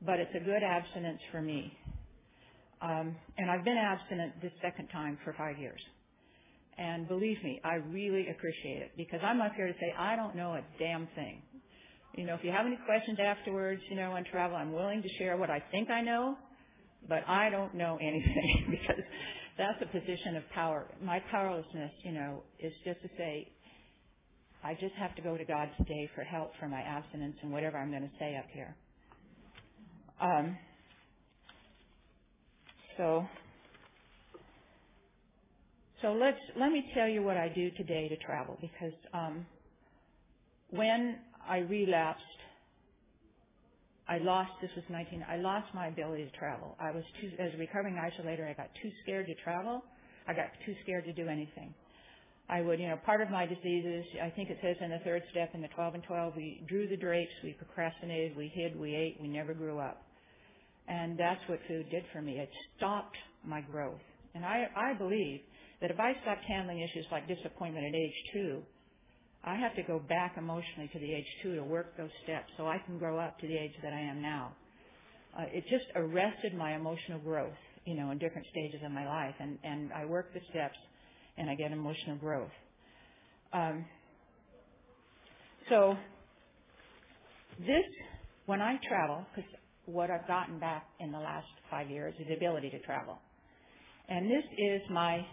But 0.06 0.20
it's 0.20 0.34
a 0.36 0.40
good 0.40 0.64
abstinence 0.64 1.20
for 1.32 1.42
me. 1.42 1.72
Um, 2.82 3.16
and 3.38 3.50
I've 3.50 3.66
been 3.66 3.78
abstinent 3.78 4.42
this 4.42 4.52
second 4.62 4.88
time 4.88 5.18
for 5.24 5.34
five 5.34 5.58
years. 5.58 5.82
And 6.78 7.08
believe 7.08 7.42
me, 7.44 7.62
I 7.64 7.76
really 7.76 8.28
appreciate 8.30 8.82
it 8.82 8.92
because 8.98 9.20
I'm 9.24 9.42
up 9.42 9.54
here 9.56 9.68
to 9.68 9.74
say 9.74 9.94
I 9.98 10.16
don't 10.16 10.36
know 10.36 10.54
a 10.54 10.62
damn 10.78 11.08
thing. 11.16 11.42
You 12.16 12.26
know, 12.26 12.34
if 12.36 12.44
you 12.44 12.52
have 12.52 12.66
any 12.66 12.78
questions 12.86 13.18
afterwards, 13.20 13.82
you 13.90 13.96
know, 13.96 14.12
on 14.12 14.24
travel, 14.26 14.58
I'm 14.58 14.74
willing 14.74 15.02
to 15.02 15.10
share 15.18 15.38
what 15.38 15.50
I 15.50 15.64
think 15.72 15.90
I 15.90 16.02
know, 16.02 16.36
but 17.08 17.28
I 17.28 17.50
don't 17.50 17.74
know 17.76 17.98
anything 18.02 18.68
because 18.72 19.04
that's 19.58 19.82
a 19.82 19.86
position 19.86 20.36
of 20.36 20.44
power. 20.54 20.86
My 21.02 21.20
powerlessness, 21.32 21.92
you 22.04 22.12
know, 22.12 22.44
is 22.60 22.74
just 22.84 23.02
to 23.02 23.10
say, 23.18 23.48
I 24.64 24.74
just 24.74 24.96
have 25.00 25.16
to 25.16 25.22
go 25.22 25.38
to 25.38 25.46
God 25.46 25.70
today 25.78 26.10
for 26.16 26.24
help 26.24 26.52
for 26.60 26.68
my 26.68 26.82
abstinence 26.82 27.36
and 27.42 27.52
whatever 27.52 27.78
I'm 27.78 27.92
going 27.92 28.04
to 28.04 28.16
say 28.20 28.36
up 28.38 28.46
here. 28.52 28.76
Um, 30.22 30.58
so, 32.98 33.26
so 36.02 36.14
let's 36.14 36.38
let 36.60 36.72
me 36.72 36.86
tell 36.94 37.08
you 37.08 37.22
what 37.22 37.38
I 37.38 37.50
do 37.50 37.70
today 37.72 38.08
to 38.10 38.18
travel 38.18 38.58
because 38.62 38.94
um, 39.14 39.46
when 40.72 41.18
I 41.48 41.60
relapsed. 41.60 42.24
I 44.08 44.20
lost, 44.20 44.52
this 44.62 44.72
was 44.76 44.86
19, 44.90 45.26
I 45.28 45.38
lost 45.38 45.68
my 45.74 45.88
ability 45.88 46.26
to 46.26 46.38
travel. 46.38 46.76
I 46.80 46.92
was 46.92 47.04
too, 47.20 47.32
as 47.40 47.54
a 47.54 47.58
recovering 47.58 47.96
isolator, 47.96 48.48
I 48.50 48.54
got 48.54 48.70
too 48.82 48.92
scared 49.04 49.28
to 49.28 49.36
travel. 49.44 49.84
I 50.28 50.34
got 50.34 50.48
too 50.66 50.76
scared 50.84 51.06
to 51.06 51.14
do 51.14 51.28
anything. 51.28 51.74
I 52.48 52.62
would, 52.62 52.80
you 52.80 52.88
know, 52.88 52.98
part 53.04 53.22
of 53.22 53.32
my 53.32 53.48
diseases, 53.48 54.06
I 54.22 54.30
think 54.30 54.52
it 54.52 54.60
says 54.62 54.76
in 54.80 54.92
the 54.92 55.00
third 55.00 55.24
step 55.32 55.52
in 55.56 55.62
the 55.62 55.68
12 55.70 55.96
and 55.96 56.04
12, 56.04 56.34
we 56.36 56.64
drew 56.68 56.88
the 56.88 56.98
drapes, 56.98 57.32
we 57.44 57.54
procrastinated, 57.54 58.38
we 58.38 58.52
hid, 58.54 58.80
we 58.80 58.94
ate, 58.94 59.18
we 59.20 59.28
never 59.28 59.56
grew 59.56 59.80
up. 59.80 60.04
And 60.88 61.18
that's 61.18 61.42
what 61.48 61.60
food 61.68 61.90
did 61.90 62.04
for 62.14 62.22
me. 62.22 62.38
It 62.38 62.50
stopped 62.78 63.18
my 63.44 63.62
growth. 63.62 64.02
And 64.36 64.46
I, 64.46 64.68
I 64.76 64.94
believe 64.94 65.40
that 65.82 65.90
if 65.90 66.00
I 66.00 66.14
stopped 66.22 66.44
handling 66.48 66.82
issues 66.82 67.06
like 67.12 67.28
disappointment 67.28 67.86
at 67.88 67.96
age 67.96 68.14
two, 68.34 68.62
I 69.46 69.56
have 69.56 69.76
to 69.76 69.84
go 69.84 70.00
back 70.00 70.36
emotionally 70.38 70.90
to 70.92 71.00
the 71.00 71.14
age 71.14 71.26
two 71.44 71.56
to 71.56 71.64
work 71.64 71.96
those 71.98 72.10
steps 72.24 72.48
so 72.58 72.66
I 72.68 72.80
can 72.80 72.98
grow 72.98 73.20
up 73.20 73.40
to 73.40 73.48
the 73.48 73.56
age 73.56 73.74
that 73.84 73.94
I 73.94 74.00
am 74.00 74.20
now. 74.22 74.54
Uh, 75.38 75.44
it 75.54 75.64
just 75.70 75.86
arrested 75.96 76.56
my 76.58 76.76
emotional 76.76 77.20
growth, 77.20 77.54
you 77.86 77.96
know, 77.96 78.10
in 78.10 78.18
different 78.18 78.48
stages 78.50 78.82
of 78.84 78.92
my 78.92 79.06
life, 79.06 79.36
and 79.40 79.60
and 79.64 79.94
I 79.94 80.06
work 80.06 80.34
the 80.34 80.40
steps, 80.50 80.78
and 81.38 81.50
I 81.50 81.56
get 81.56 81.72
emotional 81.72 82.16
growth. 82.18 82.52
Um, 83.54 83.86
so 85.70 85.96
this, 87.60 87.86
when 88.48 88.62
I 88.62 88.78
travel, 88.88 89.26
because 89.36 89.50
what 89.86 90.10
I've 90.10 90.28
gotten 90.28 90.58
back 90.60 90.88
in 91.00 91.12
the 91.12 91.20
last 91.20 91.48
five 91.70 91.90
years 91.90 92.16
is 92.20 92.28
the 92.28 92.36
ability 92.36 92.72
to 92.72 92.80
travel, 92.80 93.20
and 94.10 94.26
this 94.26 94.44
is 94.58 94.82
my 94.90 95.24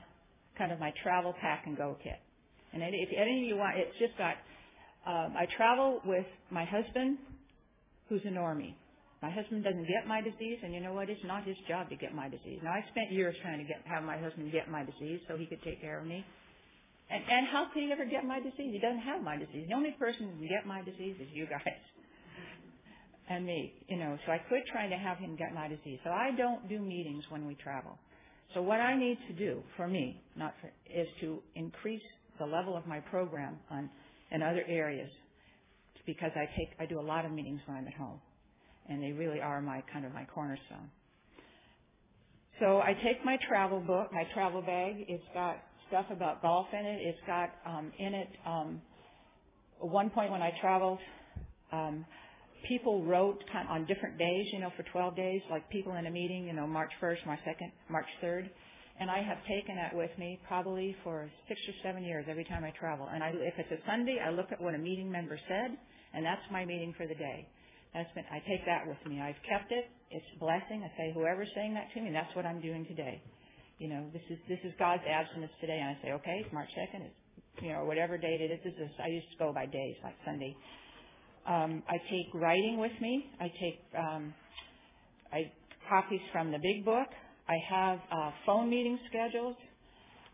kind 0.58 0.70
of 0.70 0.80
my 0.80 0.92
travel 1.02 1.32
pack 1.40 1.64
and 1.66 1.76
go 1.76 1.96
kit. 2.02 2.20
And 2.72 2.82
if 2.82 3.10
any 3.16 3.42
of 3.42 3.48
you 3.48 3.56
want, 3.56 3.76
it's 3.76 3.96
just 3.98 4.16
got, 4.16 4.36
um, 5.06 5.34
I 5.36 5.46
travel 5.56 6.00
with 6.04 6.26
my 6.50 6.64
husband, 6.64 7.18
who's 8.08 8.22
a 8.24 8.28
normie. 8.28 8.74
My 9.22 9.30
husband 9.30 9.62
doesn't 9.62 9.86
get 9.86 10.06
my 10.06 10.20
disease, 10.20 10.58
and 10.64 10.74
you 10.74 10.80
know 10.80 10.92
what? 10.92 11.08
It's 11.08 11.22
not 11.24 11.44
his 11.44 11.56
job 11.68 11.88
to 11.90 11.96
get 11.96 12.14
my 12.14 12.28
disease. 12.28 12.60
Now, 12.62 12.72
I 12.72 12.84
spent 12.90 13.12
years 13.12 13.36
trying 13.42 13.58
to 13.58 13.64
get, 13.64 13.80
have 13.84 14.02
my 14.02 14.18
husband 14.18 14.50
get 14.50 14.68
my 14.68 14.84
disease 14.84 15.20
so 15.28 15.36
he 15.36 15.46
could 15.46 15.62
take 15.62 15.80
care 15.80 16.00
of 16.00 16.06
me. 16.06 16.24
And, 17.08 17.22
and 17.30 17.46
how 17.46 17.66
could 17.72 17.82
he 17.82 17.92
ever 17.92 18.04
get 18.04 18.24
my 18.24 18.40
disease? 18.40 18.72
He 18.72 18.80
doesn't 18.80 19.02
have 19.02 19.22
my 19.22 19.36
disease. 19.36 19.66
The 19.68 19.74
only 19.74 19.92
person 19.92 20.26
who 20.26 20.38
can 20.38 20.48
get 20.48 20.66
my 20.66 20.82
disease 20.82 21.16
is 21.20 21.28
you 21.32 21.46
guys 21.46 21.62
and 23.28 23.46
me, 23.46 23.74
you 23.88 23.98
know. 23.98 24.18
So 24.26 24.32
I 24.32 24.38
quit 24.38 24.64
trying 24.72 24.90
to 24.90 24.96
have 24.96 25.18
him 25.18 25.36
get 25.36 25.54
my 25.54 25.68
disease. 25.68 26.00
So 26.04 26.10
I 26.10 26.30
don't 26.36 26.68
do 26.68 26.80
meetings 26.80 27.24
when 27.28 27.46
we 27.46 27.54
travel. 27.54 27.98
So 28.54 28.62
what 28.62 28.80
I 28.80 28.96
need 28.96 29.18
to 29.28 29.34
do 29.34 29.62
for 29.76 29.86
me, 29.86 30.20
not 30.36 30.54
for, 30.60 30.72
is 30.92 31.06
to 31.20 31.40
increase 31.54 32.02
the 32.42 32.50
level 32.50 32.76
of 32.76 32.86
my 32.86 33.00
program 33.00 33.58
on 33.70 33.88
in 34.30 34.42
other 34.42 34.64
areas 34.68 35.10
because 36.06 36.30
I 36.34 36.46
take 36.56 36.70
I 36.80 36.86
do 36.86 36.98
a 36.98 37.06
lot 37.12 37.24
of 37.24 37.32
meetings 37.32 37.60
when 37.66 37.76
I'm 37.76 37.86
at 37.86 37.94
home, 37.94 38.20
and 38.88 39.02
they 39.02 39.12
really 39.12 39.40
are 39.40 39.60
my 39.60 39.82
kind 39.92 40.04
of 40.04 40.12
my 40.12 40.24
cornerstone. 40.24 40.90
So 42.60 42.78
I 42.78 42.94
take 43.04 43.24
my 43.24 43.38
travel 43.48 43.80
book, 43.80 44.12
my 44.12 44.24
travel 44.34 44.62
bag. 44.62 45.04
It's 45.08 45.24
got 45.34 45.56
stuff 45.88 46.06
about 46.10 46.42
golf 46.42 46.66
in 46.72 46.84
it. 46.84 47.00
It's 47.02 47.18
got 47.26 47.50
um, 47.66 47.92
in 47.98 48.14
it 48.14 48.28
um, 48.46 48.80
one 49.82 50.10
point 50.10 50.30
when 50.30 50.42
I 50.42 50.52
traveled, 50.60 50.98
um, 51.72 52.04
people 52.68 53.04
wrote 53.04 53.42
kind 53.52 53.68
on 53.68 53.86
different 53.86 54.18
days, 54.18 54.46
you 54.52 54.60
know, 54.60 54.70
for 54.76 54.84
12 54.92 55.16
days, 55.16 55.40
like 55.50 55.68
people 55.70 55.94
in 55.96 56.06
a 56.06 56.10
meeting, 56.10 56.46
you 56.46 56.52
know, 56.52 56.66
March 56.66 56.90
1st, 57.02 57.26
March 57.26 57.40
2nd, 57.46 57.70
March 57.90 58.06
3rd. 58.22 58.48
And 59.00 59.10
I 59.10 59.22
have 59.22 59.38
taken 59.48 59.76
that 59.76 59.94
with 59.94 60.10
me 60.18 60.38
probably 60.46 60.94
for 61.02 61.30
six 61.48 61.60
or 61.66 61.74
seven 61.82 62.04
years 62.04 62.26
every 62.28 62.44
time 62.44 62.64
I 62.64 62.70
travel. 62.78 63.08
And 63.12 63.22
I, 63.22 63.30
if 63.30 63.54
it's 63.58 63.72
a 63.72 63.80
Sunday, 63.88 64.18
I 64.24 64.30
look 64.30 64.52
at 64.52 64.60
what 64.60 64.74
a 64.74 64.78
meeting 64.78 65.10
member 65.10 65.38
said, 65.48 65.76
and 66.14 66.24
that's 66.24 66.44
my 66.52 66.64
meeting 66.64 66.94
for 66.96 67.06
the 67.06 67.14
day. 67.14 67.48
That's 67.94 68.08
been, 68.14 68.24
I 68.30 68.38
take 68.48 68.64
that 68.66 68.86
with 68.86 69.00
me. 69.08 69.20
I've 69.20 69.40
kept 69.48 69.72
it. 69.72 69.90
It's 70.10 70.24
a 70.36 70.38
blessing. 70.38 70.84
I 70.84 70.90
say, 70.96 71.12
whoever's 71.12 71.48
saying 71.54 71.74
that 71.74 71.88
to 71.94 72.00
me, 72.00 72.12
that's 72.12 72.34
what 72.36 72.46
I'm 72.46 72.60
doing 72.60 72.86
today. 72.86 73.20
You 73.78 73.88
know, 73.88 74.06
this 74.12 74.22
is 74.30 74.38
this 74.48 74.60
is 74.64 74.72
God's 74.78 75.02
abstinence 75.08 75.52
today, 75.60 75.76
and 75.80 75.90
I 75.90 75.96
say, 76.02 76.12
okay, 76.12 76.44
it's 76.44 76.52
March 76.52 76.68
2nd. 76.78 77.02
It's 77.02 77.22
you 77.60 77.72
know, 77.72 77.84
whatever 77.84 78.16
date 78.16 78.40
it 78.40 78.50
is. 78.50 78.60
This 78.64 78.74
is 78.78 78.90
I 79.02 79.08
used 79.08 79.26
to 79.32 79.38
go 79.38 79.52
by 79.52 79.66
days, 79.66 79.96
like 80.04 80.14
Sunday. 80.24 80.56
Um, 81.46 81.82
I 81.88 81.98
take 82.08 82.32
writing 82.32 82.78
with 82.78 82.92
me. 83.00 83.26
I 83.40 83.48
take 83.60 83.80
um, 83.98 84.32
I 85.32 85.50
copies 85.88 86.20
from 86.32 86.52
the 86.52 86.58
big 86.62 86.84
book. 86.84 87.08
I 87.52 87.58
have 87.68 87.98
uh, 88.10 88.30
phone 88.46 88.70
meeting 88.70 88.98
schedules. 89.10 89.56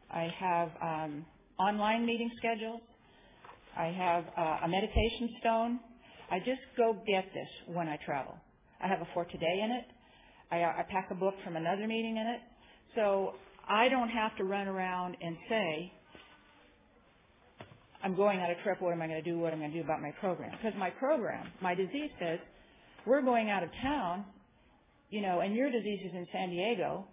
I 0.09 0.28
have 0.38 0.68
um, 0.81 1.26
online 1.59 2.07
meeting 2.07 2.31
schedules. 2.38 2.81
I 3.76 3.87
have 3.87 4.24
uh, 4.37 4.64
a 4.64 4.68
meditation 4.68 5.28
stone. 5.40 5.81
I 6.31 6.38
just 6.38 6.61
go 6.76 6.94
get 7.09 7.24
this 7.35 7.48
when 7.74 7.88
I 7.88 7.98
travel. 8.07 8.37
I 8.81 8.87
have 8.87 9.00
a 9.00 9.09
for 9.14 9.24
today 9.24 9.62
in 9.64 9.70
it. 9.72 9.85
I, 10.52 10.62
I 10.62 10.85
pack 10.88 11.09
a 11.11 11.14
book 11.16 11.35
from 11.44 11.57
another 11.57 11.88
meeting 11.88 12.18
in 12.18 12.26
it. 12.26 12.40
So 12.94 13.35
I 13.68 13.88
don't 13.88 14.11
have 14.11 14.37
to 14.37 14.44
run 14.44 14.68
around 14.68 15.16
and 15.20 15.37
say, 15.48 15.92
I'm 18.04 18.14
going 18.14 18.38
on 18.38 18.48
a 18.48 18.62
trip, 18.62 18.81
what 18.81 18.92
am 18.92 19.02
I 19.02 19.09
going 19.09 19.22
to 19.24 19.28
do, 19.28 19.40
what 19.40 19.52
am 19.52 19.59
I 19.59 19.62
going 19.62 19.72
to 19.72 19.78
do 19.78 19.85
about 19.85 20.00
my 20.00 20.12
program? 20.20 20.52
Because 20.52 20.78
my 20.78 20.90
program, 20.90 21.50
my 21.61 21.74
disease 21.74 22.11
says, 22.20 22.38
we're 23.07 23.22
going 23.22 23.50
out 23.50 23.64
of 23.64 23.70
town, 23.83 24.24
you 25.10 25.20
know, 25.20 25.40
and 25.40 25.54
your 25.54 25.70
disease 25.70 26.00
is 26.04 26.12
in 26.14 26.26
San 26.32 26.50
Diego, 26.50 27.06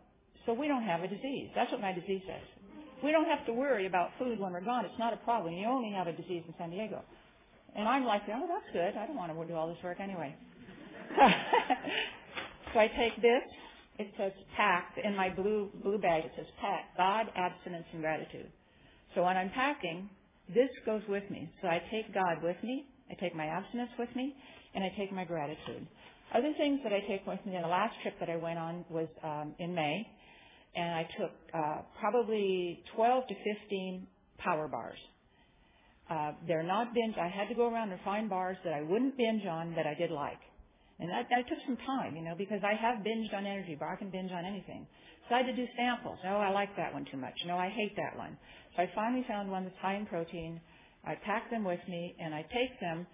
so 0.45 0.53
we 0.53 0.67
don't 0.67 0.83
have 0.83 1.01
a 1.01 1.07
disease. 1.07 1.49
That's 1.55 1.71
what 1.71 1.81
my 1.81 1.93
disease 1.93 2.21
says. 2.27 2.43
We 3.03 3.11
don't 3.11 3.25
have 3.25 3.45
to 3.45 3.53
worry 3.53 3.87
about 3.87 4.09
food 4.19 4.39
when 4.39 4.53
we're 4.53 4.61
gone. 4.61 4.85
It's 4.85 4.99
not 4.99 5.13
a 5.13 5.17
problem. 5.17 5.53
You 5.53 5.67
only 5.67 5.91
have 5.91 6.07
a 6.07 6.13
disease 6.13 6.43
in 6.47 6.53
San 6.57 6.69
Diego. 6.69 7.01
And 7.75 7.87
I'm 7.87 8.05
like, 8.05 8.21
oh, 8.29 8.47
that's 8.47 8.71
good. 8.71 8.97
I 8.99 9.05
don't 9.05 9.17
want 9.17 9.31
to 9.35 9.47
do 9.47 9.53
all 9.53 9.67
this 9.67 9.77
work 9.83 9.99
anyway. 9.99 10.33
so 12.73 12.79
I 12.79 12.87
take 12.87 13.15
this. 13.21 13.43
It 13.97 14.11
says 14.17 14.31
packed 14.57 14.97
in 14.97 15.15
my 15.15 15.29
blue 15.29 15.69
blue 15.83 15.97
bag. 15.97 16.25
It 16.25 16.31
says 16.35 16.45
packed 16.59 16.97
God, 16.97 17.27
abstinence, 17.35 17.85
and 17.93 18.01
gratitude. 18.01 18.47
So 19.13 19.23
when 19.23 19.37
I'm 19.37 19.49
packing, 19.51 20.09
this 20.53 20.69
goes 20.85 21.01
with 21.07 21.29
me. 21.29 21.49
So 21.61 21.67
I 21.67 21.81
take 21.91 22.13
God 22.13 22.43
with 22.43 22.57
me. 22.63 22.85
I 23.09 23.13
take 23.15 23.35
my 23.35 23.45
abstinence 23.45 23.91
with 23.97 24.13
me, 24.15 24.35
and 24.73 24.83
I 24.83 24.91
take 24.97 25.11
my 25.13 25.23
gratitude. 25.23 25.87
Other 26.33 26.53
things 26.57 26.79
that 26.83 26.93
I 26.93 27.01
take 27.07 27.25
with 27.27 27.39
me. 27.45 27.57
The 27.61 27.67
last 27.67 27.93
trip 28.01 28.15
that 28.19 28.29
I 28.29 28.37
went 28.37 28.57
on 28.59 28.85
was 28.89 29.07
um, 29.23 29.53
in 29.59 29.73
May, 29.75 30.07
and 30.75 30.95
I 30.95 31.03
took 31.17 31.31
uh, 31.53 31.81
probably 31.99 32.83
12 32.95 33.27
to 33.27 33.33
15 33.69 34.07
power 34.39 34.67
bars. 34.67 34.97
Uh, 36.09 36.33
they're 36.47 36.63
not 36.63 36.93
binge. 36.93 37.15
I 37.17 37.29
had 37.29 37.47
to 37.49 37.55
go 37.55 37.71
around 37.71 37.91
and 37.91 37.99
find 38.01 38.29
bars 38.29 38.57
that 38.63 38.73
I 38.73 38.81
wouldn't 38.81 39.17
binge 39.17 39.45
on 39.45 39.73
that 39.75 39.87
I 39.87 39.93
did 39.95 40.11
like. 40.11 40.39
And 40.99 41.09
that, 41.09 41.27
that 41.29 41.47
took 41.49 41.57
some 41.65 41.77
time, 41.85 42.15
you 42.15 42.21
know, 42.23 42.35
because 42.37 42.61
I 42.63 42.73
have 42.75 43.03
binged 43.03 43.33
on 43.33 43.45
energy 43.45 43.75
bar. 43.75 43.93
I 43.93 43.97
can 43.97 44.11
binge 44.11 44.31
on 44.31 44.45
anything. 44.45 44.87
So 45.27 45.35
I 45.35 45.39
had 45.39 45.47
to 45.47 45.55
do 45.55 45.65
samples. 45.75 46.17
No, 46.23 46.37
I 46.37 46.51
like 46.51 46.75
that 46.77 46.93
one 46.93 47.05
too 47.11 47.17
much. 47.17 47.33
No, 47.47 47.57
I 47.57 47.69
hate 47.69 47.95
that 47.97 48.17
one. 48.17 48.37
So 48.75 48.83
I 48.83 48.91
finally 48.95 49.25
found 49.27 49.49
one 49.49 49.63
that's 49.63 49.75
high 49.81 49.95
in 49.95 50.05
protein. 50.05 50.61
I 51.05 51.15
pack 51.25 51.49
them 51.49 51.63
with 51.63 51.79
me 51.89 52.15
and 52.19 52.33
I 52.33 52.43
take 52.43 52.79
them 52.79 53.07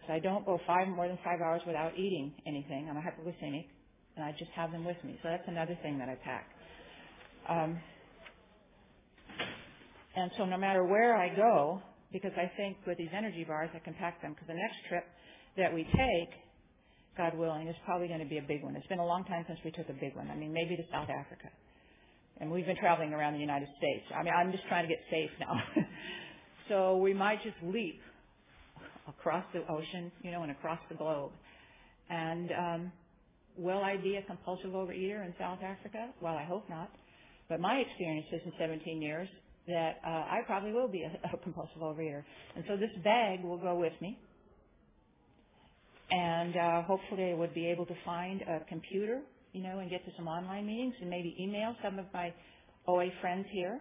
because 0.00 0.14
I 0.14 0.18
don't 0.18 0.44
go 0.46 0.58
five 0.66 0.88
more 0.88 1.06
than 1.06 1.18
five 1.24 1.40
hours 1.40 1.62
without 1.66 1.92
eating 1.98 2.32
anything. 2.46 2.88
I'm 2.88 2.96
a 2.96 3.00
hypoglycemic, 3.00 3.66
and 4.16 4.24
I 4.24 4.32
just 4.38 4.50
have 4.56 4.72
them 4.72 4.84
with 4.84 4.96
me. 5.04 5.18
So 5.22 5.28
that's 5.28 5.46
another 5.46 5.78
thing 5.82 5.98
that 5.98 6.08
I 6.08 6.16
pack. 6.16 6.46
Um, 7.48 7.78
and 10.16 10.30
so 10.36 10.44
no 10.44 10.58
matter 10.58 10.84
where 10.84 11.16
I 11.16 11.34
go, 11.34 11.82
because 12.12 12.32
I 12.36 12.50
think 12.56 12.76
with 12.86 12.98
these 12.98 13.12
energy 13.16 13.44
bars 13.44 13.70
I 13.74 13.78
can 13.78 13.94
pack 13.94 14.20
them 14.22 14.32
because 14.32 14.48
the 14.48 14.54
next 14.54 14.76
trip 14.88 15.04
that 15.56 15.72
we 15.72 15.84
take 15.84 16.30
God 17.16 17.36
willing, 17.36 17.68
is 17.68 17.76
probably 17.84 18.08
going 18.08 18.20
to 18.20 18.26
be 18.26 18.38
a 18.38 18.42
big 18.42 18.62
one. 18.62 18.76
It's 18.76 18.86
been 18.86 18.98
a 18.98 19.06
long 19.06 19.24
time 19.24 19.44
since 19.46 19.58
we 19.64 19.70
took 19.70 19.88
a 19.88 19.98
big 20.00 20.16
one. 20.16 20.30
I 20.30 20.36
mean, 20.36 20.52
maybe 20.52 20.76
to 20.76 20.82
South 20.90 21.08
Africa. 21.10 21.48
And 22.40 22.50
we've 22.50 22.64
been 22.64 22.76
traveling 22.76 23.12
around 23.12 23.34
the 23.34 23.40
United 23.40 23.68
States. 23.76 24.04
I 24.14 24.22
mean, 24.22 24.32
I'm 24.32 24.52
just 24.52 24.64
trying 24.68 24.88
to 24.88 24.88
get 24.88 25.02
safe 25.10 25.30
now. 25.38 25.52
so 26.68 26.96
we 26.96 27.12
might 27.12 27.42
just 27.42 27.56
leap 27.62 28.00
across 29.10 29.44
the 29.52 29.60
ocean, 29.70 30.10
you 30.22 30.30
know, 30.30 30.42
and 30.42 30.50
across 30.50 30.78
the 30.88 30.96
globe. 30.96 31.32
And 32.08 32.50
um, 32.52 32.92
will 33.56 33.82
I 33.82 33.96
be 33.96 34.16
a 34.16 34.22
compulsive 34.22 34.70
overeater 34.70 35.24
in 35.24 35.34
South 35.38 35.58
Africa? 35.62 36.08
Well, 36.20 36.34
I 36.34 36.44
hope 36.44 36.68
not. 36.70 36.90
But 37.48 37.60
my 37.60 37.82
experience 37.86 38.26
is 38.32 38.40
in 38.46 38.52
17 38.58 39.02
years 39.02 39.28
that 39.66 40.00
uh, 40.06 40.08
I 40.08 40.40
probably 40.46 40.72
will 40.72 40.88
be 40.88 41.02
a, 41.02 41.12
a 41.34 41.36
compulsive 41.38 41.82
overeater. 41.82 42.24
And 42.56 42.64
so 42.68 42.76
this 42.76 42.90
bag 43.04 43.44
will 43.44 43.58
go 43.58 43.76
with 43.76 43.92
me 44.00 44.18
and 46.10 46.56
uh, 46.56 46.82
hopefully 46.82 47.30
I 47.30 47.34
would 47.34 47.54
be 47.54 47.66
able 47.66 47.86
to 47.86 47.94
find 48.04 48.42
a 48.42 48.60
computer, 48.68 49.20
you 49.52 49.62
know, 49.62 49.78
and 49.78 49.90
get 49.90 50.04
to 50.04 50.10
some 50.16 50.26
online 50.26 50.66
meetings 50.66 50.94
and 51.00 51.08
maybe 51.08 51.36
email 51.40 51.74
some 51.82 51.98
of 51.98 52.06
my 52.12 52.32
OA 52.88 53.08
friends 53.20 53.46
here 53.52 53.80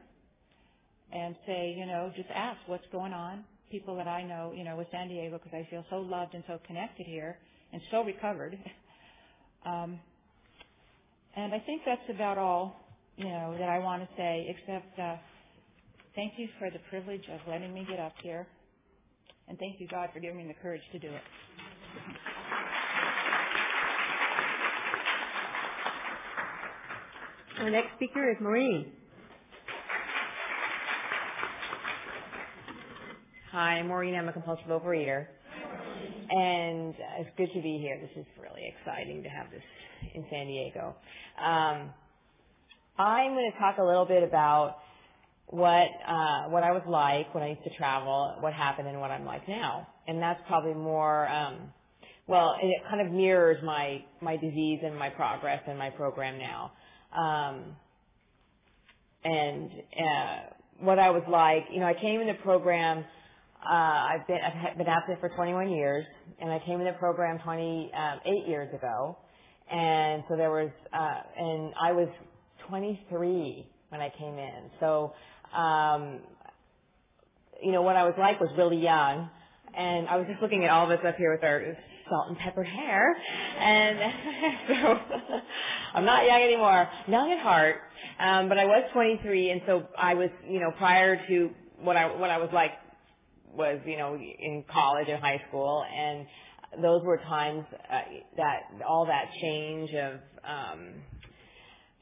and 1.12 1.36
say, 1.48 1.76
you 1.76 1.88
know, 1.88 2.12
just 2.15 2.30
ask 2.34 2.60
what's 2.68 2.86
going 2.92 3.13
on. 3.13 3.44
People 3.71 3.95
that 3.97 4.08
I 4.08 4.23
know, 4.23 4.53
you 4.55 4.63
know, 4.63 4.75
with 4.75 4.88
San 4.91 5.08
Diego 5.08 5.38
because 5.38 5.53
I 5.53 5.67
feel 5.69 5.86
so 5.89 5.97
loved 5.97 6.34
and 6.34 6.43
so 6.47 6.60
connected 6.65 7.05
here 7.05 7.38
and 7.71 7.82
so 7.91 8.03
recovered. 8.03 8.58
um, 9.65 9.99
and 11.36 11.53
I 11.53 11.60
think 11.60 11.82
that's 11.86 12.10
about 12.10 12.38
all, 12.38 12.88
you 13.15 13.25
know, 13.25 13.55
that 13.60 13.69
I 13.69 13.79
want 13.79 14.01
to 14.01 14.10
say, 14.17 14.47
except 14.49 14.97
uh, 14.99 15.15
thank 16.15 16.34
you 16.38 16.47
for 16.58 16.69
the 16.69 16.79
privilege 16.89 17.23
of 17.32 17.39
letting 17.47 17.73
me 17.73 17.86
get 17.89 17.99
up 17.99 18.13
here. 18.23 18.47
And 19.47 19.58
thank 19.58 19.79
you, 19.79 19.88
God, 19.88 20.10
for 20.13 20.19
giving 20.19 20.38
me 20.38 20.47
the 20.47 20.62
courage 20.62 20.82
to 20.91 20.99
do 20.99 21.08
it. 21.08 21.21
Our 27.60 27.69
next 27.69 27.95
speaker 27.95 28.29
is 28.29 28.38
Maureen. 28.39 28.93
Hi, 33.51 33.79
I'm 33.79 33.88
Maureen. 33.88 34.13
I'm 34.13 34.29
a 34.29 34.33
compulsive 34.33 34.67
overeater. 34.67 35.25
And 36.29 36.93
it's 37.17 37.31
good 37.35 37.51
to 37.55 37.62
be 37.63 37.79
here. 37.79 37.99
This 37.99 38.12
is 38.15 38.25
really 38.39 38.71
exciting 38.77 39.23
to 39.23 39.29
have 39.29 39.49
this 39.49 39.63
in 40.13 40.23
San 40.29 40.45
Diego. 40.45 40.95
Um, 41.43 41.89
I'm 42.99 43.31
going 43.33 43.51
to 43.51 43.57
talk 43.57 43.79
a 43.79 43.83
little 43.83 44.05
bit 44.05 44.21
about 44.21 44.77
what 45.47 45.88
uh, 46.07 46.43
what 46.49 46.62
I 46.62 46.71
was 46.71 46.83
like 46.88 47.33
when 47.33 47.43
I 47.43 47.49
used 47.49 47.63
to 47.63 47.71
travel, 47.75 48.35
what 48.39 48.53
happened, 48.53 48.88
and 48.88 49.01
what 49.01 49.09
I'm 49.09 49.25
like 49.25 49.47
now. 49.47 49.88
And 50.07 50.21
that's 50.21 50.41
probably 50.47 50.75
more 50.75 51.27
um, 51.27 51.73
well, 52.27 52.55
it 52.62 52.83
kind 52.88 53.01
of 53.01 53.12
mirrors 53.12 53.57
my 53.63 54.03
my 54.21 54.38
disease 54.38 54.81
and 54.83 54.95
my 54.95 55.09
progress 55.09 55.63
and 55.67 55.75
my 55.75 55.89
program 55.89 56.38
now. 56.38 56.71
Um, 57.17 57.75
and 59.23 59.71
uh, 59.97 60.38
what 60.81 60.99
I 60.99 61.09
was 61.09 61.23
like, 61.27 61.65
you 61.73 61.79
know, 61.79 61.88
I 61.88 61.95
came 61.95 62.21
in 62.21 62.27
the 62.27 62.35
program. 62.35 63.05
Uh, 63.65 63.74
I've 63.74 64.28
been 64.28 64.39
I've 64.41 64.78
been 64.78 64.88
absent 64.88 65.19
for 65.19 65.30
21 65.30 65.69
years, 65.69 66.06
and 66.39 66.52
I 66.52 66.60
came 66.60 66.80
in 66.80 66.86
the 66.86 66.93
program 66.93 67.39
28 67.39 67.91
um, 67.93 68.19
years 68.48 68.74
ago, 68.74 69.17
and 69.69 70.24
so 70.30 70.38
there 70.38 70.50
was, 70.50 70.69
uh, 70.93 71.22
and 71.38 71.74
I 71.80 71.91
was 71.91 72.08
23 72.69 73.67
when 73.89 74.02
I 74.02 74.12
came 74.17 74.38
in. 74.38 74.72
So, 74.80 75.13
um, 75.54 76.19
you 77.62 77.74
know, 77.74 77.82
what 77.82 77.98
I 77.98 78.06
was 78.06 78.13
like 78.17 78.39
was 78.39 78.50
really 78.58 78.78
young, 78.78 79.30
and 79.76 80.08
I 80.08 80.15
was 80.15 80.26
just 80.30 80.41
looking 80.41 80.63
at 80.63 80.72
all 80.72 80.89
of 80.89 80.98
us 80.98 81.06
up 81.06 81.17
here 81.17 81.34
with 81.34 81.43
our 81.43 81.78
salt 82.10 82.30
and 82.30 82.38
pepper 82.38 82.63
hair. 82.63 83.13
And 83.60 84.00
so 84.69 85.00
I'm 85.95 86.06
not 86.06 86.26
young 86.26 86.41
anymore, 86.41 86.88
young 87.10 87.32
at 87.34 87.39
heart. 87.39 87.76
Um, 88.22 88.48
but 88.48 88.58
I 88.58 88.65
was 88.65 88.84
23, 88.93 89.50
and 89.50 89.62
so 89.65 89.84
I 89.98 90.13
was, 90.13 90.30
you 90.50 90.62
know, 90.62 90.72
prior 90.78 91.22
to 91.28 91.50
what 91.82 91.98
I 91.98 92.15
what 92.15 92.30
I 92.30 92.38
was 92.38 92.50
like 92.54 92.72
was, 93.55 93.79
you 93.85 93.97
know, 93.97 94.15
in 94.15 94.63
college 94.71 95.07
and 95.09 95.21
high 95.21 95.41
school, 95.47 95.83
and 95.83 96.25
those 96.81 97.03
were 97.03 97.17
times 97.17 97.65
uh, 97.91 98.01
that 98.38 98.85
all 98.88 99.05
that 99.07 99.29
change 99.41 99.89
of 99.93 100.13
um, 100.47 100.93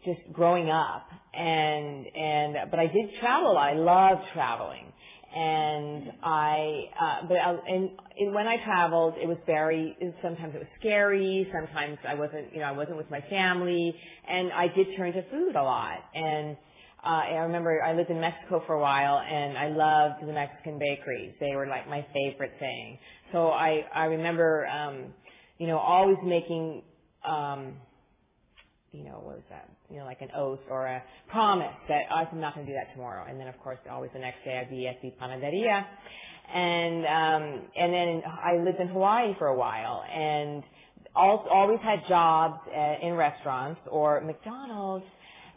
just 0.05 0.19
growing 0.33 0.69
up, 0.69 1.09
and 1.33 2.05
and 2.15 2.55
but 2.69 2.79
I 2.79 2.87
did 2.87 3.09
travel. 3.19 3.57
I 3.57 3.73
loved 3.73 4.23
traveling, 4.33 4.91
and 5.35 6.11
I, 6.23 6.83
uh, 6.99 7.27
but 7.27 7.37
I, 7.37 7.51
and, 7.67 7.89
and 8.17 8.33
when 8.33 8.47
I 8.47 8.63
traveled, 8.63 9.15
it 9.21 9.27
was 9.27 9.37
very. 9.45 9.97
Sometimes 10.21 10.55
it 10.55 10.59
was 10.59 10.67
scary. 10.79 11.49
Sometimes 11.53 11.97
I 12.07 12.15
wasn't, 12.15 12.53
you 12.53 12.59
know, 12.59 12.65
I 12.65 12.71
wasn't 12.71 12.97
with 12.97 13.09
my 13.09 13.21
family, 13.29 13.95
and 14.27 14.51
I 14.51 14.67
did 14.67 14.87
turn 14.95 15.13
to 15.13 15.23
food 15.29 15.55
a 15.55 15.63
lot. 15.63 15.99
And 16.13 16.57
I 17.03 17.35
remember 17.37 17.81
I 17.81 17.93
lived 17.93 18.09
in 18.09 18.19
Mexico 18.19 18.63
for 18.65 18.73
a 18.73 18.81
while, 18.81 19.19
and 19.19 19.57
I 19.57 19.69
loved 19.69 20.27
the 20.27 20.33
Mexican 20.33 20.79
bakeries. 20.79 21.33
They 21.39 21.55
were 21.55 21.67
like 21.67 21.87
my 21.89 22.05
favorite 22.13 22.53
thing. 22.59 22.97
So 23.31 23.47
I 23.49 23.85
I 23.93 24.05
remember, 24.05 24.67
um, 24.67 25.13
you 25.57 25.67
know, 25.67 25.77
always 25.77 26.17
making, 26.25 26.83
um, 27.25 27.73
you 28.91 29.03
know, 29.03 29.21
what 29.23 29.35
was 29.35 29.43
that? 29.49 29.69
You 29.89 29.99
know, 29.99 30.05
like 30.05 30.21
an 30.21 30.29
oath 30.35 30.59
or 30.69 30.87
a 30.87 31.03
promise 31.29 31.75
that 31.87 32.03
oh, 32.11 32.15
I'm 32.15 32.41
not 32.41 32.55
going 32.55 32.65
to 32.65 32.71
do 32.73 32.77
that 32.77 32.93
tomorrow. 32.93 33.25
And 33.29 33.39
then 33.39 33.47
of 33.47 33.57
course, 33.59 33.79
always 33.89 34.11
the 34.13 34.19
next 34.19 34.43
day 34.43 34.57
I'd 34.57 34.69
be 34.69 34.87
at 34.87 35.01
the 35.01 35.11
panaderia, 35.21 35.85
and 36.53 37.05
um, 37.05 37.61
and 37.77 37.93
then 37.93 38.23
I 38.25 38.57
lived 38.57 38.79
in 38.79 38.87
Hawaii 38.87 39.33
for 39.37 39.47
a 39.47 39.57
while, 39.57 40.03
and 40.11 40.63
always 41.15 41.79
had 41.83 42.07
jobs 42.07 42.59
uh, 42.75 42.95
in 43.01 43.13
restaurants 43.13 43.81
or 43.89 44.21
McDonald's, 44.21 45.05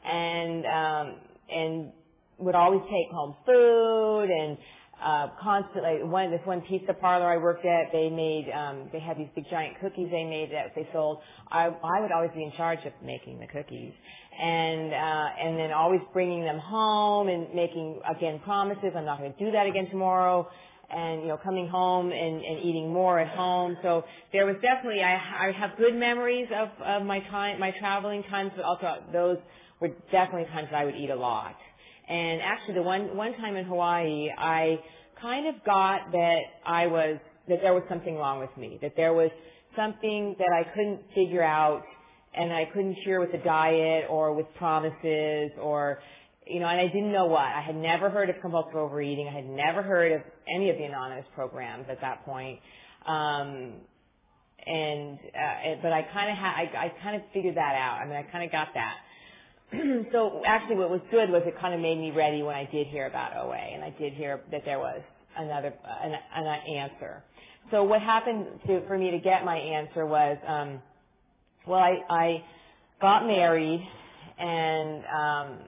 and 0.04 0.64
um, 0.66 1.14
and 1.52 1.92
would 2.38 2.54
always 2.54 2.80
take 2.82 3.10
home 3.12 3.34
food 3.44 4.30
and 4.30 4.56
uh, 5.02 5.28
constantly 5.42 6.04
one 6.04 6.30
this 6.30 6.40
one 6.44 6.60
pizza 6.62 6.92
parlor 6.92 7.26
I 7.26 7.38
worked 7.38 7.64
at 7.64 7.90
they 7.92 8.10
made 8.10 8.50
um, 8.52 8.88
they 8.92 9.00
had 9.00 9.16
these 9.16 9.28
big 9.34 9.44
giant 9.50 9.80
cookies 9.80 10.08
they 10.10 10.24
made 10.24 10.50
that 10.52 10.74
they 10.74 10.86
sold 10.92 11.20
I 11.50 11.66
I 11.66 12.00
would 12.00 12.12
always 12.12 12.30
be 12.34 12.42
in 12.42 12.52
charge 12.56 12.80
of 12.84 12.92
making 13.02 13.40
the 13.40 13.46
cookies 13.46 13.92
and 14.38 14.92
uh, 14.92 15.28
and 15.42 15.58
then 15.58 15.72
always 15.72 16.00
bringing 16.12 16.44
them 16.44 16.58
home 16.58 17.28
and 17.28 17.54
making 17.54 18.00
again 18.14 18.40
promises 18.44 18.92
I'm 18.94 19.04
not 19.06 19.18
going 19.18 19.32
to 19.32 19.38
do 19.38 19.50
that 19.52 19.66
again 19.66 19.88
tomorrow 19.90 20.48
and 20.90 21.22
you 21.22 21.28
know 21.28 21.38
coming 21.42 21.68
home 21.68 22.12
and, 22.12 22.44
and 22.44 22.64
eating 22.64 22.92
more 22.92 23.18
at 23.18 23.28
home. 23.28 23.76
So 23.82 24.04
there 24.32 24.46
was 24.46 24.56
definitely 24.60 25.02
I, 25.02 25.48
I 25.48 25.52
have 25.52 25.76
good 25.78 25.94
memories 25.94 26.48
of, 26.54 26.68
of 26.84 27.06
my 27.06 27.20
time 27.20 27.60
my 27.60 27.72
traveling 27.78 28.22
times, 28.24 28.52
but 28.56 28.64
also 28.64 29.02
those 29.12 29.38
were 29.80 29.88
definitely 30.12 30.46
times 30.52 30.68
that 30.70 30.76
I 30.76 30.84
would 30.84 30.96
eat 30.96 31.10
a 31.10 31.16
lot. 31.16 31.56
And 32.08 32.40
actually, 32.42 32.74
the 32.74 32.82
one 32.82 33.16
one 33.16 33.34
time 33.34 33.56
in 33.56 33.64
Hawaii, 33.64 34.28
I 34.36 34.78
kind 35.20 35.46
of 35.46 35.64
got 35.64 36.12
that 36.12 36.40
I 36.66 36.86
was 36.86 37.18
that 37.48 37.60
there 37.62 37.74
was 37.74 37.82
something 37.88 38.16
wrong 38.16 38.40
with 38.40 38.54
me, 38.56 38.78
that 38.82 38.94
there 38.96 39.12
was 39.12 39.30
something 39.76 40.36
that 40.38 40.52
I 40.52 40.64
couldn't 40.74 41.00
figure 41.14 41.42
out, 41.42 41.82
and 42.34 42.52
I 42.52 42.64
couldn't 42.66 42.96
share 43.04 43.20
with 43.20 43.32
the 43.32 43.38
diet 43.38 44.06
or 44.08 44.34
with 44.34 44.46
promises 44.56 45.50
or 45.60 46.00
you 46.46 46.58
know, 46.58 46.66
and 46.66 46.80
I 46.80 46.86
didn't 46.88 47.12
know 47.12 47.26
what. 47.26 47.44
I 47.44 47.60
had 47.60 47.76
never 47.76 48.10
heard 48.10 48.28
of 48.28 48.36
compulsive 48.40 48.74
overeating. 48.74 49.28
I 49.28 49.32
had 49.32 49.46
never 49.48 49.82
heard 49.82 50.12
of 50.12 50.22
any 50.52 50.70
of 50.70 50.78
the 50.78 50.84
anonymous 50.84 51.26
programs 51.34 51.86
at 51.88 52.00
that 52.00 52.24
point. 52.24 52.58
Um, 53.06 53.74
and 54.66 55.18
uh, 55.18 55.76
but 55.80 55.92
I 55.92 56.02
kind 56.12 56.30
of 56.30 56.36
had, 56.36 56.52
I, 56.52 56.86
I 56.86 56.92
kind 57.02 57.16
of 57.16 57.22
figured 57.32 57.56
that 57.56 57.74
out. 57.76 58.00
I 58.02 58.06
mean, 58.06 58.16
I 58.16 58.22
kind 58.24 58.44
of 58.44 58.50
got 58.50 58.68
that. 58.74 58.96
so 60.12 60.42
actually, 60.44 60.76
what 60.76 60.90
was 60.90 61.00
good 61.10 61.30
was 61.30 61.42
it 61.46 61.58
kind 61.60 61.74
of 61.74 61.80
made 61.80 61.98
me 61.98 62.10
ready 62.10 62.42
when 62.42 62.56
I 62.56 62.68
did 62.70 62.86
hear 62.88 63.06
about 63.06 63.36
OA, 63.36 63.54
and 63.54 63.84
I 63.84 63.90
did 63.90 64.12
hear 64.14 64.40
that 64.50 64.64
there 64.64 64.78
was 64.78 65.00
another 65.36 65.72
an, 66.02 66.14
an 66.34 66.46
answer. 66.76 67.22
So 67.70 67.84
what 67.84 68.00
happened 68.00 68.46
to, 68.66 68.86
for 68.88 68.98
me 68.98 69.12
to 69.12 69.18
get 69.18 69.44
my 69.44 69.56
answer 69.56 70.04
was, 70.04 70.38
um, 70.46 70.82
well, 71.66 71.78
I, 71.78 71.98
I 72.10 72.44
got 73.00 73.26
married, 73.26 73.86
and 74.38 75.04
um, 75.04 75.58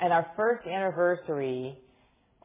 at 0.00 0.12
our 0.12 0.30
first 0.36 0.66
anniversary, 0.66 1.78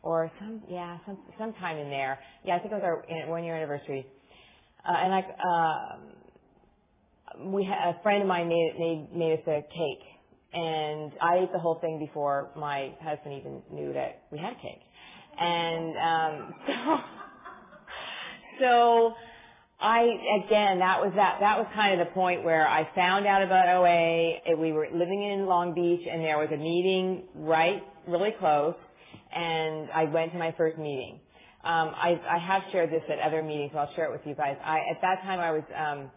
or 0.01 0.31
some 0.39 0.61
yeah, 0.69 0.97
some 1.05 1.17
sometime 1.37 1.77
in 1.77 1.89
there. 1.89 2.19
Yeah, 2.45 2.55
I 2.55 2.59
think 2.59 2.71
it 2.71 2.75
was 2.75 2.83
our 2.83 3.03
one 3.29 3.43
year 3.43 3.55
anniversary. 3.55 4.05
Uh, 4.87 4.93
and 4.93 5.13
I, 5.13 5.19
uh, 5.19 5.97
we 7.49 7.65
had 7.65 7.95
a 7.95 8.01
friend 8.01 8.21
of 8.21 8.27
mine 8.27 8.47
made 8.47 8.75
made 8.79 9.09
made 9.13 9.33
us 9.39 9.47
a 9.47 9.61
cake, 9.61 10.16
and 10.53 11.11
I 11.21 11.39
ate 11.39 11.51
the 11.51 11.59
whole 11.59 11.75
thing 11.75 11.99
before 11.99 12.49
my 12.55 12.93
husband 13.01 13.35
even 13.39 13.61
knew 13.71 13.93
that 13.93 14.23
we 14.31 14.37
had 14.37 14.59
cake. 14.61 14.81
And 15.39 15.97
um, 15.97 16.55
so, 16.67 16.99
so 18.59 19.13
I 19.79 20.01
again 20.45 20.79
that 20.79 21.01
was 21.01 21.11
that 21.15 21.39
that 21.39 21.59
was 21.59 21.67
kind 21.75 21.99
of 21.99 22.07
the 22.07 22.13
point 22.13 22.43
where 22.43 22.67
I 22.67 22.89
found 22.95 23.27
out 23.27 23.43
about 23.43 23.67
OA. 23.69 24.55
We 24.57 24.71
were 24.71 24.87
living 24.91 25.23
in 25.23 25.45
Long 25.45 25.75
Beach, 25.75 26.07
and 26.09 26.21
there 26.23 26.39
was 26.39 26.49
a 26.51 26.57
meeting 26.57 27.23
right 27.35 27.83
really 28.07 28.31
close, 28.39 28.75
and 29.31 29.89
I 29.93 30.05
went 30.05 30.31
to 30.31 30.39
my 30.39 30.53
first 30.57 30.77
meeting. 30.77 31.19
Um, 31.63 31.91
I, 31.95 32.19
I 32.29 32.37
have 32.37 32.63
shared 32.71 32.91
this 32.91 33.03
at 33.09 33.19
other 33.19 33.43
meetings, 33.43 33.71
so 33.73 33.79
I'll 33.79 33.93
share 33.93 34.05
it 34.05 34.11
with 34.11 34.21
you 34.25 34.35
guys. 34.35 34.55
I, 34.63 34.77
at 34.77 35.01
that 35.01 35.21
time, 35.23 35.39
I 35.39 35.51
was 35.51 35.63
um, 35.75 36.11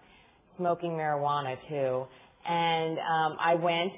smoking 0.57 0.93
marijuana 0.93 1.57
too, 1.69 2.07
and 2.47 2.99
um, 2.99 3.37
I 3.41 3.57
went 3.57 3.93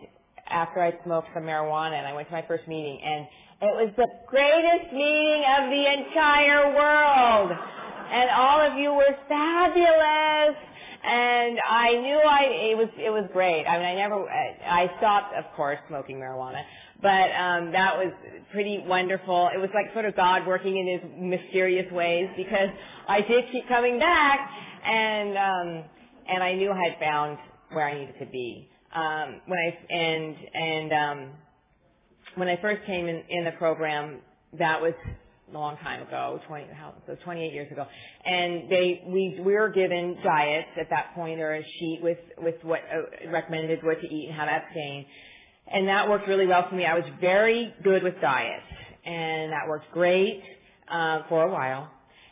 after 0.53 0.81
I 0.81 0.93
smoked 1.05 1.29
some 1.35 1.45
marijuana, 1.45 1.95
and 1.95 2.07
I 2.07 2.13
went 2.13 2.29
to 2.29 2.35
my 2.35 2.45
first 2.47 2.69
meeting, 2.69 3.01
and 3.03 3.27
it 3.63 3.75
was 3.75 3.93
the 3.97 4.09
greatest 4.27 4.93
meeting 4.93 5.45
of 5.49 5.71
the 5.71 5.93
entire 5.93 6.75
world 6.75 7.59
and 8.13 8.31
all 8.31 8.61
of 8.61 8.79
you 8.79 8.93
were 8.93 9.17
fabulous. 9.27 10.57
And 11.05 11.59
I 11.69 11.93
knew 11.95 12.19
I 12.19 12.43
it 12.71 12.79
was 12.79 12.89
it 12.97 13.11
was 13.11 13.29
great. 13.33 13.65
I 13.67 13.79
mean, 13.79 13.87
I 13.87 13.95
never 13.95 14.29
I 14.29 14.89
stopped, 14.99 15.35
of 15.35 15.45
course, 15.57 15.79
smoking 15.89 16.19
marijuana, 16.19 16.63
but 17.01 17.33
um, 17.33 17.73
that 17.73 17.97
was 17.97 18.13
pretty 18.53 18.85
wonderful. 18.87 19.51
It 19.53 19.59
was 19.59 19.71
like 19.75 19.93
sort 19.95 20.05
of 20.05 20.15
God 20.15 20.47
working 20.47 20.77
in 20.77 20.87
His 20.87 21.11
mysterious 21.19 21.91
ways 21.91 22.29
because 22.37 22.69
I 23.09 23.21
did 23.23 23.47
keep 23.51 23.67
coming 23.67 23.99
back, 23.99 24.49
and 24.85 25.31
um, 25.31 25.85
and 26.29 26.43
I 26.45 26.55
knew 26.55 26.71
I 26.71 26.91
had 26.91 26.99
found 27.01 27.39
where 27.73 27.89
I 27.89 27.99
needed 27.99 28.21
to 28.21 28.27
be. 28.27 28.69
Um, 28.95 29.41
when 29.47 29.59
I 29.59 29.95
and 29.95 30.37
and 30.55 30.93
um, 30.93 31.31
when 32.37 32.49
I 32.49 32.57
first 32.61 32.85
came 32.87 33.09
in, 33.09 33.23
in 33.29 33.45
the 33.45 33.53
program, 33.53 34.19
that 34.59 34.81
was 34.81 34.95
a 35.53 35.53
long 35.53 35.77
time 35.79 36.03
ago, 36.03 36.41
20, 36.49 36.67
how, 36.73 36.95
so 37.07 37.15
28 37.25 37.53
years 37.53 37.71
ago. 37.71 37.87
And 38.25 38.71
they, 38.71 39.03
we, 39.07 39.41
we 39.45 39.53
were 39.53 39.69
given 39.69 40.17
diets 40.25 40.69
at 40.81 40.89
that 40.91 41.15
point 41.15 41.41
or 41.41 41.55
a 41.55 41.63
sheet 41.63 42.01
with, 42.03 42.19
with 42.39 42.55
what 42.63 42.81
uh, 42.93 43.31
recommended 43.31 43.83
what 43.83 44.01
to 44.01 44.07
eat 44.07 44.29
and 44.29 44.37
how 44.37 44.47
to 44.47 44.51
abstain. 44.51 45.07
And 45.71 45.89
that 45.89 46.09
worked 46.09 46.27
really 46.27 46.47
well 46.47 46.69
for 46.69 46.75
me. 46.75 46.87
I 46.87 46.95
was 46.95 47.05
very 47.21 47.75
good 47.85 48.03
with 48.03 48.21
diet 48.21 48.63
and 49.05 49.53
that 49.53 49.69
worked 49.69 49.91
great, 49.93 50.43
uh, 50.91 51.23
for 51.29 51.45
a 51.45 51.53
while. 51.53 51.91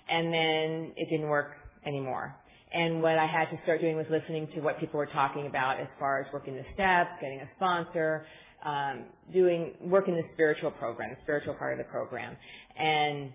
And 0.09 0.33
then 0.33 0.93
it 0.97 1.11
didn't 1.11 1.29
work 1.29 1.53
anymore. 1.87 2.35
And 2.73 3.03
what 3.03 3.19
I 3.19 3.27
had 3.27 3.51
to 3.51 3.59
start 3.65 3.81
doing 3.81 3.97
was 3.97 4.07
listening 4.11 4.49
to 4.55 4.61
what 4.61 4.79
people 4.79 4.99
were 4.99 5.07
talking 5.07 5.47
about 5.47 5.81
as 5.81 5.89
far 5.99 6.21
as 6.21 6.33
working 6.33 6.55
the 6.55 6.65
steps, 6.75 7.11
getting 7.21 7.41
a 7.41 7.49
sponsor, 7.57 8.27
um, 8.65 9.05
doing 9.33 9.73
work 9.81 10.07
in 10.09 10.15
the 10.15 10.23
spiritual 10.35 10.71
program, 10.71 11.11
the 11.11 11.17
spiritual 11.23 11.55
part 11.55 11.73
of 11.73 11.79
the 11.79 11.91
program. 11.91 12.37
And 12.77 13.33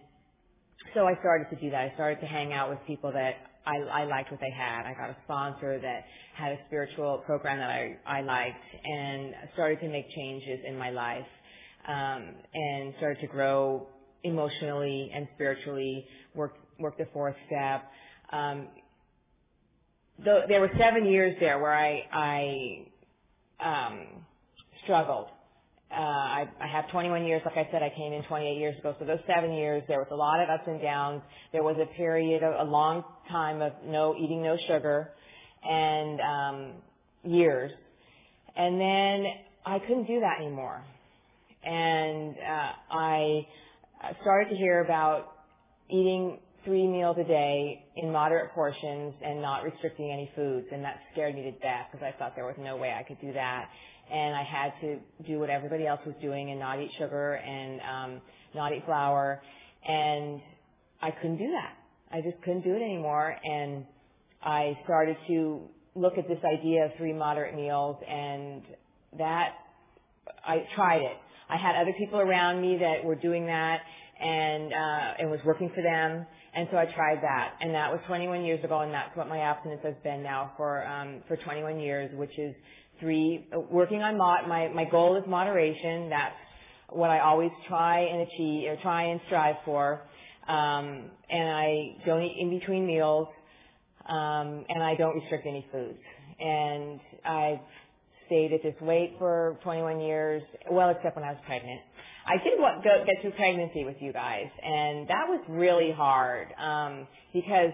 so 0.94 1.06
I 1.06 1.16
started 1.20 1.50
to 1.50 1.56
do 1.62 1.70
that. 1.72 1.92
I 1.92 1.94
started 1.96 2.22
to 2.22 2.28
hang 2.28 2.54
out 2.54 2.70
with 2.70 2.80
people 2.88 3.12
that 3.12 3.36
I, 3.66 3.78
I 3.78 4.06
liked 4.06 4.32
what 4.32 4.40
they 4.40 4.52
had. 4.52 4.86
I 4.86 4.94
got 4.94 5.10
a 5.10 5.18
sponsor 5.26 5.80
that 5.80 6.06
had 6.36 6.54
a 6.54 6.58
spiritual 6.68 7.24
program 7.26 7.58
that 7.58 7.70
I, 7.70 7.98
I 8.06 8.22
liked 8.22 8.64
and 8.84 9.34
started 9.54 9.80
to 9.82 9.90
make 9.90 10.10
changes 10.12 10.60
in 10.66 10.78
my 10.78 10.92
life 10.92 11.26
um, 11.88 12.30
and 12.54 12.94
started 12.98 13.20
to 13.22 13.28
grow 13.28 13.88
emotionally 14.24 15.12
and 15.14 15.28
spiritually, 15.36 16.06
work, 16.36 16.56
work 16.80 16.98
the 16.98 17.08
fourth 17.14 17.36
step. 17.48 17.86
Um, 18.32 18.68
though 20.24 20.44
there 20.48 20.62
were 20.62 20.72
seven 20.78 21.06
years 21.06 21.36
there 21.40 21.60
where 21.60 21.74
I, 21.74 22.86
I 23.60 23.88
um, 23.88 24.08
struggled 24.84 25.28
uh, 25.92 25.96
I, 25.96 26.50
I 26.60 26.68
have 26.68 26.90
21 26.90 27.26
years. 27.26 27.42
Like 27.46 27.58
I 27.58 27.70
said, 27.72 27.82
I 27.82 27.90
came 27.96 28.12
in 28.12 28.24
28 28.24 28.58
years 28.58 28.78
ago. 28.80 28.96
So 29.00 29.06
those 29.06 29.20
seven 29.28 29.54
years, 29.54 29.84
there 29.88 30.00
was 30.00 30.08
a 30.12 30.16
lot 30.16 30.42
of 30.42 30.50
ups 30.50 30.64
and 30.68 30.82
downs. 30.82 31.22
There 31.54 31.64
was 31.64 31.78
a 31.82 31.86
period, 31.96 32.44
a, 32.44 32.64
a 32.64 32.66
long 32.66 33.04
time 33.30 33.62
of 33.62 33.72
no 33.86 34.16
eating, 34.16 34.44
no 34.44 34.58
sugar, 34.68 35.12
and 35.64 36.20
um, 36.20 36.72
years. 37.24 37.72
And 38.56 38.80
then 38.80 39.26
I 39.66 39.80
couldn't 39.80 40.06
do 40.06 40.20
that 40.20 40.42
anymore. 40.42 40.84
And 41.64 42.36
uh, 42.36 42.72
I 42.92 43.48
started 44.22 44.50
to 44.50 44.56
hear 44.56 44.84
about 44.84 45.34
eating 45.90 46.40
three 46.66 46.88
meals 46.88 47.16
a 47.20 47.24
day 47.24 47.86
in 47.96 48.12
moderate 48.12 48.52
portions 48.54 49.14
and 49.24 49.42
not 49.42 49.64
restricting 49.64 50.12
any 50.12 50.30
foods, 50.36 50.68
and 50.72 50.84
that 50.84 51.00
scared 51.14 51.36
me 51.36 51.44
to 51.44 51.52
death 51.52 51.88
because 51.92 52.06
I 52.06 52.18
thought 52.18 52.36
there 52.36 52.46
was 52.46 52.56
no 52.60 52.76
way 52.76 52.94
I 52.98 53.04
could 53.04 53.22
do 53.22 53.32
that 53.34 53.70
and 54.12 54.36
I 54.36 54.44
had 54.44 54.74
to 54.82 55.00
do 55.26 55.40
what 55.40 55.50
everybody 55.50 55.88
else 55.88 56.02
was 56.06 56.16
doing 56.22 56.52
and 56.52 56.60
not 56.60 56.80
eat 56.80 56.92
sugar 56.98 57.34
and 57.34 57.82
um, 57.82 58.22
not 58.54 58.72
eat 58.74 58.84
flour, 58.86 59.42
and 59.88 60.42
I 61.02 61.12
couldn't 61.12 61.38
do 61.38 61.52
that. 61.52 61.74
I 62.12 62.22
just 62.22 62.42
couldn't 62.44 62.64
do 62.64 62.74
it 62.74 62.82
anymore, 62.82 63.36
and 63.44 63.86
I 64.44 64.78
started 64.84 65.18
to 65.28 65.62
look 65.96 66.18
at 66.18 66.28
this 66.28 66.40
idea 66.46 66.86
of 66.86 66.92
three 66.98 67.14
moderate 67.14 67.56
meals, 67.56 67.98
and 68.08 68.62
that 69.18 69.54
I 70.46 70.68
tried 70.76 71.02
it. 71.02 71.18
I 71.50 71.58
had 71.58 71.76
other 71.76 71.94
people 71.98 72.20
around 72.20 72.62
me 72.62 72.78
that 72.78 73.04
were 73.04 73.16
doing 73.16 73.48
that, 73.48 73.82
and 74.20 74.72
uh, 74.72 75.14
it 75.24 75.30
was 75.30 75.40
working 75.46 75.72
for 75.74 75.82
them. 75.82 76.26
And 76.56 76.70
so 76.72 76.78
I 76.78 76.86
tried 76.86 77.22
that, 77.22 77.56
and 77.60 77.76
that 77.76 77.92
was 77.92 78.00
21 78.08 78.46
years 78.46 78.64
ago, 78.64 78.80
and 78.80 78.94
that's 78.94 79.16
what 79.18 79.28
my 79.28 79.40
abstinence 79.40 79.82
has 79.84 79.96
been 80.04 80.24
now 80.24 80.54
for 80.56 80.88
um, 80.88 81.22
for 81.28 81.36
21 81.36 81.82
years, 81.82 82.10
which 82.16 82.38
is 82.40 82.56
three 83.02 83.46
working 83.70 84.02
on 84.02 84.18
mod. 84.18 84.48
My 84.48 84.70
my 84.70 84.86
goal 84.86 85.18
is 85.18 85.24
moderation. 85.28 86.10
That's 86.10 86.36
what 86.90 87.10
I 87.10 87.20
always 87.20 87.52
try 87.68 88.00
and 88.00 88.22
achieve 88.22 88.70
or 88.70 88.78
try 88.82 89.04
and 89.04 89.20
strive 89.28 89.58
for. 89.66 90.02
Um, 90.48 91.10
and 91.30 91.50
I 91.50 91.98
don't 92.06 92.22
eat 92.22 92.38
in 92.40 92.58
between 92.58 92.88
meals, 92.88 93.28
um, 94.08 94.64
and 94.70 94.82
I 94.82 94.96
don't 94.96 95.16
restrict 95.16 95.46
any 95.48 95.66
foods. 95.74 96.00
And 96.40 97.02
I've 97.26 97.60
stayed 98.28 98.54
at 98.54 98.64
this 98.64 98.76
weight 98.82 99.16
for 99.18 99.58
21 99.64 100.00
years, 100.00 100.44
well, 100.72 100.90
except 100.90 101.16
when 101.16 101.26
I 101.26 101.32
was 101.32 101.42
pregnant. 101.46 101.82
I 102.28 102.38
did 102.44 102.60
what, 102.60 102.84
go, 102.84 103.04
get 103.06 103.22
through 103.22 103.32
pregnancy 103.32 103.86
with 103.86 103.98
you 104.00 104.12
guys, 104.12 104.48
and 104.64 105.08
that 105.08 105.28
was 105.28 105.44
really 105.48 105.92
hard 105.92 106.48
um, 106.58 107.08
because 107.34 107.72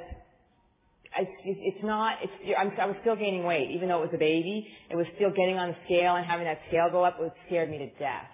I, 1.16 1.28
it's 1.46 1.84
not. 1.84 2.18
It's, 2.22 2.58
I'm, 2.58 2.72
I 2.80 2.86
was 2.86 2.96
still 3.02 3.16
gaining 3.16 3.44
weight, 3.44 3.72
even 3.72 3.90
though 3.90 4.00
it 4.00 4.12
was 4.12 4.14
a 4.14 4.20
baby. 4.20 4.68
It 4.90 4.96
was 4.96 5.06
still 5.16 5.30
getting 5.30 5.58
on 5.58 5.70
the 5.70 5.76
scale 5.86 6.16
and 6.16 6.26
having 6.26 6.46
that 6.46 6.60
scale 6.68 6.90
go 6.92 7.04
up. 7.04 7.18
It 7.20 7.34
scared 7.48 7.70
me 7.70 7.78
to 7.80 7.90
death. 8.00 8.28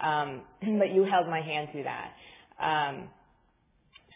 Um, 0.00 0.42
but 0.78 0.92
you 0.92 1.04
held 1.04 1.28
my 1.28 1.40
hand 1.40 1.68
through 1.72 1.84
that. 1.84 2.12
Um, 2.60 3.08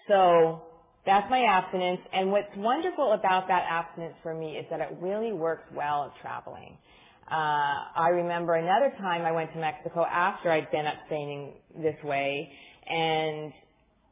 so 0.09 0.63
that's 1.07 1.29
my 1.31 1.45
abstinence. 1.45 2.01
And 2.13 2.31
what's 2.31 2.55
wonderful 2.57 3.13
about 3.13 3.49
that 3.49 3.65
abstinence 3.69 4.15
for 4.23 4.35
me 4.35 4.57
is 4.57 4.67
that 4.71 4.81
it 4.81 4.97
really 5.01 5.33
works 5.33 5.65
well 5.75 6.05
at 6.05 6.21
traveling. 6.21 6.77
Uh, 7.33 7.85
I 7.97 8.09
remember 8.13 8.57
another 8.57 8.93
time 8.99 9.25
I 9.25 9.33
went 9.33 9.55
to 9.55 9.59
Mexico 9.59 10.05
after 10.05 10.51
I'd 10.51 10.71
been 10.71 10.85
abstaining 10.85 11.55
this 11.81 11.97
way 12.05 12.53
and 12.87 13.55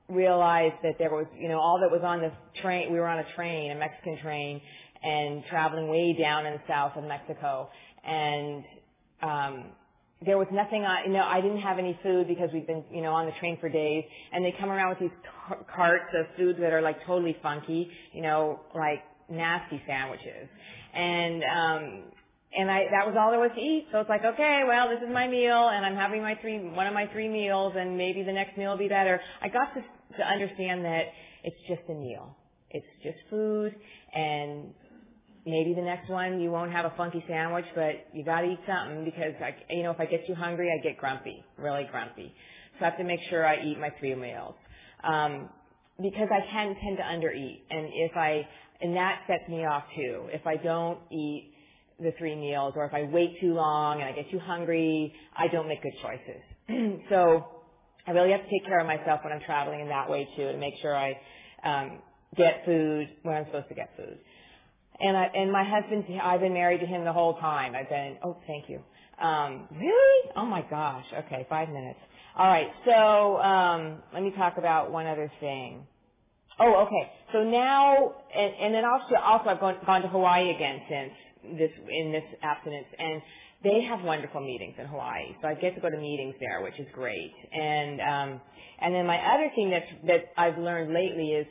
realized 0.09 0.77
that 0.83 0.95
there 0.99 1.11
was, 1.11 1.27
you 1.39 1.49
know, 1.49 1.59
all 1.59 1.79
that 1.81 1.91
was 1.91 2.01
on 2.03 2.21
the 2.23 2.33
train, 2.63 2.91
we 2.91 2.99
were 2.99 3.07
on 3.07 3.19
a 3.19 3.35
train, 3.35 3.73
a 3.73 3.75
Mexican 3.75 4.19
train, 4.23 4.63
and 5.03 5.45
traveling 5.51 5.89
way 5.89 6.17
down 6.19 6.47
in 6.47 6.55
the 6.55 6.63
south 6.67 6.97
of 6.97 7.05
Mexico. 7.05 7.69
And, 8.05 8.65
um, 9.23 9.65
there 10.25 10.39
was 10.39 10.49
nothing 10.51 10.85
on, 10.85 11.05
you 11.05 11.13
know, 11.13 11.25
I 11.25 11.43
didn't 11.43 11.61
have 11.61 11.79
any 11.79 11.99
food 12.03 12.27
because 12.27 12.49
we've 12.55 12.67
been, 12.67 12.85
you 12.91 13.03
know, 13.03 13.13
on 13.13 13.27
the 13.27 13.33
train 13.33 13.59
for 13.61 13.69
days. 13.69 14.05
And 14.33 14.43
they 14.43 14.55
come 14.59 14.71
around 14.71 14.91
with 14.91 14.99
these 14.99 15.19
carts 15.75 16.09
of 16.15 16.25
foods 16.39 16.59
that 16.61 16.73
are 16.73 16.81
like 16.81 17.05
totally 17.05 17.37
funky, 17.43 17.91
you 18.15 18.23
know, 18.23 18.61
like 18.75 19.03
nasty 19.29 19.83
sandwiches. 19.87 20.49
And, 20.95 21.45
um, 21.45 22.03
and 22.57 22.71
I 22.71 22.85
that 22.91 23.07
was 23.07 23.17
all 23.19 23.31
there 23.31 23.41
was 23.41 23.53
to 23.55 23.61
eat. 23.61 23.87
So 23.93 24.01
it's 24.01 24.09
like, 24.09 24.25
okay, 24.25 24.63
well, 24.67 24.89
this 24.89 24.99
is 24.99 25.13
my 25.13 25.29
meal, 25.29 25.69
and 25.69 25.85
I'm 25.85 25.97
having 25.97 26.23
my 26.23 26.37
three 26.41 26.59
one 26.59 26.87
of 26.87 26.95
my 26.95 27.07
three 27.13 27.29
meals, 27.29 27.75
and 27.77 27.97
maybe 27.97 28.23
the 28.23 28.33
next 28.33 28.57
meal 28.57 28.71
will 28.73 28.79
be 28.79 28.89
better. 28.89 29.21
I 29.43 29.49
got 29.49 29.75
to 29.75 29.83
to 30.19 30.27
understand 30.27 30.85
that 30.85 31.05
it's 31.45 31.57
just 31.69 31.83
a 31.89 31.95
meal. 31.95 32.37
It's 32.71 32.87
just 33.03 33.19
food, 33.29 33.75
and 34.15 34.75
maybe 35.47 35.75
the 35.75 35.83
next 35.83 36.11
one 36.11 36.41
you 36.41 36.51
won't 36.51 36.73
have 36.73 36.85
a 36.85 36.93
funky 36.97 37.25
sandwich, 37.29 37.67
but 37.75 38.07
you 38.13 38.25
got 38.25 38.43
to 38.43 38.49
eat 38.49 38.61
something 38.67 39.05
because 39.05 39.35
I, 39.41 39.55
you 39.73 39.83
know 39.83 39.91
if 39.91 40.01
I 40.01 40.07
get 40.07 40.27
too 40.27 40.35
hungry, 40.35 40.71
I 40.71 40.83
get 40.83 40.99
grumpy, 40.99 41.45
really 41.57 41.87
grumpy. 41.91 42.35
So 42.79 42.87
I 42.87 42.91
have 42.91 42.99
to 42.99 43.05
make 43.05 43.21
sure 43.29 43.47
I 43.47 43.63
eat 43.63 43.79
my 43.79 43.91
three 43.99 44.15
meals. 44.15 44.55
Um, 45.05 45.49
because 46.03 46.29
I 46.33 46.41
can 46.51 46.75
tend 46.83 46.97
to 46.97 47.03
undereat, 47.03 47.61
and 47.71 47.89
if 47.93 48.17
I 48.17 48.47
and 48.81 48.97
that 48.97 49.21
sets 49.27 49.49
me 49.49 49.65
off 49.65 49.85
too. 49.95 50.25
If 50.33 50.47
I 50.47 50.57
don't 50.57 50.99
eat 51.11 51.53
the 52.03 52.13
three 52.19 52.35
meals, 52.35 52.75
or 52.77 52.85
if 52.85 52.95
I 52.95 53.05
wait 53.05 53.41
too 53.41 53.55
long 53.55 54.01
and 54.01 54.09
I 54.09 54.13
get 54.13 54.31
too 54.31 54.39
hungry, 54.39 55.13
I 55.37 55.49
don't 55.49 55.69
make 55.69 55.83
good 55.83 55.95
choices. 56.03 57.01
so 57.09 57.47
I 58.07 58.13
really 58.13 58.31
have 58.33 58.43
to 58.43 58.51
take 58.51 58.65
care 58.67 58.81
of 58.81 58.87
myself 58.87 59.21
when 59.23 59.33
I'm 59.33 59.43
traveling 59.43 59.81
in 59.81 59.89
that 59.89 60.09
way 60.09 60.29
too, 60.37 60.53
to 60.53 60.59
make 60.59 60.75
sure 60.81 60.97
I 60.97 61.19
um, 61.65 61.99
get 62.37 62.65
food 62.65 63.09
when 63.23 63.37
I'm 63.37 63.45
supposed 63.47 63.69
to 63.69 63.75
get 63.75 63.91
food. 63.97 64.19
And 65.01 65.17
I, 65.17 65.25
and 65.35 65.51
my 65.51 65.65
husband, 65.65 66.05
I've 66.23 66.41
been 66.41 66.53
married 66.55 66.81
to 66.81 66.87
him 66.87 67.05
the 67.05 67.13
whole 67.13 67.39
time. 67.39 67.75
I've 67.75 67.89
been, 67.89 68.17
oh, 68.23 68.37
thank 68.47 68.69
you. 68.69 68.81
Um, 69.21 69.69
really? 69.73 70.31
Oh 70.37 70.47
my 70.47 70.63
gosh. 70.69 71.05
Okay, 71.27 71.47
five 71.49 71.69
minutes. 71.69 71.99
All 72.37 72.47
right. 72.47 72.69
So 72.85 73.39
um, 73.39 74.03
let 74.13 74.23
me 74.23 74.33
talk 74.37 74.57
about 74.59 74.91
one 74.91 75.07
other 75.07 75.31
thing. 75.41 75.87
Oh, 76.59 76.87
okay. 76.87 77.11
So 77.33 77.43
now, 77.43 78.15
and, 78.35 78.55
and 78.61 78.75
then 78.75 78.85
also, 78.85 79.15
also 79.15 79.49
I've 79.49 79.61
gone, 79.61 79.77
gone 79.87 80.03
to 80.03 80.09
Hawaii 80.09 80.51
again 80.51 80.83
since 80.89 81.13
this 81.43 81.71
in 81.89 82.13
this 82.13 82.25
abstinence, 82.43 82.87
and 82.99 83.23
they 83.63 83.83
have 83.83 84.03
wonderful 84.03 84.41
meetings 84.41 84.75
in 84.79 84.87
Hawaii. 84.87 85.37
So 85.43 85.49
I 85.49 85.55
get 85.55 85.75
to 85.75 85.81
go 85.81 85.91
to 85.91 85.97
meetings 85.97 86.35
there, 86.41 86.63
which 86.63 86.79
is 86.79 86.87
great. 86.93 87.35
And 87.53 88.01
um, 88.01 88.41
and 88.81 88.95
then 88.95 89.07
my 89.07 89.19
other 89.19 89.51
thing 89.55 89.71
that 89.71 89.83
that 90.07 90.33
I've 90.37 90.59
learned 90.59 90.93
lately 90.93 91.33
is 91.33 91.47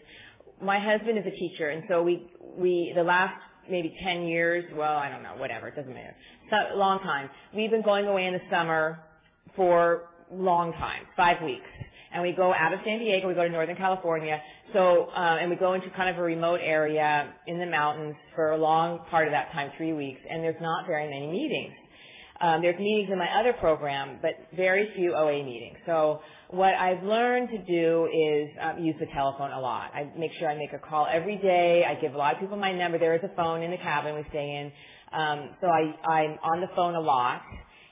my 0.61 0.79
husband 0.79 1.17
is 1.17 1.25
a 1.25 1.35
teacher, 1.35 1.69
and 1.69 1.83
so 1.87 2.01
we 2.01 2.27
we 2.57 2.93
the 2.95 3.03
last 3.03 3.35
maybe 3.69 3.95
10 4.03 4.23
years, 4.23 4.65
well, 4.75 4.97
I 4.97 5.09
don't 5.09 5.21
know, 5.21 5.35
whatever, 5.37 5.67
it 5.67 5.75
doesn't 5.75 5.93
matter. 5.93 6.15
So, 6.49 6.75
long 6.75 6.97
time. 7.01 7.29
We've 7.55 7.69
been 7.69 7.83
going 7.83 8.07
away 8.07 8.25
in 8.25 8.33
the 8.33 8.41
summer 8.49 8.99
for 9.55 10.05
long 10.31 10.73
time, 10.73 11.03
five 11.15 11.43
weeks 11.43 11.69
and 12.11 12.23
we 12.23 12.31
go 12.31 12.53
out 12.53 12.73
of 12.73 12.79
San 12.83 12.99
Diego, 12.99 13.27
we 13.27 13.33
go 13.33 13.43
to 13.43 13.49
Northern 13.49 13.75
California. 13.75 14.41
So, 14.73 15.09
uh, 15.15 15.37
and 15.39 15.49
we 15.49 15.55
go 15.55 15.73
into 15.73 15.89
kind 15.91 16.09
of 16.09 16.17
a 16.17 16.21
remote 16.21 16.59
area 16.63 17.33
in 17.47 17.59
the 17.59 17.65
mountains 17.65 18.15
for 18.35 18.51
a 18.51 18.57
long 18.57 18.99
part 19.09 19.27
of 19.27 19.31
that 19.33 19.51
time, 19.51 19.71
three 19.77 19.93
weeks, 19.93 20.19
and 20.29 20.43
there's 20.43 20.61
not 20.61 20.85
very 20.87 21.09
many 21.09 21.27
meetings. 21.27 21.73
Um, 22.41 22.61
there's 22.61 22.79
meetings 22.79 23.09
in 23.11 23.17
my 23.17 23.27
other 23.39 23.53
program, 23.53 24.19
but 24.21 24.31
very 24.55 24.91
few 24.95 25.13
OA 25.13 25.43
meetings. 25.43 25.77
So 25.85 26.21
what 26.49 26.73
I've 26.73 27.03
learned 27.03 27.49
to 27.49 27.57
do 27.57 28.05
is 28.05 28.49
um, 28.61 28.83
use 28.83 28.95
the 28.99 29.07
telephone 29.07 29.51
a 29.51 29.59
lot. 29.59 29.91
I 29.93 30.09
make 30.17 30.31
sure 30.39 30.49
I 30.49 30.55
make 30.55 30.71
a 30.71 30.79
call 30.79 31.05
every 31.11 31.35
day. 31.35 31.83
I 31.85 31.95
give 31.95 32.13
a 32.13 32.17
lot 32.17 32.33
of 32.33 32.39
people 32.39 32.55
my 32.55 32.71
number. 32.71 32.97
There 32.97 33.13
is 33.13 33.21
a 33.23 33.35
phone 33.35 33.61
in 33.61 33.71
the 33.71 33.77
cabin 33.77 34.15
we 34.15 34.25
stay 34.29 34.55
in. 34.55 34.71
Um, 35.11 35.49
so 35.59 35.67
I, 35.67 35.95
I'm 36.07 36.37
on 36.43 36.61
the 36.61 36.69
phone 36.75 36.95
a 36.95 37.01
lot 37.01 37.41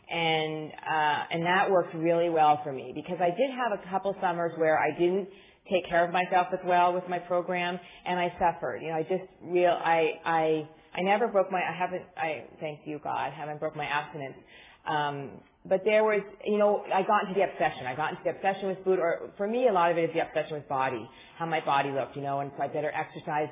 and 0.10 0.72
uh, 0.72 1.24
and 1.32 1.46
that 1.46 1.70
worked 1.70 1.94
really 1.96 2.30
well 2.30 2.62
for 2.64 2.72
me 2.72 2.92
because 2.96 3.18
I 3.20 3.30
did 3.30 3.50
have 3.52 3.78
a 3.78 3.90
couple 3.90 4.16
summers 4.22 4.54
where 4.58 4.80
I 4.80 4.98
didn't 4.98 5.28
take 5.70 5.88
care 5.90 6.06
of 6.06 6.14
myself 6.14 6.48
as 6.54 6.60
well 6.66 6.94
with 6.94 7.04
my 7.10 7.20
program, 7.20 7.80
and 8.06 8.20
I 8.20 8.34
suffered. 8.40 8.82
You 8.82 8.90
know, 8.90 8.96
I 8.96 9.04
just 9.04 9.24
real 9.42 9.78
I 9.84 10.14
I 10.26 10.68
I 10.96 11.02
never 11.02 11.28
broke 11.28 11.52
my 11.52 11.60
I 11.60 11.76
haven't 11.78 12.04
I 12.16 12.46
thank 12.60 12.82
you 12.86 13.00
God 13.04 13.34
haven't 13.34 13.60
broke 13.60 13.76
my 13.76 13.86
abstinence. 13.86 14.38
Um, 14.88 15.32
but 15.70 15.82
there 15.84 16.04
was, 16.04 16.22
you 16.46 16.58
know, 16.58 16.86
I 16.94 17.04
got 17.04 17.28
into 17.28 17.34
the 17.34 17.44
obsession. 17.44 17.86
I 17.86 17.96
got 17.96 18.12
into 18.12 18.24
the 18.24 18.30
obsession 18.32 18.70
with 18.70 18.84
food, 18.86 19.00
or 19.00 19.32
for 19.36 19.48
me, 19.48 19.68
a 19.68 19.74
lot 19.74 19.92
of 19.92 19.98
it 19.98 20.10
is 20.10 20.14
the 20.14 20.22
obsession 20.26 20.56
with 20.56 20.70
body, 20.70 21.08
how 21.38 21.46
my 21.46 21.60
body 21.60 21.92
looked, 21.92 22.16
you 22.16 22.22
know, 22.22 22.40
and 22.40 22.52
so 22.56 22.64
I 22.64 22.68
better 22.68 22.92
exercise 22.92 23.50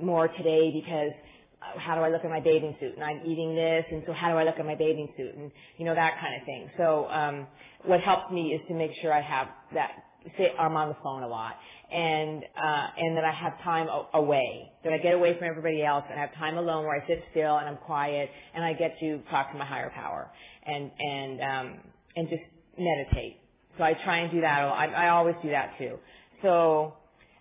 more 0.00 0.28
today 0.28 0.72
because 0.72 1.12
how 1.60 1.94
do 1.94 2.02
I 2.02 2.08
look 2.08 2.24
at 2.24 2.30
my 2.30 2.40
bathing 2.40 2.76
suit? 2.80 2.94
And 2.94 3.04
I'm 3.04 3.20
eating 3.26 3.54
this, 3.54 3.84
and 3.90 4.02
so 4.06 4.12
how 4.12 4.30
do 4.30 4.36
I 4.36 4.44
look 4.44 4.58
at 4.58 4.66
my 4.66 4.74
bathing 4.74 5.08
suit? 5.16 5.34
And 5.34 5.50
you 5.76 5.84
know 5.84 5.94
that 5.94 6.18
kind 6.20 6.34
of 6.40 6.46
thing. 6.46 6.70
So 6.76 7.08
um, 7.10 7.46
what 7.84 8.00
helps 8.00 8.32
me 8.32 8.52
is 8.52 8.60
to 8.68 8.74
make 8.74 8.92
sure 9.00 9.12
I 9.12 9.20
have 9.20 9.48
that. 9.74 9.90
Say 10.36 10.52
I'm 10.58 10.76
on 10.76 10.88
the 10.88 10.96
phone 11.02 11.22
a 11.22 11.28
lot, 11.28 11.56
and 11.92 12.44
uh, 12.56 12.86
and 12.96 13.16
that 13.16 13.24
I 13.24 13.32
have 13.32 13.60
time 13.62 13.88
away. 14.14 14.70
That 14.84 14.92
I 14.92 14.98
get 14.98 15.14
away 15.14 15.38
from 15.38 15.48
everybody 15.48 15.84
else, 15.84 16.04
and 16.10 16.18
I 16.18 16.22
have 16.22 16.34
time 16.34 16.58
alone 16.58 16.84
where 16.84 17.00
I 17.00 17.06
sit 17.06 17.24
still 17.30 17.56
and 17.56 17.68
I'm 17.68 17.76
quiet, 17.76 18.30
and 18.54 18.64
I 18.64 18.72
get 18.72 18.98
to 19.00 19.20
talk 19.30 19.52
to 19.52 19.58
my 19.58 19.64
higher 19.64 19.90
power, 19.94 20.30
and 20.64 20.90
and 20.98 21.40
um, 21.40 21.78
and 22.16 22.28
just 22.28 22.42
meditate. 22.78 23.40
So 23.78 23.84
I 23.84 23.94
try 23.94 24.18
and 24.18 24.30
do 24.30 24.40
that. 24.40 24.58
I, 24.64 24.86
I 24.86 25.08
always 25.10 25.36
do 25.42 25.50
that 25.50 25.78
too. 25.78 25.98
So 26.42 26.94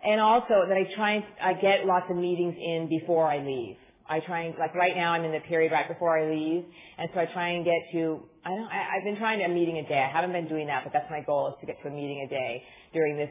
and 0.04 0.22
also 0.22 0.66
that 0.68 0.78
I 0.78 0.94
try 0.96 1.14
and 1.14 1.24
I 1.42 1.54
get 1.54 1.86
lots 1.86 2.06
of 2.10 2.18
meetings 2.18 2.56
in 2.58 2.88
before 2.90 3.28
I 3.28 3.40
leave. 3.40 3.76
I 4.10 4.20
try 4.22 4.42
and 4.44 4.56
like 4.58 4.74
right 4.76 4.96
now 4.96 5.14
I'm 5.14 5.24
in 5.24 5.32
the 5.32 5.40
period 5.42 5.72
right 5.72 5.88
before 5.88 6.18
I 6.18 6.30
leave, 6.30 6.64
and 6.98 7.10
so 7.14 7.20
I 7.20 7.26
try 7.26 7.50
and 7.50 7.66
get 7.66 7.92
to. 7.92 8.22
I 8.46 8.50
don't. 8.50 8.68
I, 8.68 8.98
I've 8.98 9.04
been 9.04 9.18
trying 9.18 9.40
to 9.40 9.46
a 9.46 9.50
meeting 9.50 9.78
a 9.78 9.88
day. 9.88 10.00
I 10.00 10.10
haven't 10.10 10.32
been 10.32 10.48
doing 10.48 10.68
that, 10.68 10.84
but 10.84 10.94
that's 10.94 11.10
my 11.10 11.22
goal 11.22 11.50
is 11.50 11.56
to 11.60 11.66
get 11.66 11.82
to 11.84 11.90
a 11.90 11.92
meeting 11.92 12.26
a 12.26 12.30
day 12.30 12.64
during 12.94 13.18
this 13.18 13.30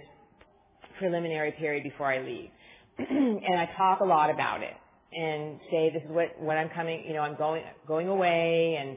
preliminary 0.99 1.53
period 1.53 1.83
before 1.83 2.07
I 2.07 2.21
leave. 2.21 2.51
and 2.99 3.59
I 3.59 3.69
talk 3.77 4.01
a 4.01 4.05
lot 4.05 4.31
about 4.31 4.63
it 4.63 4.75
and 5.13 5.61
say 5.71 5.91
this 5.91 6.03
is 6.03 6.11
what 6.11 6.39
what 6.41 6.57
I'm 6.57 6.69
coming. 6.71 7.05
You 7.07 7.15
know, 7.15 7.21
I'm 7.21 7.37
going 7.37 7.63
going 7.87 8.09
away, 8.09 8.77
and 8.79 8.97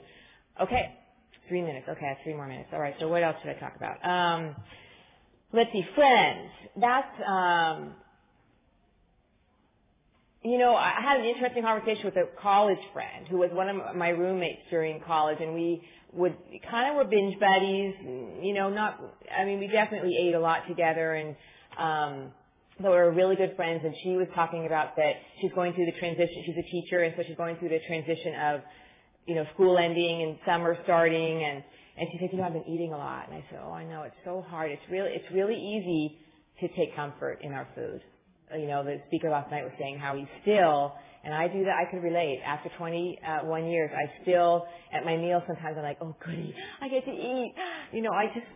okay, 0.61 0.95
three 1.47 1.61
minutes. 1.61 1.87
Okay, 1.89 2.17
three 2.23 2.33
more 2.33 2.47
minutes. 2.47 2.69
All 2.73 2.79
right. 2.79 2.95
So 2.99 3.07
what 3.07 3.23
else 3.23 3.35
should 3.41 3.55
I 3.55 3.59
talk 3.59 3.75
about? 3.75 4.05
Um, 4.05 4.55
let's 5.53 5.71
see, 5.71 5.85
friends. 5.95 6.49
That's 6.77 7.15
um, 7.27 7.93
you 10.43 10.57
know, 10.57 10.73
I 10.73 10.93
had 11.01 11.19
an 11.19 11.25
interesting 11.25 11.63
conversation 11.63 12.05
with 12.05 12.15
a 12.15 12.25
college 12.41 12.79
friend 12.93 13.27
who 13.27 13.37
was 13.37 13.49
one 13.51 13.67
of 13.67 13.95
my 13.95 14.09
roommates 14.09 14.61
during 14.69 15.01
college, 15.01 15.37
and 15.41 15.53
we 15.53 15.81
would 16.13 16.35
kind 16.69 16.89
of 16.89 16.95
were 16.95 17.03
binge 17.03 17.37
buddies. 17.39 17.93
You 18.41 18.53
know, 18.53 18.69
not. 18.69 19.01
I 19.37 19.43
mean, 19.43 19.59
we 19.59 19.67
definitely 19.67 20.15
ate 20.17 20.35
a 20.35 20.39
lot 20.39 20.65
together, 20.67 21.13
and 21.15 21.35
um, 21.77 22.31
but 22.79 22.91
we 22.91 22.97
were 22.97 23.11
really 23.11 23.35
good 23.35 23.55
friends. 23.57 23.81
And 23.83 23.93
she 24.01 24.11
was 24.11 24.27
talking 24.33 24.65
about 24.65 24.95
that 24.95 25.15
she's 25.41 25.51
going 25.53 25.73
through 25.73 25.87
the 25.87 25.99
transition. 25.99 26.43
She's 26.45 26.57
a 26.57 26.71
teacher, 26.71 27.01
and 27.01 27.13
so 27.17 27.23
she's 27.27 27.37
going 27.37 27.57
through 27.57 27.69
the 27.69 27.81
transition 27.85 28.35
of, 28.35 28.61
you 29.25 29.35
know, 29.35 29.45
school 29.53 29.77
ending 29.77 30.23
and 30.23 30.37
summer 30.45 30.77
starting, 30.85 31.43
and 31.43 31.63
and 31.97 32.07
she 32.13 32.17
said, 32.17 32.29
you 32.31 32.37
know, 32.37 32.45
I've 32.45 32.53
been 32.53 32.67
eating 32.67 32.93
a 32.93 32.97
lot, 32.97 33.27
and 33.27 33.35
I 33.35 33.43
said, 33.49 33.59
oh, 33.61 33.73
I 33.73 33.83
know, 33.83 34.03
it's 34.03 34.15
so 34.23 34.45
hard. 34.49 34.71
It's 34.71 34.89
really, 34.89 35.09
it's 35.11 35.29
really 35.33 35.57
easy 35.59 36.17
to 36.61 36.69
take 36.77 36.95
comfort 36.95 37.39
in 37.41 37.51
our 37.51 37.67
food 37.75 38.01
you 38.57 38.67
know, 38.67 38.83
the 38.83 39.01
speaker 39.07 39.29
last 39.29 39.51
night 39.51 39.63
was 39.63 39.73
saying 39.79 39.99
how 39.99 40.15
he 40.15 40.27
still, 40.41 40.93
and 41.23 41.33
I 41.33 41.47
do 41.47 41.65
that, 41.65 41.75
I 41.75 41.89
can 41.89 42.01
relate. 42.01 42.39
After 42.45 42.69
21 42.77 43.67
years, 43.67 43.91
I 43.93 44.21
still, 44.21 44.65
at 44.93 45.03
my 45.03 45.17
meals 45.17 45.43
sometimes 45.47 45.75
I'm 45.77 45.83
like, 45.83 45.97
oh 46.01 46.15
goody, 46.25 46.55
I 46.81 46.87
get 46.87 47.05
to 47.05 47.11
eat. 47.11 47.53
You 47.91 48.01
know, 48.01 48.11
I 48.11 48.27
just, 48.27 48.47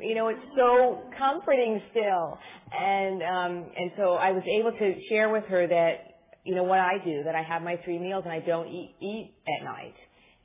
you 0.00 0.14
know, 0.14 0.28
it's 0.28 0.40
so 0.56 1.02
comforting 1.18 1.82
still. 1.90 2.38
And, 2.72 3.22
um, 3.22 3.70
and 3.76 3.90
so 3.96 4.14
I 4.14 4.30
was 4.30 4.42
able 4.46 4.72
to 4.72 4.94
share 5.08 5.30
with 5.30 5.44
her 5.44 5.66
that, 5.66 6.14
you 6.44 6.54
know, 6.54 6.62
what 6.62 6.78
I 6.78 6.94
do, 7.04 7.22
that 7.24 7.34
I 7.34 7.42
have 7.42 7.62
my 7.62 7.78
three 7.84 7.98
meals 7.98 8.22
and 8.24 8.32
I 8.32 8.40
don't 8.40 8.68
eat, 8.68 8.94
eat 9.00 9.34
at 9.48 9.64
night. 9.64 9.94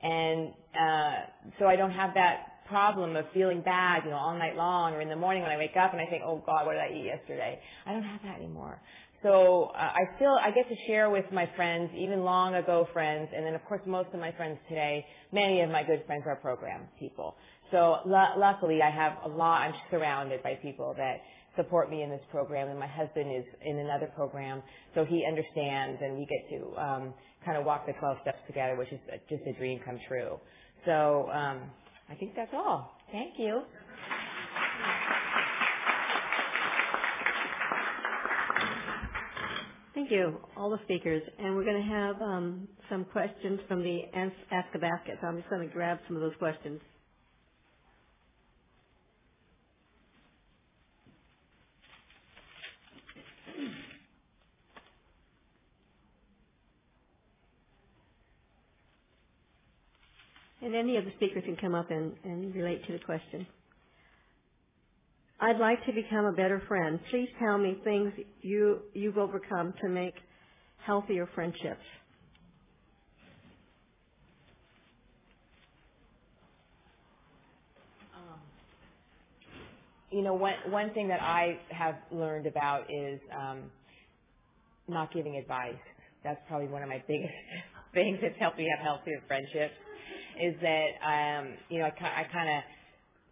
And, 0.02 0.54
uh, 0.76 1.14
so 1.60 1.66
I 1.66 1.76
don't 1.76 1.92
have 1.92 2.14
that 2.16 2.57
problem 2.68 3.16
of 3.16 3.26
feeling 3.34 3.62
bad, 3.62 4.04
you 4.06 4.12
know, 4.12 4.18
all 4.18 4.38
night 4.38 4.56
long 4.56 4.94
or 4.94 5.02
in 5.02 5.10
the 5.10 5.16
morning 5.16 5.44
when 5.44 5.52
I 5.52 5.58
wake 5.58 5.76
up 5.80 5.94
and 5.94 6.02
I 6.02 6.06
think, 6.06 6.24
oh 6.26 6.44
God, 6.46 6.66
what 6.66 6.74
did 6.74 6.82
I 6.82 6.90
eat 6.94 7.06
yesterday? 7.06 7.60
I 7.86 7.94
don't 7.94 8.04
have 8.04 8.22
that 8.24 8.38
anymore. 8.38 8.82
So 9.24 9.72
uh, 9.76 9.78
I 9.78 10.16
still 10.16 10.38
I 10.42 10.52
get 10.52 10.70
to 10.70 10.76
share 10.88 11.10
with 11.10 11.26
my 11.32 11.50
friends, 11.56 11.90
even 11.98 12.22
long 12.22 12.56
ago 12.56 12.88
friends, 12.94 13.30
and 13.36 13.46
then 13.46 13.56
of 13.56 13.66
course 13.66 13.82
most 13.86 14.10
of 14.14 14.20
my 14.20 14.32
friends 14.34 14.60
today. 14.70 15.06
Many 15.32 15.62
of 15.62 15.70
my 15.70 15.84
good 15.84 16.04
friends 16.06 16.24
are 16.28 16.36
program 16.36 16.82
people. 17.00 17.36
So 17.72 18.00
l- 18.06 18.36
luckily 18.38 18.82
I 18.82 18.92
have 18.92 19.14
a 19.26 19.28
lot. 19.28 19.62
I'm 19.62 19.74
surrounded 19.90 20.44
by 20.44 20.56
people 20.62 20.94
that 20.98 21.22
support 21.56 21.90
me 21.90 22.04
in 22.04 22.10
this 22.10 22.22
program, 22.32 22.70
and 22.70 22.80
my 22.80 22.88
husband 22.88 23.36
is 23.36 23.44
in 23.66 23.80
another 23.80 24.06
program, 24.16 24.62
so 24.94 25.04
he 25.04 25.26
understands, 25.28 26.00
and 26.02 26.18
we 26.18 26.28
get 26.28 26.48
to 26.50 26.80
um, 26.80 27.14
kind 27.44 27.58
of 27.58 27.66
walk 27.66 27.88
the 27.88 27.94
12 27.94 28.18
steps 28.22 28.38
together, 28.46 28.76
which 28.76 28.92
is 28.92 29.00
just 29.28 29.42
a 29.48 29.54
dream 29.54 29.80
come 29.84 30.00
true. 30.08 30.40
So 30.86 31.30
um, 31.34 31.62
I 32.10 32.16
think 32.16 32.36
that's 32.36 32.54
all. 32.54 32.98
Thank 33.12 33.34
you. 33.40 33.64
Thank 39.96 40.12
you, 40.12 40.40
all 40.58 40.70
the 40.70 40.80
speakers. 40.86 41.24
And 41.40 41.56
we're 41.56 41.66
going 41.66 41.82
to 41.84 41.90
have 41.90 42.22
um, 42.22 42.68
some 42.90 43.06
questions 43.06 43.60
from 43.68 43.84
the 43.84 44.02
Ask-It 44.16 44.82
Basket. 44.82 45.18
So 45.22 45.28
I'm 45.28 45.38
just 45.38 45.50
going 45.50 45.68
to 45.68 45.74
grab 45.74 46.00
some 46.08 46.16
of 46.18 46.22
those 46.24 46.36
questions. 46.40 46.80
And 60.68 60.76
any 60.76 60.98
of 60.98 61.06
the 61.06 61.12
speakers 61.16 61.44
can 61.46 61.56
come 61.56 61.74
up 61.74 61.92
and, 61.92 62.12
and 62.26 62.54
relate 62.54 62.86
to 62.88 62.92
the 62.92 63.00
question. 63.00 63.48
I'd 65.40 65.60
like 65.60 65.86
to 65.86 65.94
become 65.94 66.26
a 66.26 66.34
better 66.34 66.62
friend. 66.68 67.00
Please 67.10 67.30
tell 67.40 67.58
me 67.58 67.78
things 67.86 68.12
you, 68.42 68.80
you've 68.94 69.18
overcome 69.18 69.74
to 69.82 69.88
make 69.88 70.14
healthier 70.86 71.30
friendships. 71.34 71.80
Um, 78.14 78.40
you 80.12 80.22
know, 80.22 80.34
one 80.34 80.56
one 80.68 80.94
thing 80.94 81.08
that 81.08 81.22
I 81.22 81.60
have 81.70 81.96
learned 82.12 82.46
about 82.46 82.92
is 82.92 83.22
um, 83.34 83.72
not 84.90 85.14
giving 85.14 85.38
advice. 85.38 85.76
That's 86.26 86.42
probably 86.50 86.68
one 86.68 86.84
of 86.84 86.90
my 86.90 87.02
biggest 87.08 87.32
things 87.94 88.18
that's 88.22 88.38
helped 88.38 88.58
me 88.58 88.68
have 88.76 88.86
healthier 88.86 89.22
friendships. 89.30 89.74
Is 90.42 90.56
that 90.62 90.90
um, 91.06 91.54
you 91.70 91.80
know 91.80 91.86
I, 91.86 92.22
I 92.22 92.24
kind 92.32 92.50
of 92.50 92.64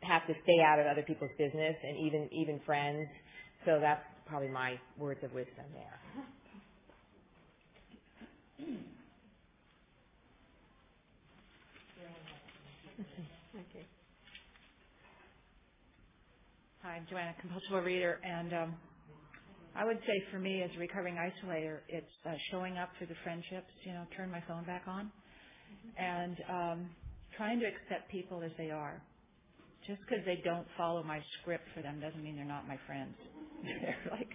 have 0.02 0.26
to 0.28 0.34
stay 0.44 0.62
out 0.66 0.80
of 0.80 0.88
other 0.88 1.04
people's 1.04 1.32
business 1.38 1.76
and 1.84 1.98
even 2.06 2.30
even 2.32 2.60
friends. 2.66 3.08
So 3.66 3.80
that's 3.82 4.02
probably 4.28 4.50
my 4.50 4.80
words 4.98 5.22
of 5.24 5.34
wisdom 5.34 5.66
there. 5.74 6.00
Hi, 16.84 16.98
I'm 16.98 17.08
Joanna, 17.10 17.34
compulsive 17.42 17.72
overeater, 17.74 18.18
and 18.24 18.54
um, 18.54 18.76
I 19.76 19.86
would 19.86 20.00
say 20.06 20.24
for 20.32 20.40
me 20.40 20.62
as 20.62 20.70
a 20.76 20.80
recovering 20.80 21.16
isolator, 21.16 21.80
it's 21.90 22.06
uh, 22.26 22.34
showing 22.52 22.78
up 22.78 22.90
for 23.00 23.06
the 23.06 23.16
friendships. 23.24 23.72
You 23.86 23.94
know, 23.94 24.04
turn 24.16 24.32
my 24.32 24.44
phone 24.48 24.64
back 24.66 24.84
on, 24.88 25.12
and 25.98 26.38
um, 26.50 26.90
trying 27.38 27.60
to 27.60 27.66
accept 27.66 28.10
people 28.12 28.44
as 28.44 28.52
they 28.58 28.72
are. 28.72 29.02
Just 29.88 30.02
because 30.02 30.26
they 30.26 30.42
don't 30.44 30.66
follow 30.78 31.04
my 31.04 31.22
script 31.40 31.66
for 31.76 31.82
them 31.82 32.00
doesn't 32.00 32.24
mean 32.24 32.36
they're 32.36 32.46
not 32.46 32.68
my 32.68 32.80
friends. 32.88 33.14
like, 34.12 34.30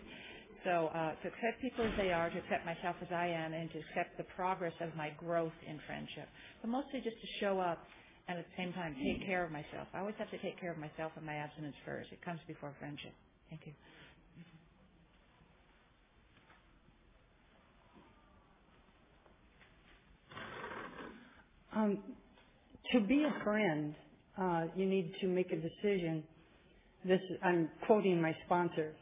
so 0.65 0.91
uh, 0.95 1.19
to 1.23 1.27
accept 1.27 1.61
people 1.61 1.85
as 1.85 1.93
they 1.99 2.13
are, 2.13 2.31
to 2.31 2.39
accept 2.39 2.65
myself 2.65 2.95
as 3.03 3.09
I 3.11 3.27
am, 3.27 3.53
and 3.53 3.71
to 3.73 3.79
accept 3.83 4.17
the 4.17 4.29
progress 4.37 4.75
of 4.81 4.95
my 4.95 5.11
growth 5.19 5.57
in 5.67 5.81
friendship. 5.87 6.29
But 6.63 6.71
mostly 6.71 7.01
just 7.03 7.19
to 7.19 7.29
show 7.41 7.59
up 7.59 7.83
and 8.29 8.39
at 8.39 8.47
the 8.47 8.57
same 8.57 8.73
time 8.73 8.95
take 8.95 9.27
care 9.27 9.43
of 9.43 9.51
myself. 9.51 9.91
I 9.93 9.99
always 9.99 10.15
have 10.19 10.31
to 10.31 10.39
take 10.39 10.61
care 10.61 10.71
of 10.71 10.79
myself 10.79 11.11
and 11.17 11.27
my 11.27 11.35
abstinence 11.35 11.75
first. 11.85 12.13
It 12.13 12.23
comes 12.23 12.39
before 12.47 12.73
friendship. 12.79 13.13
Thank 13.51 13.67
you. 13.67 13.73
Um, 21.75 21.99
to 22.93 23.01
be 23.01 23.25
a 23.25 23.45
friend, 23.45 23.95
uh, 24.41 24.65
you 24.77 24.87
need 24.87 25.13
to 25.21 25.27
make 25.29 25.53
a 25.53 25.57
decision. 25.57 26.25
This 27.05 27.21
I'm 27.43 27.71
quoting 27.87 28.21
my 28.21 28.35
sponsor. 28.47 28.93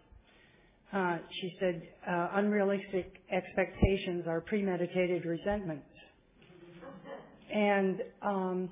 Uh, 0.93 1.19
she 1.41 1.57
said, 1.61 1.83
uh, 2.09 2.29
"Unrealistic 2.35 3.21
expectations 3.31 4.27
are 4.27 4.41
premeditated 4.41 5.25
resentments," 5.25 5.89
and 7.53 8.03
um, 8.23 8.71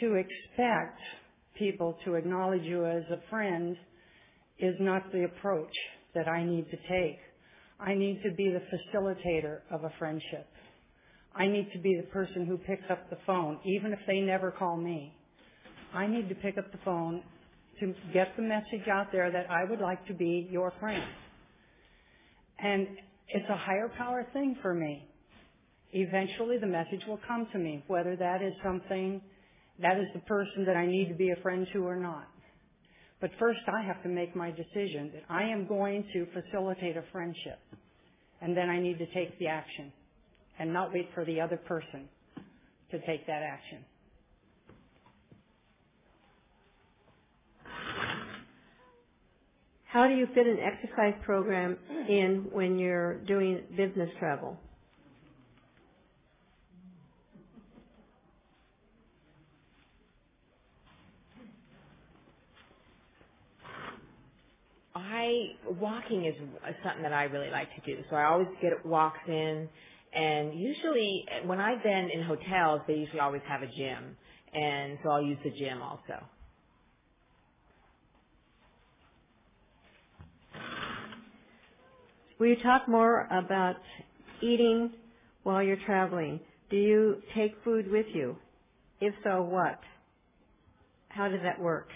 to 0.00 0.14
expect 0.14 1.00
people 1.58 1.98
to 2.04 2.14
acknowledge 2.14 2.62
you 2.62 2.86
as 2.86 3.04
a 3.10 3.20
friend 3.30 3.76
is 4.58 4.74
not 4.80 5.10
the 5.12 5.24
approach 5.24 5.74
that 6.14 6.28
I 6.28 6.44
need 6.44 6.70
to 6.70 6.76
take. 6.88 7.18
I 7.80 7.94
need 7.94 8.22
to 8.24 8.30
be 8.32 8.50
the 8.50 8.62
facilitator 8.72 9.60
of 9.70 9.84
a 9.84 9.92
friendship. 9.98 10.48
I 11.38 11.46
need 11.46 11.70
to 11.72 11.78
be 11.78 11.96
the 12.00 12.06
person 12.08 12.46
who 12.46 12.56
picks 12.56 12.84
up 12.90 13.10
the 13.10 13.18
phone, 13.26 13.58
even 13.64 13.92
if 13.92 13.98
they 14.06 14.20
never 14.20 14.50
call 14.50 14.76
me. 14.76 15.14
I 15.92 16.06
need 16.06 16.28
to 16.30 16.34
pick 16.34 16.56
up 16.56 16.72
the 16.72 16.78
phone 16.84 17.22
to 17.80 17.94
get 18.14 18.28
the 18.36 18.42
message 18.42 18.88
out 18.90 19.08
there 19.12 19.30
that 19.30 19.50
I 19.50 19.64
would 19.64 19.80
like 19.80 20.06
to 20.06 20.14
be 20.14 20.48
your 20.50 20.72
friend. 20.80 21.02
And 22.58 22.88
it's 23.28 23.48
a 23.50 23.56
higher 23.56 23.90
power 23.98 24.26
thing 24.32 24.56
for 24.62 24.72
me. 24.72 25.06
Eventually 25.92 26.56
the 26.58 26.66
message 26.66 27.02
will 27.06 27.20
come 27.28 27.46
to 27.52 27.58
me, 27.58 27.84
whether 27.86 28.16
that 28.16 28.40
is 28.42 28.54
something, 28.64 29.20
that 29.80 29.98
is 29.98 30.06
the 30.14 30.20
person 30.20 30.64
that 30.66 30.76
I 30.76 30.86
need 30.86 31.08
to 31.08 31.14
be 31.14 31.30
a 31.30 31.42
friend 31.42 31.66
to 31.74 31.86
or 31.86 31.96
not. 31.96 32.28
But 33.20 33.30
first 33.38 33.60
I 33.68 33.82
have 33.82 34.02
to 34.04 34.08
make 34.08 34.34
my 34.34 34.50
decision 34.50 35.10
that 35.14 35.22
I 35.28 35.42
am 35.42 35.66
going 35.66 36.04
to 36.14 36.26
facilitate 36.32 36.96
a 36.96 37.04
friendship. 37.12 37.58
And 38.40 38.56
then 38.56 38.70
I 38.70 38.80
need 38.80 38.98
to 38.98 39.06
take 39.12 39.38
the 39.38 39.48
action 39.48 39.92
and 40.58 40.72
not 40.72 40.92
wait 40.92 41.08
for 41.14 41.24
the 41.24 41.40
other 41.40 41.56
person 41.56 42.08
to 42.90 42.98
take 43.06 43.26
that 43.26 43.42
action. 43.42 43.78
How 49.86 50.08
do 50.08 50.14
you 50.14 50.26
fit 50.34 50.46
an 50.46 50.58
exercise 50.60 51.14
program 51.24 51.76
in 52.08 52.48
when 52.52 52.78
you're 52.78 53.20
doing 53.24 53.62
business 53.76 54.10
travel? 54.18 54.58
I 64.96 65.48
walking 65.80 66.26
is 66.26 66.34
something 66.84 67.02
that 67.04 67.12
I 67.14 67.24
really 67.24 67.50
like 67.50 67.68
to 67.76 67.82
do. 67.96 68.02
So 68.10 68.16
I 68.16 68.26
always 68.26 68.48
get 68.62 68.84
walks 68.86 69.20
in, 69.28 69.68
and 70.16 70.58
usually 70.58 71.26
when 71.46 71.60
I've 71.60 71.82
been 71.82 72.10
in 72.12 72.22
hotels, 72.22 72.82
they 72.88 72.94
usually 72.94 73.20
always 73.20 73.42
have 73.48 73.62
a 73.62 73.66
gym, 73.68 74.16
and 74.54 74.98
so 75.02 75.10
I'll 75.10 75.22
use 75.22 75.38
the 75.44 75.50
gym 75.50 75.82
also. 75.82 76.24
Will 82.38 82.48
you 82.48 82.56
talk 82.62 82.88
more 82.88 83.28
about 83.30 83.76
eating 84.42 84.90
while 85.44 85.62
you're 85.62 85.78
traveling? 85.86 86.40
Do 86.70 86.76
you 86.76 87.22
take 87.34 87.54
food 87.64 87.90
with 87.90 88.06
you? 88.14 88.36
If 89.00 89.14
so, 89.24 89.42
what? 89.42 89.80
How 91.08 91.28
does 91.28 91.40
that 91.44 91.60
work? 91.60 91.88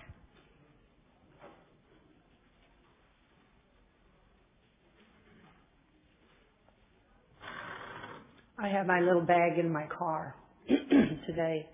I 8.61 8.69
have 8.69 8.87
my 8.87 9.01
little 9.01 9.23
bag 9.23 9.59
in 9.59 9.73
my 9.73 9.87
car 9.87 10.35
today. 11.27 11.69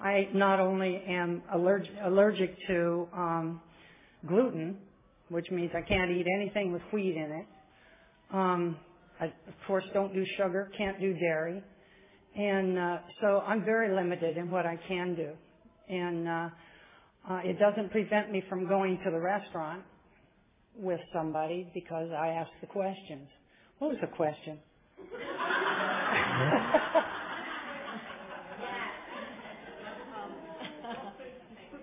I 0.00 0.28
not 0.34 0.60
only 0.60 1.02
am 1.08 1.42
allergic, 1.54 1.92
allergic 2.04 2.56
to 2.68 3.08
um, 3.16 3.60
gluten, 4.26 4.78
which 5.30 5.50
means 5.50 5.70
I 5.74 5.82
can't 5.82 6.10
eat 6.10 6.26
anything 6.40 6.72
with 6.72 6.82
wheat 6.92 7.16
in 7.16 7.32
it, 7.32 7.46
Um, 8.32 8.76
I, 9.20 9.26
of 9.26 9.54
course, 9.66 9.84
don't 9.94 10.12
do 10.12 10.24
sugar, 10.36 10.70
can't 10.76 11.00
do 11.00 11.14
dairy. 11.14 11.62
And 12.36 12.78
uh, 12.78 12.98
so 13.20 13.40
I'm 13.46 13.64
very 13.64 13.94
limited 13.94 14.36
in 14.36 14.50
what 14.50 14.66
I 14.66 14.78
can 14.88 15.14
do. 15.14 15.30
And 15.88 16.28
uh, 16.28 16.50
uh, 17.30 17.40
it 17.44 17.58
doesn't 17.58 17.90
prevent 17.90 18.30
me 18.30 18.42
from 18.48 18.68
going 18.68 18.98
to 19.04 19.10
the 19.10 19.20
restaurant 19.20 19.82
with 20.76 21.00
somebody 21.14 21.70
because 21.72 22.10
I 22.12 22.28
ask 22.28 22.50
the 22.60 22.66
questions. 22.66 23.28
What 23.78 23.90
was 23.90 23.98
the 24.00 24.08
question? 24.08 24.58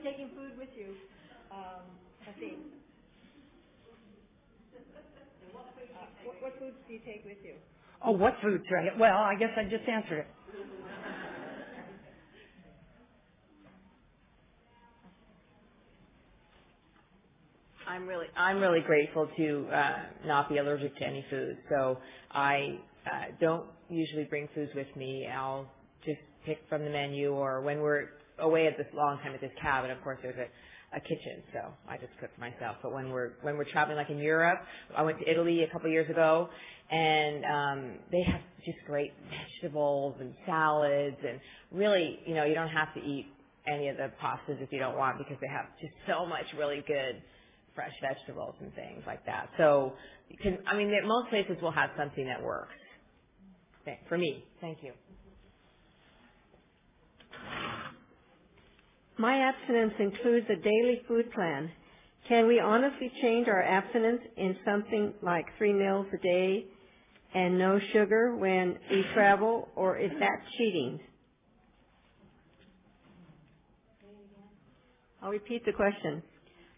Taking 0.03 0.29
food 0.35 0.57
with 0.59 0.69
you. 0.77 0.93
Um, 1.51 1.81
let's 2.27 2.39
see. 2.39 2.57
What, 6.25 6.41
what 6.41 6.59
foods 6.59 6.75
do 6.87 6.93
you 6.93 6.99
take 7.05 7.23
with 7.25 7.37
you? 7.43 7.53
Oh, 8.03 8.11
what 8.11 8.35
food 8.41 8.61
tray? 8.67 8.89
Well, 8.99 9.17
I 9.17 9.35
guess 9.35 9.49
I 9.57 9.63
just 9.63 9.87
answered 9.87 10.19
it. 10.19 10.27
I'm 17.87 18.07
really 18.07 18.27
I'm 18.37 18.59
really 18.59 18.79
grateful 18.79 19.27
to 19.37 19.67
uh, 19.71 19.93
not 20.25 20.49
be 20.49 20.57
allergic 20.57 20.95
to 20.97 21.03
any 21.05 21.25
food. 21.29 21.57
So 21.69 21.97
I 22.31 22.79
uh, 23.05 23.25
don't 23.41 23.65
usually 23.93 24.25
bring 24.25 24.49
foods 24.53 24.71
with 24.75 24.93
me. 24.95 25.27
I'll 25.27 25.67
just 26.05 26.19
pick 26.45 26.59
from 26.69 26.83
the 26.83 26.89
menu, 26.89 27.33
or 27.33 27.61
when 27.61 27.79
we're 27.79 28.09
away 28.39 28.67
at 28.67 28.77
this 28.77 28.87
long 28.93 29.17
time 29.19 29.33
at 29.33 29.41
this 29.41 29.51
cabin, 29.61 29.91
of 29.91 30.01
course 30.03 30.19
there's 30.21 30.37
a, 30.37 30.97
a 30.97 30.99
kitchen, 30.99 31.43
so 31.53 31.59
I 31.87 31.97
just 31.97 32.11
cook 32.19 32.29
for 32.35 32.41
myself. 32.41 32.77
But 32.81 32.93
when 32.93 33.09
we're 33.09 33.31
when 33.41 33.57
we're 33.57 33.69
traveling, 33.71 33.97
like 33.97 34.09
in 34.09 34.19
Europe, 34.19 34.59
I 34.95 35.03
went 35.03 35.19
to 35.19 35.29
Italy 35.29 35.63
a 35.63 35.71
couple 35.71 35.89
years 35.89 36.09
ago, 36.09 36.49
and 36.91 37.45
um, 37.45 37.99
they 38.11 38.23
have 38.23 38.41
just 38.65 38.77
great 38.85 39.13
vegetables 39.29 40.15
and 40.19 40.33
salads, 40.45 41.17
and 41.27 41.39
really, 41.71 42.19
you 42.25 42.35
know, 42.35 42.45
you 42.45 42.55
don't 42.55 42.69
have 42.69 42.93
to 42.95 42.99
eat 42.99 43.27
any 43.67 43.87
of 43.87 43.97
the 43.97 44.11
pastas 44.21 44.61
if 44.61 44.71
you 44.71 44.79
don't 44.79 44.97
want 44.97 45.17
because 45.17 45.37
they 45.39 45.47
have 45.47 45.65
just 45.79 45.93
so 46.07 46.25
much 46.25 46.45
really 46.57 46.83
good 46.85 47.21
fresh 47.75 47.93
vegetables 48.01 48.55
and 48.61 48.73
things 48.75 49.03
like 49.07 49.25
that. 49.25 49.49
So 49.57 49.93
you 50.29 50.37
can, 50.37 50.59
I 50.67 50.75
mean, 50.75 50.91
most 51.07 51.29
places 51.29 51.57
will 51.61 51.71
have 51.71 51.89
something 51.97 52.25
that 52.27 52.43
works. 52.43 52.73
For 54.07 54.17
me, 54.17 54.43
thank 54.61 54.79
you. 54.81 54.91
My 59.17 59.37
abstinence 59.39 59.93
includes 59.99 60.47
a 60.49 60.55
daily 60.55 61.01
food 61.07 61.31
plan. 61.33 61.71
Can 62.27 62.47
we 62.47 62.59
honestly 62.59 63.11
change 63.21 63.47
our 63.47 63.61
abstinence 63.61 64.21
in 64.37 64.55
something 64.65 65.13
like 65.21 65.45
three 65.57 65.73
meals 65.73 66.07
a 66.13 66.17
day 66.17 66.65
and 67.35 67.57
no 67.59 67.79
sugar 67.91 68.35
when 68.35 68.77
we 68.89 69.03
travel, 69.13 69.69
or 69.75 69.97
is 69.97 70.11
that 70.19 70.39
cheating? 70.57 70.99
I'll 75.21 75.31
repeat 75.31 75.65
the 75.65 75.73
question. 75.73 76.21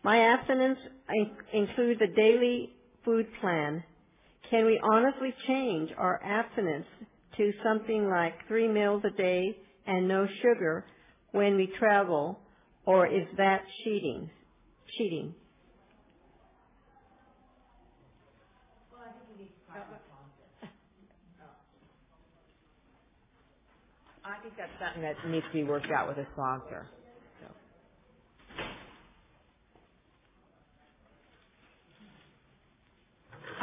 My 0.03 0.19
abstinence 0.19 0.79
includes 1.53 1.99
a 2.01 2.15
daily 2.15 2.71
food 3.03 3.27
plan. 3.41 3.83
Can 4.49 4.65
we 4.65 4.79
honestly 4.83 5.33
change 5.47 5.89
our 5.97 6.21
abstinence 6.23 6.85
to 7.37 7.51
something 7.63 8.09
like 8.09 8.33
three 8.47 8.67
meals 8.67 9.03
a 9.05 9.09
day 9.09 9.57
and 9.87 10.07
no 10.07 10.27
sugar 10.41 10.85
when 11.31 11.55
we 11.55 11.71
travel, 11.79 12.39
or 12.85 13.07
is 13.07 13.27
that 13.37 13.61
cheating? 13.83 14.29
Cheating. 14.97 15.33
I 24.23 24.41
think 24.41 24.55
that's 24.57 24.71
something 24.81 25.03
that 25.03 25.15
needs 25.29 25.45
to 25.45 25.53
be 25.53 25.63
worked 25.63 25.91
out 25.95 26.07
with 26.07 26.17
a 26.17 26.25
sponsor. 26.33 26.87
So. 27.41 27.47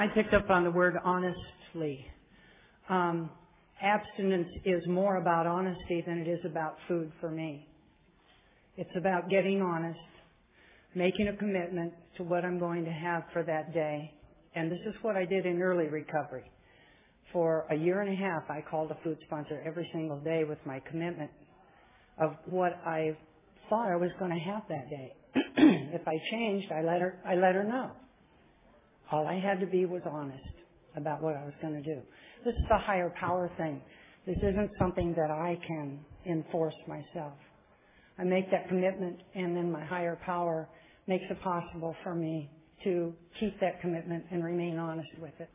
I 0.02 0.08
picked 0.08 0.34
up 0.34 0.50
on 0.50 0.64
the 0.64 0.70
word 0.72 0.96
honestly. 1.04 2.04
Um, 2.88 3.30
abstinence 3.80 4.48
is 4.64 4.82
more 4.88 5.18
about 5.18 5.46
honesty 5.46 6.02
than 6.04 6.18
it 6.18 6.26
is 6.26 6.40
about 6.44 6.74
food 6.88 7.12
for 7.20 7.30
me. 7.30 7.68
It's 8.76 8.90
about 8.96 9.30
getting 9.30 9.62
honest, 9.62 10.00
making 10.96 11.28
a 11.28 11.36
commitment 11.36 11.92
to 12.16 12.24
what 12.24 12.44
I'm 12.44 12.58
going 12.58 12.84
to 12.84 12.90
have 12.90 13.22
for 13.32 13.44
that 13.44 13.72
day. 13.72 14.12
And 14.56 14.72
this 14.72 14.80
is 14.88 14.94
what 15.02 15.14
I 15.14 15.24
did 15.24 15.46
in 15.46 15.62
early 15.62 15.86
recovery. 15.86 16.50
For 17.32 17.64
a 17.70 17.76
year 17.76 18.00
and 18.00 18.12
a 18.12 18.16
half, 18.16 18.42
I 18.50 18.60
called 18.68 18.90
a 18.90 18.96
food 19.04 19.18
sponsor 19.26 19.62
every 19.64 19.88
single 19.92 20.18
day 20.18 20.42
with 20.42 20.58
my 20.66 20.80
commitment 20.80 21.30
of 22.20 22.34
what 22.46 22.72
I 22.84 23.16
thought 23.70 23.88
I 23.88 23.94
was 23.94 24.10
going 24.18 24.32
to 24.32 24.50
have 24.50 24.62
that 24.68 24.90
day. 24.90 25.12
if 25.94 26.08
I 26.08 26.18
changed, 26.32 26.72
I 26.72 26.82
let 26.82 27.00
her, 27.00 27.20
I 27.24 27.36
let 27.36 27.54
her 27.54 27.62
know. 27.62 27.92
All 29.12 29.28
I 29.28 29.38
had 29.40 29.60
to 29.60 29.66
be 29.66 29.86
was 29.86 30.02
honest 30.10 30.42
about 30.96 31.22
what 31.22 31.36
I 31.36 31.44
was 31.44 31.54
going 31.62 31.74
to 31.74 31.82
do. 31.82 32.00
This 32.44 32.54
is 32.54 32.66
a 32.72 32.78
higher 32.78 33.12
power 33.20 33.50
thing. 33.58 33.82
This 34.26 34.38
isn't 34.38 34.72
something 34.78 35.14
that 35.16 35.30
I 35.30 35.58
can 35.66 36.00
enforce 36.26 36.74
myself. 36.88 37.34
I 38.18 38.24
make 38.24 38.50
that 38.50 38.68
commitment 38.68 39.18
and 39.34 39.56
then 39.56 39.70
my 39.72 39.84
higher 39.84 40.18
power 40.24 40.68
makes 41.06 41.24
it 41.30 41.40
possible 41.42 41.96
for 42.04 42.14
me 42.14 42.50
to 42.84 43.14
keep 43.40 43.58
that 43.60 43.80
commitment 43.80 44.24
and 44.30 44.44
remain 44.44 44.78
honest 44.78 45.08
with 45.20 45.32
it. 45.40 45.50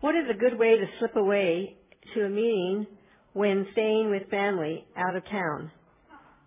What 0.00 0.14
is 0.16 0.24
a 0.30 0.38
good 0.38 0.58
way 0.58 0.76
to 0.78 0.86
slip 0.98 1.16
away 1.16 1.76
to 2.14 2.26
a 2.26 2.28
meeting 2.28 2.86
when 3.32 3.66
staying 3.72 4.10
with 4.10 4.28
family 4.30 4.84
out 4.96 5.16
of 5.16 5.24
town 5.28 5.70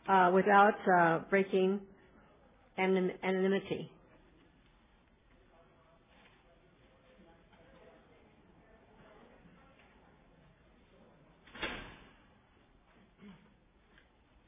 uh, 0.08 0.32
without 0.34 0.76
uh, 0.88 1.20
breaking 1.30 1.80
anonymity? 2.78 3.90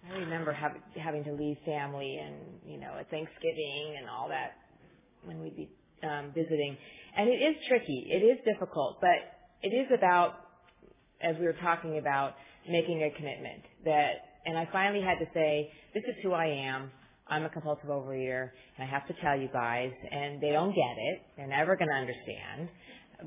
I 0.09 0.19
remember 0.19 0.53
have, 0.53 0.71
having 0.95 1.23
to 1.25 1.33
leave 1.33 1.57
family 1.65 2.17
and 2.17 2.35
you 2.65 2.79
know 2.79 2.93
at 2.99 3.09
Thanksgiving 3.09 3.95
and 3.99 4.09
all 4.09 4.29
that 4.29 4.53
when 5.25 5.41
we'd 5.41 5.55
be 5.55 5.69
um, 6.03 6.31
visiting, 6.33 6.77
and 7.17 7.29
it 7.29 7.33
is 7.33 7.55
tricky. 7.67 8.07
It 8.09 8.23
is 8.23 8.37
difficult, 8.45 9.01
but 9.01 9.17
it 9.61 9.69
is 9.75 9.87
about 9.93 10.46
as 11.21 11.35
we 11.39 11.45
were 11.45 11.55
talking 11.61 11.97
about 11.97 12.33
making 12.69 13.03
a 13.03 13.17
commitment 13.17 13.63
that, 13.85 14.11
and 14.45 14.57
I 14.57 14.67
finally 14.71 15.03
had 15.03 15.19
to 15.19 15.25
say, 15.33 15.71
this 15.93 16.03
is 16.07 16.15
who 16.23 16.33
I 16.33 16.45
am. 16.45 16.91
I'm 17.29 17.43
a 17.43 17.49
compulsive 17.49 17.89
overeater, 17.89 18.51
and 18.77 18.87
I 18.87 18.89
have 18.89 19.05
to 19.07 19.13
tell 19.21 19.37
you 19.37 19.49
guys, 19.51 19.91
and 20.11 20.41
they 20.41 20.51
don't 20.51 20.73
get 20.73 20.95
it. 20.97 21.21
They're 21.35 21.47
never 21.47 21.75
going 21.75 21.89
to 21.89 21.95
understand. 21.95 22.69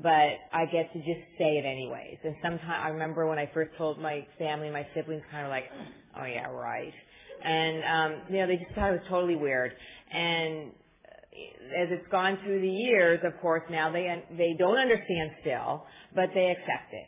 But 0.01 0.39
I 0.53 0.65
get 0.71 0.91
to 0.93 0.99
just 0.99 1.21
say 1.37 1.57
it 1.57 1.65
anyways. 1.65 2.17
And 2.23 2.35
sometimes 2.41 2.79
I 2.81 2.87
remember 2.89 3.27
when 3.27 3.37
I 3.37 3.49
first 3.53 3.71
told 3.77 3.99
my 3.99 4.25
family, 4.39 4.69
my 4.69 4.87
siblings 4.95 5.21
kind 5.29 5.45
of 5.45 5.49
like, 5.51 5.65
oh 6.19 6.25
yeah, 6.25 6.47
right. 6.47 6.93
And, 7.43 7.83
um, 7.83 8.21
you 8.29 8.37
know, 8.37 8.47
they 8.47 8.57
just 8.57 8.73
thought 8.73 8.89
it 8.89 9.01
was 9.01 9.07
totally 9.09 9.35
weird. 9.35 9.73
And 10.11 10.71
as 11.77 11.89
it's 11.91 12.07
gone 12.09 12.37
through 12.43 12.61
the 12.61 12.69
years, 12.69 13.19
of 13.23 13.39
course, 13.41 13.63
now 13.69 13.91
they, 13.91 14.23
they 14.37 14.55
don't 14.57 14.77
understand 14.77 15.31
still, 15.41 15.85
but 16.15 16.29
they 16.33 16.51
accept 16.51 16.93
it. 16.93 17.07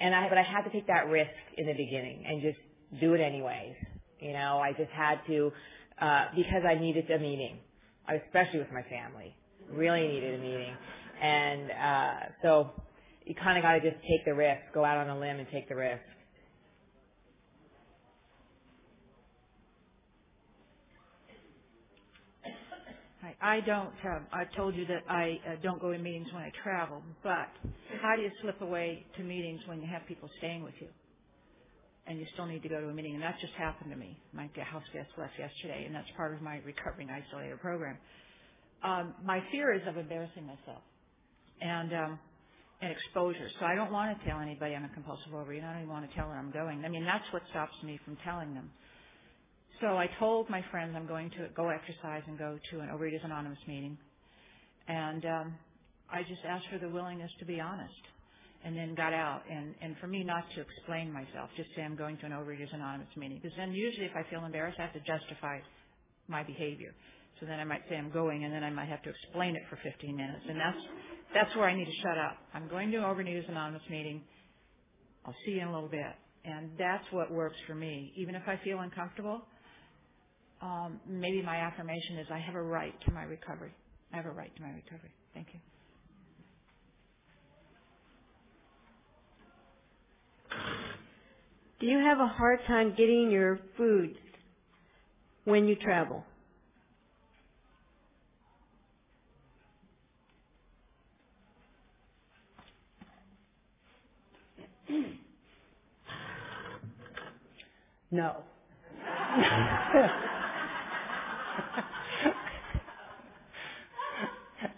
And 0.00 0.14
I, 0.14 0.28
but 0.28 0.38
I 0.38 0.42
had 0.42 0.62
to 0.62 0.70
take 0.70 0.86
that 0.86 1.08
risk 1.08 1.30
in 1.58 1.66
the 1.66 1.74
beginning 1.74 2.24
and 2.26 2.42
just 2.42 2.58
do 3.00 3.14
it 3.14 3.20
anyways. 3.20 3.74
You 4.20 4.32
know, 4.32 4.58
I 4.58 4.72
just 4.72 4.90
had 4.90 5.20
to, 5.26 5.52
uh, 6.00 6.24
because 6.34 6.62
I 6.68 6.74
needed 6.74 7.10
a 7.10 7.18
meeting, 7.18 7.58
especially 8.08 8.60
with 8.60 8.72
my 8.72 8.82
family. 8.82 9.34
Really 9.70 10.08
needed 10.08 10.40
a 10.40 10.42
meeting. 10.42 10.74
And, 11.22 11.70
uh, 11.70 12.14
so 12.42 12.70
you 13.24 13.34
kind 13.34 13.58
of 13.58 13.62
got 13.62 13.74
to 13.74 13.80
just 13.80 14.02
take 14.02 14.24
the 14.24 14.34
risk, 14.34 14.60
go 14.74 14.84
out 14.84 14.96
on 14.96 15.08
a 15.10 15.18
limb 15.18 15.38
and 15.38 15.46
take 15.52 15.68
the 15.68 15.76
risk. 15.76 16.02
I 23.42 23.60
don't. 23.60 23.92
Um, 24.04 24.26
I've 24.32 24.52
told 24.56 24.76
you 24.76 24.86
that 24.86 25.04
I 25.08 25.38
uh, 25.48 25.56
don't 25.62 25.80
go 25.80 25.92
to 25.92 25.98
meetings 25.98 26.28
when 26.32 26.42
I 26.42 26.52
travel. 26.62 27.02
But 27.22 27.48
how 28.02 28.16
do 28.16 28.22
you 28.22 28.30
slip 28.42 28.60
away 28.62 29.06
to 29.16 29.22
meetings 29.24 29.60
when 29.66 29.80
you 29.82 29.88
have 29.88 30.06
people 30.08 30.30
staying 30.38 30.64
with 30.64 30.74
you, 30.80 30.88
and 32.06 32.18
you 32.18 32.26
still 32.34 32.46
need 32.46 32.62
to 32.62 32.68
go 32.70 32.80
to 32.80 32.88
a 32.88 32.94
meeting? 32.94 33.14
And 33.14 33.22
that 33.24 33.36
just 33.40 33.54
happened 33.54 33.90
to 33.92 33.98
me. 33.98 34.18
My 34.32 34.48
house 34.64 34.84
guest 34.94 35.08
left 35.18 35.34
yesterday, 35.38 35.84
and 35.86 35.94
that's 35.94 36.08
part 36.16 36.34
of 36.34 36.42
my 36.42 36.60
recovering 36.66 37.08
isolator 37.08 37.60
program. 37.60 37.98
Um, 38.84 39.14
my 39.24 39.40
fear 39.52 39.74
is 39.74 39.82
of 39.88 39.96
embarrassing 39.98 40.46
myself, 40.46 40.82
and 41.62 41.92
um, 41.94 42.18
and 42.82 42.92
exposure. 42.92 43.48
So 43.60 43.66
I 43.66 43.74
don't 43.76 43.92
want 43.92 44.18
to 44.18 44.26
tell 44.28 44.40
anybody 44.40 44.74
I'm 44.74 44.84
a 44.84 44.90
compulsive 44.90 45.32
overeater. 45.32 45.64
I 45.64 45.74
don't 45.74 45.82
even 45.84 45.90
want 45.94 46.08
to 46.10 46.16
tell 46.16 46.28
where 46.28 46.38
I'm 46.38 46.52
going. 46.52 46.84
I 46.84 46.90
mean, 46.90 47.04
that's 47.06 47.24
what 47.32 47.42
stops 47.50 47.74
me 47.84 48.00
from 48.04 48.18
telling 48.24 48.54
them. 48.54 48.70
So 49.80 49.96
I 49.96 50.08
told 50.18 50.50
my 50.50 50.62
friends 50.70 50.94
I'm 50.94 51.06
going 51.06 51.30
to 51.30 51.48
go 51.56 51.70
exercise 51.70 52.22
and 52.26 52.38
go 52.38 52.58
to 52.70 52.80
an 52.80 52.88
Overeaters 52.88 53.24
Anonymous 53.24 53.58
meeting. 53.66 53.96
And 54.88 55.24
um, 55.24 55.54
I 56.12 56.22
just 56.22 56.42
asked 56.46 56.66
for 56.70 56.78
the 56.78 56.88
willingness 56.88 57.30
to 57.38 57.46
be 57.46 57.60
honest 57.60 57.94
and 58.62 58.76
then 58.76 58.94
got 58.94 59.14
out. 59.14 59.42
And, 59.50 59.74
and 59.80 59.96
for 59.98 60.06
me 60.06 60.22
not 60.22 60.44
to 60.54 60.60
explain 60.60 61.10
myself, 61.10 61.48
just 61.56 61.70
say 61.74 61.82
I'm 61.82 61.96
going 61.96 62.18
to 62.18 62.26
an 62.26 62.32
Overeaters 62.32 62.74
Anonymous 62.74 63.08
meeting. 63.16 63.40
Because 63.42 63.56
then 63.56 63.72
usually 63.72 64.04
if 64.04 64.12
I 64.14 64.28
feel 64.28 64.44
embarrassed, 64.44 64.78
I 64.78 64.82
have 64.82 64.92
to 64.92 65.00
justify 65.00 65.60
my 66.28 66.42
behavior. 66.42 66.92
So 67.40 67.46
then 67.46 67.58
I 67.58 67.64
might 67.64 67.80
say 67.88 67.96
I'm 67.96 68.10
going 68.10 68.44
and 68.44 68.52
then 68.52 68.62
I 68.62 68.70
might 68.70 68.88
have 68.88 69.02
to 69.04 69.10
explain 69.10 69.56
it 69.56 69.62
for 69.70 69.78
15 69.82 70.14
minutes. 70.14 70.44
And 70.46 70.60
that's, 70.60 70.84
that's 71.32 71.56
where 71.56 71.66
I 71.66 71.74
need 71.74 71.86
to 71.86 71.98
shut 72.02 72.18
up. 72.18 72.36
I'm 72.52 72.68
going 72.68 72.90
to 72.90 72.98
an 72.98 73.04
Overeaters 73.04 73.48
Anonymous 73.48 73.82
meeting. 73.88 74.20
I'll 75.24 75.36
see 75.46 75.52
you 75.52 75.62
in 75.62 75.68
a 75.68 75.72
little 75.72 75.88
bit. 75.88 76.12
And 76.44 76.70
that's 76.78 77.04
what 77.12 77.32
works 77.32 77.56
for 77.66 77.74
me. 77.74 78.12
Even 78.16 78.34
if 78.34 78.42
I 78.46 78.60
feel 78.62 78.80
uncomfortable, 78.80 79.42
um, 80.62 81.00
maybe 81.08 81.42
my 81.42 81.56
affirmation 81.56 82.18
is 82.18 82.26
I 82.32 82.38
have 82.38 82.54
a 82.54 82.62
right 82.62 82.94
to 83.06 83.12
my 83.12 83.22
recovery. 83.24 83.72
I 84.12 84.16
have 84.16 84.26
a 84.26 84.30
right 84.32 84.54
to 84.56 84.62
my 84.62 84.70
recovery. 84.70 85.12
Thank 85.34 85.48
you. 85.54 85.60
Do 91.80 91.86
you 91.86 91.98
have 91.98 92.20
a 92.20 92.28
hard 92.28 92.60
time 92.68 92.94
getting 92.96 93.30
your 93.30 93.60
food 93.76 94.16
when 95.44 95.66
you 95.68 95.76
travel? 95.76 96.24
No. 108.10 108.36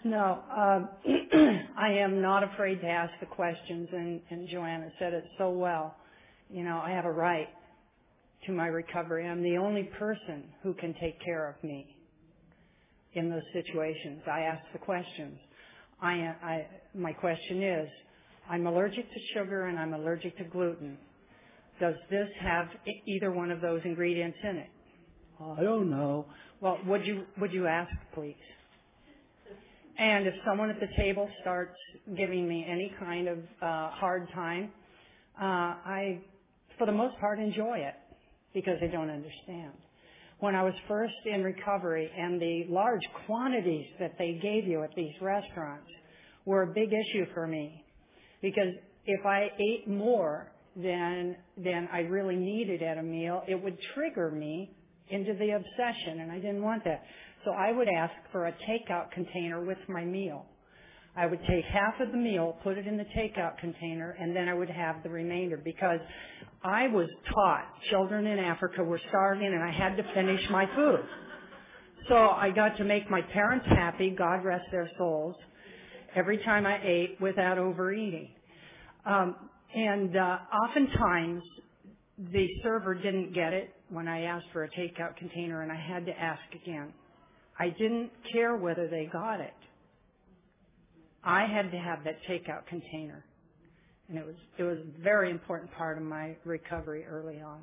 no, 0.03 0.39
um, 0.55 0.89
I 1.77 1.93
am 1.93 2.21
not 2.21 2.43
afraid 2.43 2.81
to 2.81 2.87
ask 2.87 3.11
the 3.19 3.25
questions, 3.25 3.89
and, 3.91 4.21
Joanna 4.49 4.89
said 4.99 5.13
it 5.13 5.25
so 5.37 5.49
well. 5.49 5.95
You 6.49 6.63
know, 6.63 6.81
I 6.83 6.91
have 6.91 7.05
a 7.05 7.11
right 7.11 7.47
to 8.45 8.51
my 8.51 8.67
recovery. 8.67 9.27
I'm 9.27 9.43
the 9.43 9.57
only 9.57 9.83
person 9.99 10.43
who 10.61 10.73
can 10.73 10.93
take 11.01 11.19
care 11.23 11.49
of 11.49 11.63
me 11.63 11.95
in 13.13 13.29
those 13.29 13.43
situations. 13.53 14.21
I 14.31 14.41
ask 14.41 14.63
the 14.73 14.79
questions. 14.79 15.37
I, 16.01 16.13
I, 16.43 16.67
my 16.93 17.13
question 17.13 17.63
is, 17.63 17.89
I'm 18.49 18.67
allergic 18.67 19.09
to 19.09 19.19
sugar 19.33 19.67
and 19.67 19.79
I'm 19.79 19.93
allergic 19.93 20.37
to 20.37 20.43
gluten. 20.43 20.97
Does 21.79 21.95
this 22.09 22.27
have 22.41 22.67
either 23.07 23.31
one 23.31 23.51
of 23.51 23.61
those 23.61 23.81
ingredients 23.85 24.37
in 24.43 24.57
it? 24.57 24.69
I 25.39 25.63
don't 25.63 25.89
know. 25.89 26.25
Well, 26.61 26.77
would 26.85 27.05
you 27.05 27.23
would 27.39 27.51
you 27.51 27.67
ask, 27.67 27.91
please? 28.13 28.35
And 29.97 30.25
if 30.27 30.33
someone 30.45 30.69
at 30.69 30.79
the 30.79 30.87
table 30.97 31.29
starts 31.41 31.75
giving 32.17 32.47
me 32.47 32.65
any 32.67 32.93
kind 32.99 33.27
of 33.27 33.37
uh, 33.61 33.89
hard 33.91 34.27
time, 34.33 34.71
uh, 35.39 35.45
I, 35.45 36.21
for 36.77 36.85
the 36.85 36.91
most 36.91 37.17
part, 37.19 37.39
enjoy 37.39 37.77
it 37.77 37.95
because 38.53 38.77
I 38.81 38.87
don't 38.87 39.09
understand. 39.09 39.73
When 40.39 40.55
I 40.55 40.63
was 40.63 40.73
first 40.87 41.13
in 41.25 41.43
recovery 41.43 42.09
and 42.17 42.41
the 42.41 42.65
large 42.69 43.01
quantities 43.25 43.85
that 43.99 44.15
they 44.17 44.39
gave 44.41 44.67
you 44.67 44.83
at 44.83 44.89
these 44.95 45.13
restaurants 45.21 45.89
were 46.45 46.63
a 46.63 46.67
big 46.67 46.89
issue 46.89 47.25
for 47.33 47.47
me 47.47 47.83
because 48.41 48.73
if 49.05 49.25
I 49.25 49.47
ate 49.59 49.87
more 49.87 50.51
than 50.75 51.35
than 51.57 51.87
I 51.91 51.99
really 51.99 52.35
needed 52.35 52.81
at 52.81 52.97
a 52.97 53.03
meal, 53.03 53.43
it 53.47 53.61
would 53.61 53.77
trigger 53.93 54.31
me 54.31 54.71
into 55.09 55.33
the 55.33 55.51
obsession, 55.51 56.21
and 56.21 56.31
I 56.31 56.39
didn't 56.39 56.63
want 56.63 56.83
that. 56.85 57.03
So 57.45 57.51
I 57.51 57.71
would 57.71 57.87
ask 57.87 58.13
for 58.31 58.47
a 58.47 58.53
takeout 58.69 59.11
container 59.11 59.63
with 59.63 59.77
my 59.87 60.03
meal. 60.03 60.45
I 61.15 61.27
would 61.27 61.39
take 61.47 61.65
half 61.65 61.99
of 61.99 62.11
the 62.11 62.17
meal, 62.17 62.57
put 62.63 62.77
it 62.77 62.87
in 62.87 62.97
the 62.97 63.05
takeout 63.15 63.59
container, 63.59 64.15
and 64.19 64.35
then 64.35 64.49
I 64.49 64.53
would 64.53 64.69
have 64.69 65.03
the 65.03 65.09
remainder 65.09 65.57
because 65.57 65.99
I 66.63 66.87
was 66.87 67.07
taught 67.31 67.65
children 67.91 68.25
in 68.25 68.39
Africa 68.39 68.83
were 68.83 68.99
starving 69.09 69.53
and 69.53 69.63
I 69.63 69.71
had 69.71 69.95
to 69.97 70.03
finish 70.15 70.41
my 70.49 70.65
food. 70.75 71.03
So 72.09 72.15
I 72.15 72.49
got 72.49 72.77
to 72.77 72.83
make 72.83 73.09
my 73.11 73.21
parents 73.21 73.65
happy, 73.69 74.09
God 74.09 74.43
rest 74.43 74.65
their 74.71 74.89
souls, 74.97 75.35
every 76.15 76.39
time 76.39 76.65
I 76.65 76.79
ate 76.83 77.17
without 77.21 77.59
overeating. 77.59 78.29
Um, 79.05 79.35
and 79.75 80.17
uh, 80.17 80.37
oftentimes 80.65 81.43
the 82.31 82.47
server 82.63 82.95
didn't 82.95 83.33
get 83.33 83.53
it 83.53 83.69
when 83.89 84.07
I 84.07 84.23
asked 84.23 84.47
for 84.51 84.63
a 84.63 84.69
takeout 84.69 85.15
container 85.17 85.61
and 85.61 85.71
I 85.71 85.75
had 85.75 86.05
to 86.07 86.11
ask 86.11 86.41
again. 86.61 86.91
I 87.59 87.69
didn't 87.69 88.11
care 88.31 88.55
whether 88.55 88.87
they 88.87 89.09
got 89.11 89.39
it. 89.39 89.53
I 91.23 91.45
had 91.45 91.71
to 91.71 91.77
have 91.77 92.03
that 92.03 92.17
takeout 92.29 92.65
container. 92.67 93.23
And 94.09 94.17
it 94.17 94.25
was 94.25 94.35
it 94.57 94.63
was 94.63 94.77
a 94.79 95.03
very 95.03 95.31
important 95.31 95.71
part 95.73 95.97
of 95.97 96.03
my 96.03 96.35
recovery 96.45 97.05
early 97.05 97.39
on. 97.41 97.61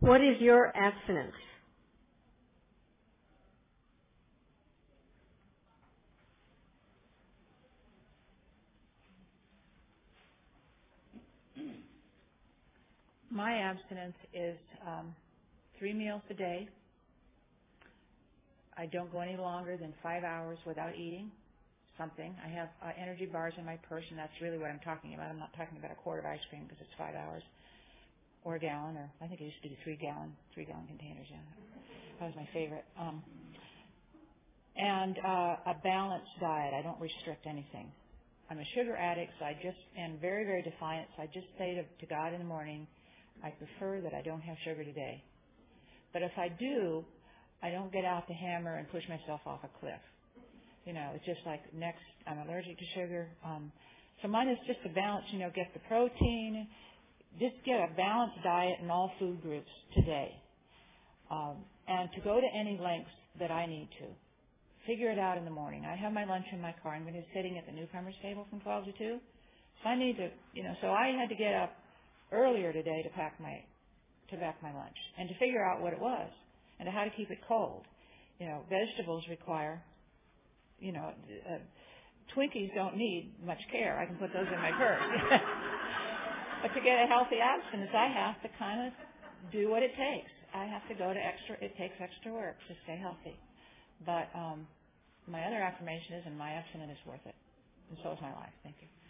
What 0.00 0.20
is 0.20 0.40
your 0.40 0.72
abstinence? 0.76 1.34
My 13.32 13.64
abstinence 13.64 14.16
is 14.34 14.58
um, 14.86 15.16
three 15.78 15.94
meals 15.94 16.20
a 16.28 16.34
day. 16.34 16.68
I 18.76 18.86
don't 18.86 19.10
go 19.10 19.20
any 19.20 19.36
longer 19.36 19.76
than 19.78 19.94
five 20.02 20.22
hours 20.24 20.58
without 20.66 20.94
eating 20.96 21.30
something. 21.96 22.36
I 22.44 22.48
have 22.50 22.68
uh, 22.84 22.92
energy 23.00 23.26
bars 23.26 23.54
in 23.58 23.64
my 23.64 23.76
purse, 23.88 24.04
and 24.10 24.18
that's 24.18 24.32
really 24.42 24.58
what 24.58 24.68
I'm 24.68 24.80
talking 24.84 25.14
about. 25.14 25.28
I'm 25.30 25.38
not 25.38 25.52
talking 25.56 25.78
about 25.78 25.92
a 25.92 25.96
quart 25.96 26.20
of 26.20 26.26
ice 26.26 26.44
cream 26.50 26.64
because 26.68 26.78
it's 26.80 26.92
five 26.98 27.14
hours, 27.16 27.42
or 28.44 28.56
a 28.56 28.60
gallon, 28.60 28.96
or 28.96 29.10
I 29.22 29.28
think 29.28 29.40
I 29.40 29.44
used 29.44 29.62
to 29.62 29.68
do 29.70 29.76
three 29.84 29.96
gallon, 29.96 30.32
three 30.54 30.66
gallon 30.66 30.86
containers. 30.88 31.26
Yeah, 31.30 31.40
that 32.20 32.26
was 32.26 32.36
my 32.36 32.48
favorite. 32.52 32.84
Um, 33.00 33.22
and 34.76 35.16
uh, 35.24 35.72
a 35.72 35.74
balanced 35.84 36.32
diet. 36.40 36.74
I 36.74 36.82
don't 36.82 37.00
restrict 37.00 37.46
anything. 37.46 37.92
I'm 38.50 38.58
a 38.58 38.68
sugar 38.76 38.96
addict, 38.96 39.32
so 39.38 39.46
I 39.46 39.54
just 39.62 39.80
am 39.98 40.18
very, 40.20 40.44
very 40.44 40.62
defiant. 40.62 41.08
So 41.16 41.22
I 41.22 41.26
just 41.32 41.48
say 41.58 41.74
to, 41.76 41.84
to 41.84 42.06
God 42.08 42.34
in 42.34 42.40
the 42.40 42.48
morning, 42.48 42.86
I 43.44 43.50
prefer 43.50 44.00
that 44.02 44.14
I 44.14 44.22
don't 44.22 44.40
have 44.42 44.56
sugar 44.64 44.84
today. 44.84 45.22
But 46.12 46.22
if 46.22 46.32
I 46.38 46.48
do, 46.48 47.04
I 47.62 47.70
don't 47.70 47.92
get 47.92 48.04
out 48.04 48.28
the 48.28 48.34
hammer 48.34 48.76
and 48.76 48.90
push 48.90 49.04
myself 49.08 49.40
off 49.46 49.60
a 49.64 49.80
cliff. 49.80 50.00
You 50.86 50.94
know, 50.94 51.10
it's 51.14 51.26
just 51.26 51.40
like 51.46 51.62
next, 51.74 52.02
I'm 52.26 52.38
allergic 52.38 52.78
to 52.78 52.84
sugar. 52.94 53.28
Um, 53.44 53.72
so 54.22 54.28
mine 54.28 54.48
is 54.48 54.58
just 54.66 54.80
a 54.86 54.90
balance, 54.94 55.26
you 55.32 55.38
know, 55.40 55.50
get 55.54 55.72
the 55.74 55.80
protein, 55.88 56.68
just 57.40 57.54
get 57.66 57.76
a 57.80 57.88
balanced 57.96 58.38
diet 58.44 58.78
in 58.82 58.90
all 58.90 59.12
food 59.18 59.42
groups 59.42 59.70
today. 59.94 60.32
Um, 61.30 61.58
and 61.88 62.10
to 62.14 62.20
go 62.22 62.40
to 62.40 62.48
any 62.58 62.78
lengths 62.82 63.10
that 63.40 63.50
I 63.50 63.66
need 63.66 63.88
to. 64.00 64.06
Figure 64.86 65.10
it 65.10 65.18
out 65.18 65.38
in 65.38 65.44
the 65.44 65.50
morning. 65.50 65.84
I 65.86 65.96
have 65.96 66.12
my 66.12 66.24
lunch 66.24 66.46
in 66.52 66.60
my 66.60 66.74
car. 66.82 66.94
I'm 66.94 67.02
going 67.02 67.14
to 67.14 67.20
be 67.20 67.26
sitting 67.34 67.58
at 67.58 67.66
the 67.66 67.72
newcomers 67.72 68.14
table 68.22 68.46
from 68.50 68.60
12 68.60 68.86
to 68.86 68.92
2. 68.92 69.18
So 69.82 69.88
I 69.88 69.96
need 69.98 70.16
to, 70.18 70.28
you 70.54 70.64
know, 70.64 70.74
so 70.82 70.88
I 70.88 71.14
had 71.18 71.28
to 71.30 71.36
get 71.36 71.54
up 71.54 71.72
earlier 72.32 72.72
today 72.72 73.02
to 73.02 73.08
pack 73.10 73.40
my 73.40 73.62
to 74.30 74.36
pack 74.36 74.56
my 74.62 74.72
lunch 74.72 74.96
and 75.18 75.28
to 75.28 75.34
figure 75.38 75.64
out 75.64 75.82
what 75.82 75.92
it 75.92 76.00
was 76.00 76.30
and 76.80 76.88
how 76.88 77.04
to 77.04 77.10
keep 77.10 77.30
it 77.30 77.38
cold. 77.46 77.84
You 78.40 78.46
know, 78.46 78.62
vegetables 78.68 79.24
require, 79.28 79.82
you 80.80 80.92
know, 80.92 81.12
uh, 81.46 81.58
Twinkies 82.34 82.74
don't 82.74 82.96
need 82.96 83.34
much 83.44 83.60
care. 83.70 83.98
I 84.00 84.06
can 84.06 84.16
put 84.16 84.32
those 84.32 84.48
in 84.48 84.58
my 84.58 84.72
purse. 84.72 85.02
but 86.62 86.72
to 86.74 86.80
get 86.80 87.04
a 87.04 87.06
healthy 87.06 87.36
abstinence, 87.38 87.90
I 87.94 88.08
have 88.08 88.40
to 88.42 88.48
kind 88.58 88.88
of 88.88 88.92
do 89.52 89.68
what 89.68 89.82
it 89.82 89.92
takes. 89.92 90.32
I 90.54 90.64
have 90.64 90.86
to 90.88 90.94
go 90.94 91.12
to 91.12 91.20
extra. 91.20 91.56
It 91.60 91.76
takes 91.76 91.94
extra 92.00 92.32
work 92.32 92.56
to 92.68 92.74
stay 92.84 92.96
healthy. 92.96 93.36
But 94.04 94.32
um, 94.34 94.66
my 95.28 95.44
other 95.44 95.60
affirmation 95.60 96.16
is, 96.16 96.24
and 96.26 96.36
my 96.36 96.52
abstinence 96.52 96.92
is 96.92 97.06
worth 97.06 97.24
it, 97.26 97.36
and 97.90 97.98
so 98.02 98.12
is 98.12 98.18
my 98.20 98.32
life. 98.32 98.54
Thank 98.64 98.76
you. 98.80 99.01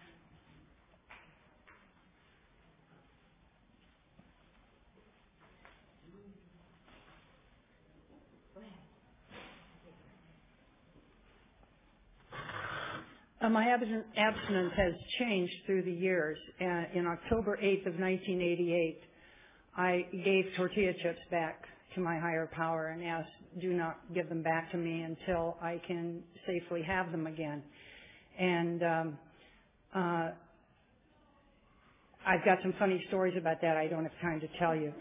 Uh, 13.43 13.49
my 13.49 13.67
abstinence 13.67 14.73
has 14.77 14.93
changed 15.19 15.53
through 15.67 15.83
the 15.83 15.93
years. 15.93 16.39
Uh, 16.61 16.85
in 16.95 17.09
October 17.09 17.59
8th 17.61 17.87
of 17.89 17.99
1988, 17.99 19.01
I 19.77 20.07
gave 20.25 20.45
tortilla 20.57 20.93
chips 21.03 21.19
back 21.29 21.65
to 21.97 22.01
my 22.01 22.21
higher 22.21 22.49
power 22.53 22.89
and 22.89 23.03
asked, 23.03 23.31
do 23.61 23.73
not 23.73 23.99
give 24.15 24.29
them 24.29 24.43
back 24.43 24.71
to 24.71 24.77
me 24.77 25.03
until 25.03 25.57
I 25.61 25.81
can 25.89 26.23
safely 26.47 26.83
have 26.83 27.11
them 27.11 27.27
again. 27.27 27.65
And 28.39 28.83
um, 28.85 29.19
uh, 29.93 30.29
I've 32.25 32.45
got 32.45 32.59
some 32.63 32.75
funny 32.79 33.03
stories 33.09 33.35
about 33.37 33.61
that. 33.63 33.77
I 33.77 33.89
don't 33.89 34.05
have 34.05 34.21
time 34.21 34.39
to 34.39 34.49
tell 34.61 34.77
you, 34.77 34.93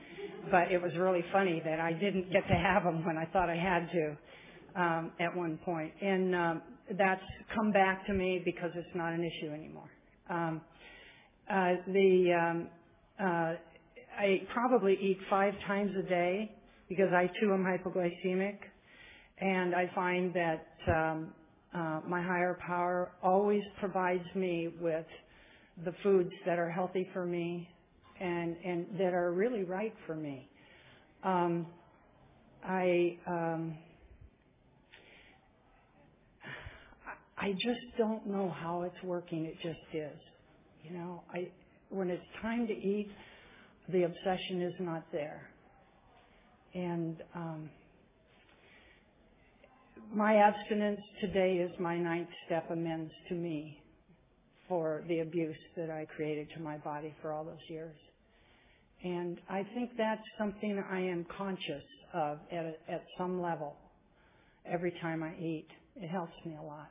but 0.50 0.72
it 0.72 0.82
was 0.82 0.94
really 0.98 1.24
funny 1.32 1.62
that 1.64 1.80
I 1.80 1.94
didn't 1.94 2.32
get 2.32 2.48
to 2.48 2.56
have 2.56 2.86
them 2.86 3.06
when 3.06 3.18
I 3.18 3.26
thought 3.26 3.52
I 3.52 3.56
had 3.56 3.88
to 3.92 4.82
um, 4.82 5.12
at 5.20 5.36
one 5.36 5.60
point. 5.64 5.94
and 6.02 6.34
um, 6.34 6.62
that's 6.98 7.22
come 7.56 7.72
back 7.72 8.06
to 8.08 8.14
me 8.14 8.42
because 8.44 8.72
it's 8.76 8.96
not 8.96 9.14
an 9.14 9.24
issue 9.24 9.52
anymore. 9.52 9.90
Um, 10.30 10.62
uh, 11.50 11.74
the 11.88 12.34
um, 12.40 12.68
uh, 13.20 13.54
I 14.20 14.42
probably 14.54 14.98
eat 15.02 15.18
five 15.30 15.54
times 15.68 15.92
a 15.98 16.08
day 16.08 16.52
because 16.90 17.12
I 17.14 17.28
too 17.40 17.54
am 17.54 17.64
hypoglycemic, 17.64 18.58
and 19.40 19.76
I 19.76 19.90
find 19.96 20.34
that 20.34 20.68
um, 20.88 21.34
uh, 21.74 22.02
my 22.08 22.22
higher 22.22 22.58
power 22.66 23.12
always 23.24 23.64
provides 23.80 24.26
me 24.36 24.70
with 24.80 25.06
the 25.86 25.94
foods 26.04 26.32
that 26.46 26.60
are 26.60 26.70
healthy 26.70 27.08
for 27.14 27.26
me 27.26 27.68
and 28.20 28.56
and 28.64 28.86
that 29.00 29.14
are 29.14 29.32
really 29.32 29.64
right 29.64 29.94
for 30.06 30.16
me. 30.16 30.48
Um, 31.24 31.66
I 32.64 33.18
um, 33.28 33.78
I 37.42 37.54
just 37.54 37.98
don't 37.98 38.28
know 38.28 38.54
how 38.62 38.84
it's 38.84 39.04
working. 39.04 39.46
It 39.46 39.56
just 39.64 39.80
is. 39.94 40.20
You 40.84 40.98
know, 40.98 41.24
I 41.34 41.50
when 41.90 42.10
it's 42.10 42.24
time 42.42 42.68
to 42.68 42.74
eat, 42.74 43.10
the 43.90 44.04
obsession 44.04 44.62
is 44.62 44.74
not 44.80 45.04
there. 45.12 45.42
And 46.76 47.18
um, 47.36 47.70
my 50.14 50.36
abstinence 50.36 51.02
today 51.20 51.56
is 51.56 51.72
my 51.80 51.98
ninth 51.98 52.30
step 52.46 52.70
amends 52.70 53.12
to 53.30 53.34
me 53.36 53.78
for 54.70 55.04
the 55.08 55.20
abuse 55.20 55.58
that 55.76 55.90
I 55.90 56.06
created 56.16 56.48
to 56.56 56.62
my 56.62 56.78
body 56.78 57.14
for 57.22 57.34
all 57.34 57.44
those 57.44 57.68
years. 57.68 57.96
And 59.04 59.40
I 59.50 59.66
think 59.74 59.92
that's 59.98 60.22
something 60.38 60.82
I 60.90 61.00
am 61.00 61.26
conscious 61.36 61.84
of 62.14 62.38
at, 62.52 62.66
a, 62.66 62.74
at 62.92 63.04
some 63.18 63.42
level 63.42 63.76
every 64.66 64.94
time 65.02 65.24
I 65.24 65.34
eat. 65.42 65.68
It 65.96 66.08
helps 66.08 66.36
me 66.46 66.56
a 66.62 66.64
lot. 66.64 66.90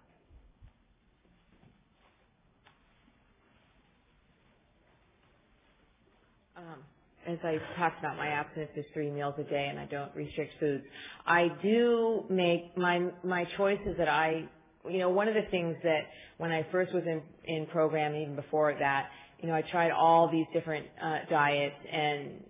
Um, 6.61 6.79
as 7.27 7.39
I 7.43 7.59
talked 7.79 8.01
about, 8.01 8.17
my 8.17 8.29
abstinence 8.29 8.73
is 8.77 8.85
three 8.93 9.11
meals 9.11 9.35
a 9.39 9.45
day, 9.45 9.69
and 9.71 9.79
I 9.79 9.87
don't 9.87 10.15
restrict 10.15 10.53
foods. 10.61 10.85
I 11.27 11.49
do 11.63 12.25
make 12.29 12.77
my 12.77 13.09
my 13.23 13.47
choices 13.57 13.97
that 13.99 14.09
I, 14.09 14.45
you 14.89 14.99
know, 14.99 15.09
one 15.11 15.29
of 15.29 15.35
the 15.35 15.49
things 15.51 15.77
that 15.83 16.03
when 16.39 16.51
I 16.51 16.67
first 16.71 16.93
was 16.93 17.05
in 17.07 17.23
in 17.45 17.67
program, 17.67 18.15
even 18.15 18.37
before 18.37 18.75
that, 18.79 19.09
you 19.41 19.49
know, 19.49 19.55
I 19.55 19.63
tried 19.63 19.91
all 19.91 20.31
these 20.31 20.47
different 20.53 20.87
uh, 21.03 21.19
diets, 21.31 21.77
and 21.91 22.45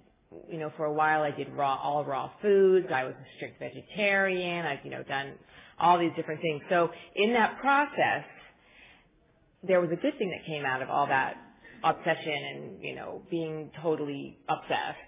you 0.48 0.58
know, 0.58 0.72
for 0.76 0.86
a 0.86 0.92
while 0.92 1.22
I 1.22 1.30
did 1.30 1.52
raw 1.52 1.78
all 1.80 2.04
raw 2.04 2.30
foods. 2.42 2.88
I 2.92 3.04
was 3.04 3.14
a 3.14 3.36
strict 3.36 3.60
vegetarian. 3.60 4.66
I've 4.66 4.84
you 4.84 4.90
know 4.90 5.04
done 5.04 5.34
all 5.78 5.98
these 5.98 6.12
different 6.16 6.40
things. 6.40 6.62
So 6.68 6.90
in 7.14 7.32
that 7.34 7.58
process, 7.60 8.24
there 9.62 9.80
was 9.80 9.90
a 9.92 9.96
good 9.96 10.16
thing 10.18 10.30
that 10.30 10.44
came 10.46 10.64
out 10.64 10.82
of 10.82 10.90
all 10.90 11.06
that 11.06 11.36
obsession 11.84 12.32
and, 12.54 12.82
you 12.82 12.94
know, 12.94 13.22
being 13.30 13.70
totally 13.82 14.38
obsessed 14.48 14.98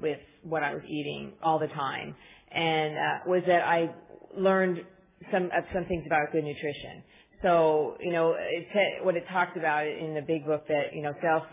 with 0.00 0.18
what 0.42 0.62
I 0.62 0.74
was 0.74 0.82
eating 0.88 1.32
all 1.42 1.58
the 1.58 1.68
time. 1.68 2.14
And, 2.50 2.96
uh, 2.96 3.18
was 3.26 3.42
that 3.46 3.62
I 3.62 3.90
learned 4.36 4.84
some, 5.30 5.50
uh, 5.56 5.60
some 5.72 5.84
things 5.86 6.04
about 6.06 6.32
good 6.32 6.44
nutrition. 6.44 7.02
So, 7.42 7.96
you 8.00 8.12
know, 8.12 8.36
it, 8.38 9.04
what 9.04 9.16
it 9.16 9.24
talks 9.28 9.56
about 9.56 9.86
in 9.86 10.14
the 10.14 10.22
big 10.22 10.46
book 10.46 10.66
that, 10.68 10.94
you 10.94 11.02
know, 11.02 11.12
self, 11.20 11.44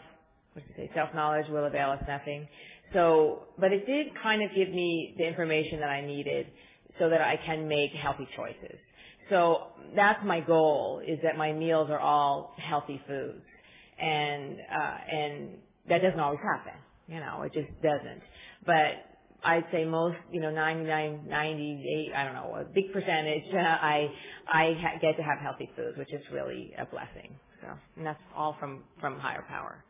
what 0.54 0.68
did 0.68 0.72
it 0.72 0.90
say, 0.90 0.92
self-knowledge 0.96 1.48
will 1.50 1.66
avail 1.66 1.92
us 1.92 2.04
nothing. 2.08 2.48
So, 2.94 3.44
but 3.58 3.72
it 3.72 3.86
did 3.86 4.08
kind 4.22 4.44
of 4.44 4.50
give 4.56 4.70
me 4.70 5.16
the 5.18 5.28
information 5.28 5.80
that 5.80 5.90
I 5.90 6.06
needed 6.06 6.48
so 7.00 7.10
that 7.10 7.22
I 7.22 7.38
can 7.38 7.68
make 7.68 7.92
healthy 7.92 8.28
choices. 8.36 8.78
So 9.30 9.68
that's 9.96 10.24
my 10.26 10.40
goal 10.40 11.02
is 11.06 11.20
that 11.24 11.38
my 11.38 11.54
meals 11.54 11.90
are 11.90 12.00
all 12.00 12.56
healthy 12.58 13.02
foods 13.08 13.44
and 14.02 14.58
uh, 14.60 14.98
and 15.16 15.50
that 15.90 16.02
doesn't 16.02 16.20
always 16.20 16.40
happen. 16.42 16.74
You 17.08 17.20
know, 17.20 17.44
it 17.44 17.54
just 17.54 17.70
doesn't. 17.82 18.22
But 18.66 19.06
I'd 19.44 19.66
say 19.72 19.86
most, 19.86 20.18
you 20.32 20.42
know, 20.42 20.52
99, 20.52 21.26
98, 21.28 22.14
I 22.16 22.24
don't 22.26 22.34
know, 22.36 22.56
a 22.60 22.66
big 22.66 22.94
percentage, 22.94 23.44
uh, 23.54 23.58
I 23.60 24.10
I 24.52 24.76
ha- 24.80 25.00
get 25.02 25.18
to 25.18 25.24
have 25.24 25.40
healthy 25.40 25.70
foods, 25.76 25.98
which 25.98 26.14
is 26.14 26.22
really 26.32 26.74
a 26.78 26.86
blessing. 26.86 27.36
So, 27.62 27.68
and 27.98 28.06
that's 28.06 28.22
all 28.36 28.56
from 28.60 28.84
from 29.02 29.20
higher 29.20 29.46
power. 29.50 29.84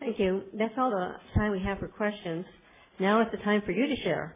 Thank 0.00 0.18
you. 0.18 0.42
That's 0.58 0.74
all 0.78 0.90
the 0.90 1.14
time 1.34 1.52
we 1.52 1.60
have 1.60 1.78
for 1.78 1.88
questions. 1.88 2.44
Now 3.00 3.20
it's 3.22 3.30
the 3.32 3.38
time 3.38 3.62
for 3.64 3.72
you 3.72 3.86
to 3.86 3.96
share. 4.02 4.34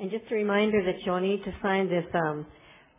And 0.00 0.10
just 0.10 0.24
a 0.30 0.34
reminder 0.34 0.82
that 0.84 0.96
you'll 1.04 1.20
need 1.20 1.44
to 1.44 1.52
sign 1.62 1.88
this 1.90 2.04
um, 2.14 2.46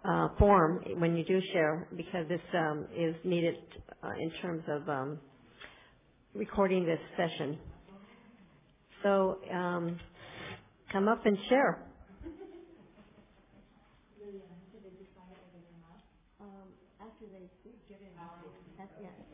uh, 0.06 0.30
form 0.40 0.84
when 1.00 1.16
you 1.18 1.26
do 1.26 1.42
share 1.54 1.88
because 1.98 2.28
this 2.30 2.42
um, 2.58 2.88
is 2.98 3.16
needed 3.24 3.58
uh, 4.04 4.10
in 4.20 4.32
terms 4.42 4.64
of 4.70 4.88
um, 4.90 5.20
recording 6.36 6.86
this 6.86 7.00
session. 7.18 7.58
So 9.04 9.40
um, 9.54 10.00
come 10.92 11.08
up 11.08 11.26
and 11.26 11.38
share. 11.50 11.80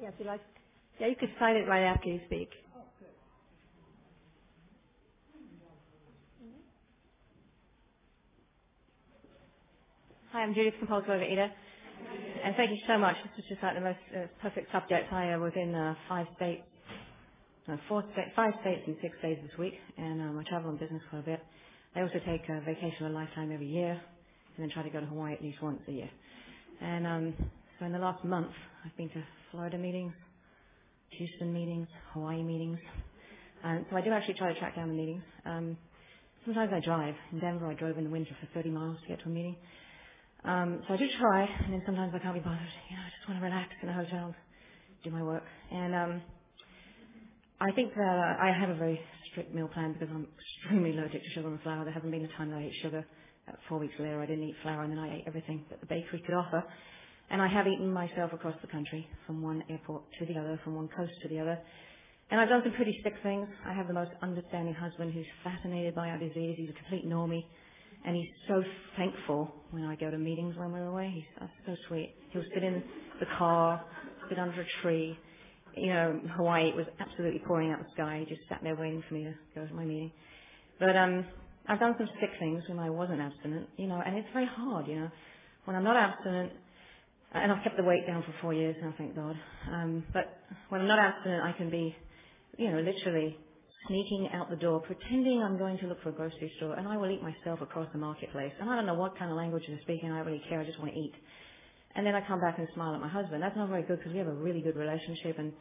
Yeah, 0.01 0.09
if 0.09 0.15
you 0.19 0.25
like, 0.25 0.41
yeah, 0.99 1.07
you 1.07 1.15
could 1.19 1.31
sign 1.39 1.55
it 1.57 1.67
right 1.67 1.83
after 1.83 2.09
you 2.09 2.21
speak. 2.27 2.49
Hi, 10.37 10.43
I'm 10.43 10.53
Judith, 10.53 10.75
compulsive 10.77 11.09
overeater. 11.09 11.49
And 12.45 12.55
thank 12.55 12.69
you 12.69 12.77
so 12.87 12.95
much. 12.99 13.15
This 13.23 13.31
was 13.37 13.45
just 13.49 13.63
like 13.63 13.73
the 13.73 13.81
most 13.81 13.97
uh, 14.15 14.27
perfect 14.39 14.71
subject. 14.71 15.11
I 15.11 15.33
uh, 15.33 15.39
was 15.39 15.51
in 15.55 15.73
uh, 15.73 15.95
five 16.07 16.27
states, 16.35 16.61
no, 17.67 17.79
four 17.89 18.03
sta- 18.13 18.29
five 18.35 18.53
states 18.61 18.83
in 18.85 18.97
six 19.01 19.15
days 19.23 19.39
this 19.41 19.57
week, 19.57 19.73
and 19.97 20.21
um, 20.21 20.37
I 20.39 20.47
travel 20.47 20.69
on 20.69 20.77
business 20.77 21.01
quite 21.09 21.19
a 21.21 21.25
bit. 21.25 21.39
I 21.95 22.01
also 22.01 22.19
take 22.27 22.47
a 22.49 22.61
vacation 22.61 23.07
of 23.07 23.13
a 23.13 23.15
lifetime 23.15 23.51
every 23.51 23.67
year, 23.67 23.93
and 23.93 24.59
then 24.59 24.69
try 24.69 24.83
to 24.83 24.91
go 24.91 24.99
to 24.99 25.07
Hawaii 25.07 25.33
at 25.33 25.41
least 25.41 25.63
once 25.63 25.81
a 25.87 25.91
year. 25.91 26.11
And 26.81 27.07
um, 27.07 27.33
so 27.79 27.87
in 27.87 27.93
the 27.93 27.99
last 27.99 28.23
month, 28.23 28.51
I've 28.85 28.95
been 28.95 29.09
to 29.09 29.23
Florida 29.51 29.79
meetings, 29.79 30.13
Houston 31.17 31.51
meetings, 31.51 31.87
Hawaii 32.13 32.43
meetings. 32.43 32.79
And 33.63 33.85
so 33.89 33.97
I 33.97 34.01
do 34.01 34.11
actually 34.11 34.35
try 34.35 34.53
to 34.53 34.59
track 34.59 34.75
down 34.75 34.89
the 34.89 34.95
meetings. 34.95 35.23
Um, 35.45 35.77
sometimes 36.45 36.71
I 36.73 36.81
drive. 36.81 37.15
In 37.33 37.39
Denver, 37.39 37.67
I 37.67 37.73
drove 37.75 37.97
in 37.97 38.05
the 38.05 38.11
winter 38.11 38.37
for 38.39 38.47
30 38.53 38.69
miles 38.71 38.97
to 39.03 39.07
get 39.09 39.19
to 39.23 39.25
a 39.25 39.29
meeting. 39.29 39.55
Um, 40.43 40.81
so 40.87 40.93
I 40.93 40.97
do 40.97 41.07
try, 41.19 41.45
and 41.65 41.73
then 41.73 41.83
sometimes 41.85 42.13
I 42.15 42.19
can't 42.19 42.35
be 42.35 42.39
bothered. 42.39 42.73
You 42.89 42.95
know, 42.95 43.03
I 43.03 43.09
just 43.09 43.27
want 43.29 43.39
to 43.41 43.45
relax 43.45 43.69
in 43.81 43.89
a 43.89 43.93
hotel, 43.93 44.35
do 45.03 45.11
my 45.11 45.23
work. 45.23 45.43
And 45.71 45.95
um, 45.95 46.21
I 47.59 47.71
think 47.71 47.93
that 47.95 48.37
uh, 48.39 48.43
I 48.43 48.53
have 48.53 48.69
a 48.69 48.75
very 48.75 48.99
strict 49.31 49.53
meal 49.53 49.67
plan 49.67 49.93
because 49.93 50.09
I'm 50.13 50.27
extremely 50.37 50.91
allergic 50.91 51.23
to 51.23 51.29
sugar 51.33 51.47
and 51.47 51.61
flour. 51.61 51.83
There 51.85 51.93
hasn't 51.93 52.11
been 52.11 52.25
a 52.25 52.37
time 52.37 52.51
that 52.51 52.57
I 52.57 52.63
ate 52.65 52.73
sugar. 52.81 53.05
Uh, 53.47 53.53
four 53.67 53.79
weeks 53.79 53.95
later, 53.99 54.21
I 54.21 54.25
didn't 54.25 54.43
eat 54.43 54.55
flour, 54.61 54.83
and 54.83 54.91
then 54.91 54.99
I 54.99 55.17
ate 55.17 55.23
everything 55.27 55.65
that 55.69 55.81
the 55.81 55.87
bakery 55.87 56.21
could 56.25 56.35
offer. 56.35 56.63
And 57.29 57.41
I 57.41 57.47
have 57.47 57.67
eaten 57.67 57.91
myself 57.91 58.31
across 58.31 58.55
the 58.61 58.67
country, 58.67 59.07
from 59.25 59.41
one 59.41 59.63
airport 59.69 60.03
to 60.19 60.25
the 60.25 60.39
other, 60.39 60.59
from 60.63 60.75
one 60.75 60.89
coast 60.95 61.11
to 61.23 61.29
the 61.29 61.39
other. 61.39 61.59
And 62.29 62.39
I've 62.39 62.49
done 62.49 62.61
some 62.63 62.73
pretty 62.73 62.99
sick 63.03 63.13
things. 63.23 63.47
I 63.65 63.73
have 63.73 63.87
the 63.87 63.93
most 63.93 64.11
understanding 64.21 64.73
husband 64.73 65.13
who's 65.13 65.25
fascinated 65.43 65.95
by 65.95 66.09
our 66.09 66.17
disease. 66.17 66.55
He's 66.57 66.69
a 66.69 66.73
complete 66.73 67.07
normie. 67.07 67.43
And 68.07 68.15
he's 68.15 68.29
so 68.47 68.63
thankful 68.95 69.53
when 69.71 69.83
I 69.83 69.97
go 69.97 70.09
to 70.09 70.17
meetings 70.17 70.55
when 70.55 70.71
we're 70.71 70.85
away. 70.85 71.11
He's 71.13 71.41
uh, 71.41 71.47
so 71.65 71.75
sweet. 71.89 72.15
He'll 72.31 72.43
sit 72.53 72.63
in 72.63 72.81
the 73.19 73.25
car, 73.37 73.83
sit 74.29 74.39
under 74.39 74.61
a 74.61 74.65
tree. 74.81 75.19
You 75.75 75.87
know, 75.87 76.21
Hawaii, 76.37 76.69
it 76.69 76.75
was 76.75 76.85
absolutely 77.01 77.41
pouring 77.45 77.69
out 77.71 77.79
the 77.79 77.91
sky. 77.93 78.25
He 78.25 78.33
just 78.33 78.47
sat 78.47 78.61
there 78.63 78.77
waiting 78.77 79.03
for 79.09 79.13
me 79.13 79.25
to 79.25 79.33
go 79.53 79.67
to 79.67 79.73
my 79.73 79.83
meeting. 79.83 80.13
But 80.79 80.95
um, 80.95 81.25
I've 81.67 81.81
done 81.81 81.95
some 81.97 82.07
sick 82.21 82.29
things 82.39 82.63
when 82.69 82.79
I 82.79 82.89
wasn't 82.89 83.19
abstinent, 83.19 83.67
you 83.75 83.87
know, 83.87 84.01
and 84.03 84.17
it's 84.17 84.29
very 84.31 84.47
hard, 84.47 84.87
you 84.87 84.95
know. 84.95 85.11
When 85.65 85.75
I'm 85.75 85.83
not 85.83 85.97
abstinent, 85.97 86.53
and 87.33 87.51
I've 87.51 87.61
kept 87.61 87.75
the 87.75 87.83
weight 87.83 88.07
down 88.07 88.23
for 88.23 88.33
four 88.41 88.53
years 88.53 88.77
now, 88.81 88.93
thank 88.97 89.17
God. 89.17 89.35
Um, 89.69 90.05
but 90.13 90.39
when 90.69 90.79
I'm 90.79 90.87
not 90.87 90.99
abstinent, 90.99 91.43
I 91.43 91.51
can 91.51 91.69
be, 91.69 91.93
you 92.57 92.71
know, 92.71 92.79
literally 92.79 93.37
sneaking 93.87 94.29
out 94.33 94.49
the 94.49 94.55
door, 94.55 94.81
pretending 94.81 95.43
I'm 95.43 95.57
going 95.57 95.77
to 95.79 95.87
look 95.87 96.01
for 96.03 96.09
a 96.09 96.13
grocery 96.13 96.51
store, 96.57 96.75
and 96.75 96.87
I 96.87 96.97
will 96.97 97.11
eat 97.11 97.21
myself 97.21 97.61
across 97.61 97.87
the 97.93 97.99
marketplace. 97.99 98.53
And 98.59 98.69
I 98.69 98.75
don't 98.75 98.85
know 98.85 98.95
what 98.95 99.17
kind 99.17 99.31
of 99.31 99.37
language 99.37 99.63
they're 99.67 99.79
speaking. 99.83 100.11
I 100.11 100.17
don't 100.17 100.27
really 100.27 100.43
care. 100.49 100.59
I 100.61 100.65
just 100.65 100.79
want 100.79 100.93
to 100.93 100.99
eat. 100.99 101.13
And 101.95 102.05
then 102.05 102.15
I 102.15 102.21
come 102.27 102.41
back 102.41 102.57
and 102.57 102.67
smile 102.73 102.93
at 102.95 103.01
my 103.01 103.07
husband. 103.07 103.41
That's 103.41 103.55
not 103.55 103.69
very 103.69 103.83
good 103.83 103.99
because 103.99 104.11
we 104.13 104.19
have 104.19 104.27
a 104.27 104.33
really 104.33 104.61
good 104.61 104.75
relationship. 104.75 105.39
And 105.39 105.53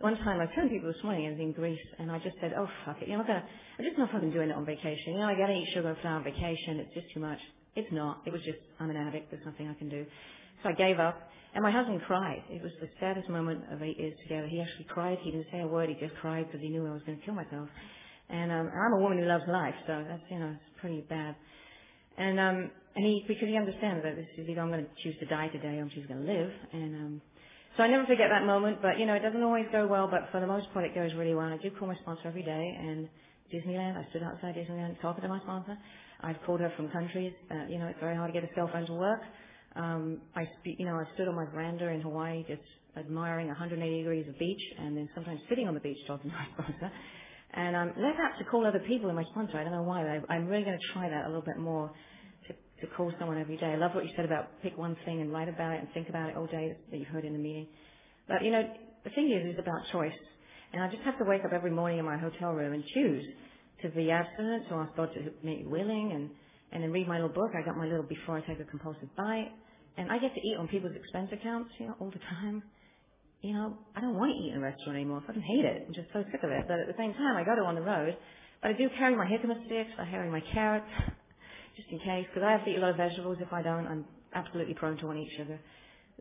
one 0.00 0.16
time 0.18 0.40
I 0.40 0.46
turned 0.54 0.70
people 0.70 0.92
this 0.92 1.02
morning, 1.04 1.26
I 1.26 1.30
was 1.30 1.40
in 1.40 1.52
Greece, 1.52 1.80
and 1.98 2.10
I 2.10 2.18
just 2.18 2.36
said, 2.40 2.54
"Oh 2.56 2.68
fuck 2.84 3.02
it, 3.02 3.08
you're 3.08 3.18
not 3.18 3.26
gonna. 3.26 3.44
I'm 3.78 3.84
just 3.84 3.98
not 3.98 4.10
fucking 4.12 4.30
doing 4.30 4.50
it 4.50 4.56
on 4.56 4.64
vacation. 4.64 5.14
You 5.14 5.18
know, 5.18 5.26
I 5.26 5.34
gotta 5.34 5.52
eat 5.52 5.68
sugar 5.74 5.88
and 5.90 5.98
flour 5.98 6.16
on 6.16 6.24
vacation. 6.24 6.80
It's 6.80 6.94
just 6.94 7.12
too 7.12 7.20
much. 7.20 7.38
It's 7.76 7.90
not. 7.92 8.22
It 8.26 8.32
was 8.32 8.42
just 8.42 8.58
I'm 8.78 8.90
an 8.90 8.96
addict. 8.96 9.30
There's 9.30 9.44
nothing 9.44 9.68
I 9.68 9.74
can 9.74 9.88
do. 9.88 10.06
So 10.62 10.70
I 10.70 10.72
gave 10.72 10.98
up, 11.00 11.20
and 11.54 11.62
my 11.62 11.70
husband 11.70 12.00
cried. 12.06 12.42
It 12.48 12.62
was 12.62 12.72
the 12.80 12.88
saddest 13.00 13.28
moment 13.28 13.64
of 13.72 13.82
eight 13.82 13.98
years 13.98 14.14
together. 14.22 14.46
He 14.46 14.60
actually 14.60 14.86
cried. 14.88 15.18
He 15.22 15.32
didn't 15.32 15.46
say 15.50 15.60
a 15.60 15.66
word. 15.66 15.88
He 15.88 15.96
just 15.96 16.14
cried 16.20 16.46
because 16.46 16.60
he 16.60 16.68
knew 16.68 16.86
I 16.86 16.92
was 16.92 17.02
going 17.04 17.18
to 17.18 17.24
kill 17.24 17.34
myself. 17.34 17.68
And 18.28 18.52
um, 18.52 18.70
I'm 18.70 18.92
a 18.92 19.02
woman 19.02 19.18
who 19.18 19.24
loves 19.24 19.42
life, 19.48 19.74
so 19.86 20.04
that's 20.06 20.22
you 20.30 20.38
know 20.38 20.54
it's 20.54 20.80
pretty 20.80 21.04
bad. 21.08 21.34
And 22.16 22.38
um, 22.38 22.70
and 22.94 23.04
he 23.04 23.24
because 23.26 23.48
he 23.48 23.56
understands 23.56 24.04
that 24.04 24.14
this 24.14 24.26
is 24.38 24.48
either 24.48 24.60
I'm 24.60 24.70
going 24.70 24.84
to 24.84 24.90
choose 25.02 25.18
to 25.18 25.26
die 25.26 25.48
today 25.48 25.78
or 25.78 25.82
I'm 25.82 25.90
choosing 25.90 26.14
to 26.14 26.22
live. 26.22 26.50
And 26.72 26.94
um, 26.94 27.22
so 27.76 27.82
I 27.82 27.88
never 27.88 28.06
forget 28.06 28.28
that 28.30 28.46
moment. 28.46 28.78
But 28.82 28.98
you 28.98 29.06
know 29.06 29.14
it 29.14 29.22
doesn't 29.22 29.42
always 29.42 29.66
go 29.72 29.86
well, 29.88 30.06
but 30.06 30.30
for 30.30 30.40
the 30.40 30.46
most 30.46 30.72
part 30.72 30.84
it 30.84 30.94
goes 30.94 31.10
really 31.14 31.34
well. 31.34 31.46
I 31.46 31.56
do 31.56 31.70
call 31.70 31.88
my 31.88 31.96
sponsor 32.02 32.28
every 32.28 32.44
day. 32.44 32.78
And 32.78 33.08
Disneyland, 33.52 33.98
I 33.98 34.08
stood 34.10 34.22
outside 34.22 34.54
Disneyland 34.54 35.00
talking 35.00 35.22
to 35.22 35.28
my 35.28 35.40
sponsor. 35.40 35.76
I've 36.20 36.36
called 36.46 36.60
her 36.60 36.72
from 36.76 36.88
countries. 36.90 37.32
Uh, 37.50 37.66
you 37.68 37.78
know 37.80 37.86
it's 37.86 37.98
very 37.98 38.14
hard 38.14 38.32
to 38.32 38.40
get 38.40 38.48
a 38.48 38.54
cell 38.54 38.70
phone 38.72 38.86
to 38.86 38.94
work. 38.94 39.20
Um, 39.76 40.20
I 40.34 40.48
speak, 40.60 40.76
you 40.78 40.86
know, 40.86 40.96
I 40.96 41.04
stood 41.14 41.28
on 41.28 41.36
my 41.36 41.46
veranda 41.46 41.88
in 41.88 42.00
Hawaii 42.00 42.44
just 42.48 42.62
admiring 42.96 43.46
180 43.48 43.98
degrees 43.98 44.26
of 44.28 44.38
beach 44.38 44.62
and 44.78 44.96
then 44.96 45.08
sometimes 45.14 45.40
sitting 45.48 45.68
on 45.68 45.74
the 45.74 45.80
beach 45.80 45.98
talking 46.06 46.30
to 46.30 46.36
my 46.36 46.46
sponsor. 46.54 46.92
And 47.52 47.76
um, 47.76 47.88
less 47.96 48.14
apt 48.22 48.38
to 48.38 48.44
call 48.44 48.66
other 48.66 48.82
people 48.86 49.10
in 49.10 49.16
my 49.16 49.24
sponsor. 49.30 49.58
I 49.58 49.64
don't 49.64 49.72
know 49.72 49.82
why, 49.82 50.02
but 50.02 50.30
I, 50.30 50.34
I'm 50.34 50.46
really 50.46 50.64
going 50.64 50.78
to 50.78 50.92
try 50.92 51.08
that 51.08 51.24
a 51.24 51.28
little 51.28 51.42
bit 51.42 51.58
more 51.58 51.90
to, 52.46 52.52
to 52.86 52.94
call 52.94 53.12
someone 53.18 53.40
every 53.40 53.56
day. 53.56 53.66
I 53.66 53.76
love 53.76 53.92
what 53.94 54.04
you 54.04 54.10
said 54.16 54.24
about 54.24 54.62
pick 54.62 54.76
one 54.76 54.96
thing 55.04 55.20
and 55.20 55.32
write 55.32 55.48
about 55.48 55.72
it 55.74 55.80
and 55.80 55.88
think 55.92 56.08
about 56.08 56.30
it 56.30 56.36
all 56.36 56.46
day 56.46 56.76
that 56.90 56.96
you've 56.96 57.08
heard 57.08 57.24
in 57.24 57.32
the 57.32 57.38
meeting. 57.38 57.66
But, 58.28 58.44
you 58.44 58.52
know, 58.52 58.62
the 59.04 59.10
thing 59.10 59.32
is, 59.32 59.42
it's 59.50 59.58
about 59.58 59.82
choice. 59.92 60.18
And 60.72 60.82
I 60.82 60.88
just 60.88 61.02
have 61.02 61.18
to 61.18 61.24
wake 61.24 61.44
up 61.44 61.52
every 61.52 61.70
morning 61.72 61.98
in 61.98 62.04
my 62.04 62.16
hotel 62.16 62.52
room 62.52 62.72
and 62.72 62.84
choose 62.94 63.24
to 63.82 63.88
be 63.88 64.10
abstinent, 64.10 64.68
to 64.68 64.74
ask 64.74 64.96
God 64.96 65.10
to 65.14 65.20
make 65.42 65.60
me 65.60 65.66
willing 65.66 66.12
and 66.14 66.30
and 66.72 66.82
then 66.82 66.92
read 66.92 67.08
my 67.08 67.16
little 67.16 67.34
book. 67.34 67.52
I 67.56 67.64
got 67.64 67.76
my 67.76 67.86
little 67.86 68.04
before 68.04 68.38
I 68.38 68.40
take 68.42 68.60
a 68.60 68.64
compulsive 68.64 69.08
bite. 69.16 69.50
And 69.96 70.10
I 70.10 70.18
get 70.18 70.34
to 70.34 70.40
eat 70.40 70.56
on 70.58 70.68
people's 70.68 70.94
expense 70.96 71.30
accounts, 71.32 71.70
you 71.78 71.86
know, 71.88 71.94
all 72.00 72.10
the 72.10 72.22
time. 72.40 72.62
You 73.42 73.54
know, 73.54 73.76
I 73.96 74.00
don't 74.00 74.14
want 74.14 74.32
to 74.32 74.38
eat 74.38 74.52
in 74.52 74.58
a 74.58 74.64
restaurant 74.64 74.96
anymore. 74.96 75.20
I 75.22 75.26
fucking 75.26 75.42
hate 75.42 75.64
it. 75.64 75.84
I'm 75.88 75.94
just 75.94 76.08
so 76.12 76.24
sick 76.30 76.42
of 76.42 76.50
it. 76.50 76.64
But 76.68 76.80
at 76.80 76.86
the 76.86 76.96
same 76.98 77.12
time, 77.14 77.36
I 77.36 77.44
go 77.44 77.56
to 77.56 77.62
on 77.62 77.74
the 77.74 77.82
road. 77.82 78.16
But 78.62 78.70
I 78.70 78.72
do 78.74 78.88
carry 78.98 79.16
my 79.16 79.26
jicama 79.26 79.56
sticks. 79.66 79.90
I 79.98 80.04
carry 80.10 80.30
my 80.30 80.42
carrots, 80.52 80.86
just 81.76 81.88
in 81.90 81.98
case, 81.98 82.26
because 82.28 82.44
I 82.46 82.52
have 82.52 82.64
to 82.64 82.70
eat 82.70 82.76
a 82.76 82.80
lot 82.80 82.90
of 82.90 82.96
vegetables. 82.96 83.38
If 83.40 83.52
I 83.52 83.62
don't, 83.62 83.86
I'm 83.86 84.04
absolutely 84.34 84.74
prone 84.74 84.96
to 84.98 85.06
want 85.06 85.18
to 85.18 85.24
eat 85.24 85.32
sugar. 85.36 85.58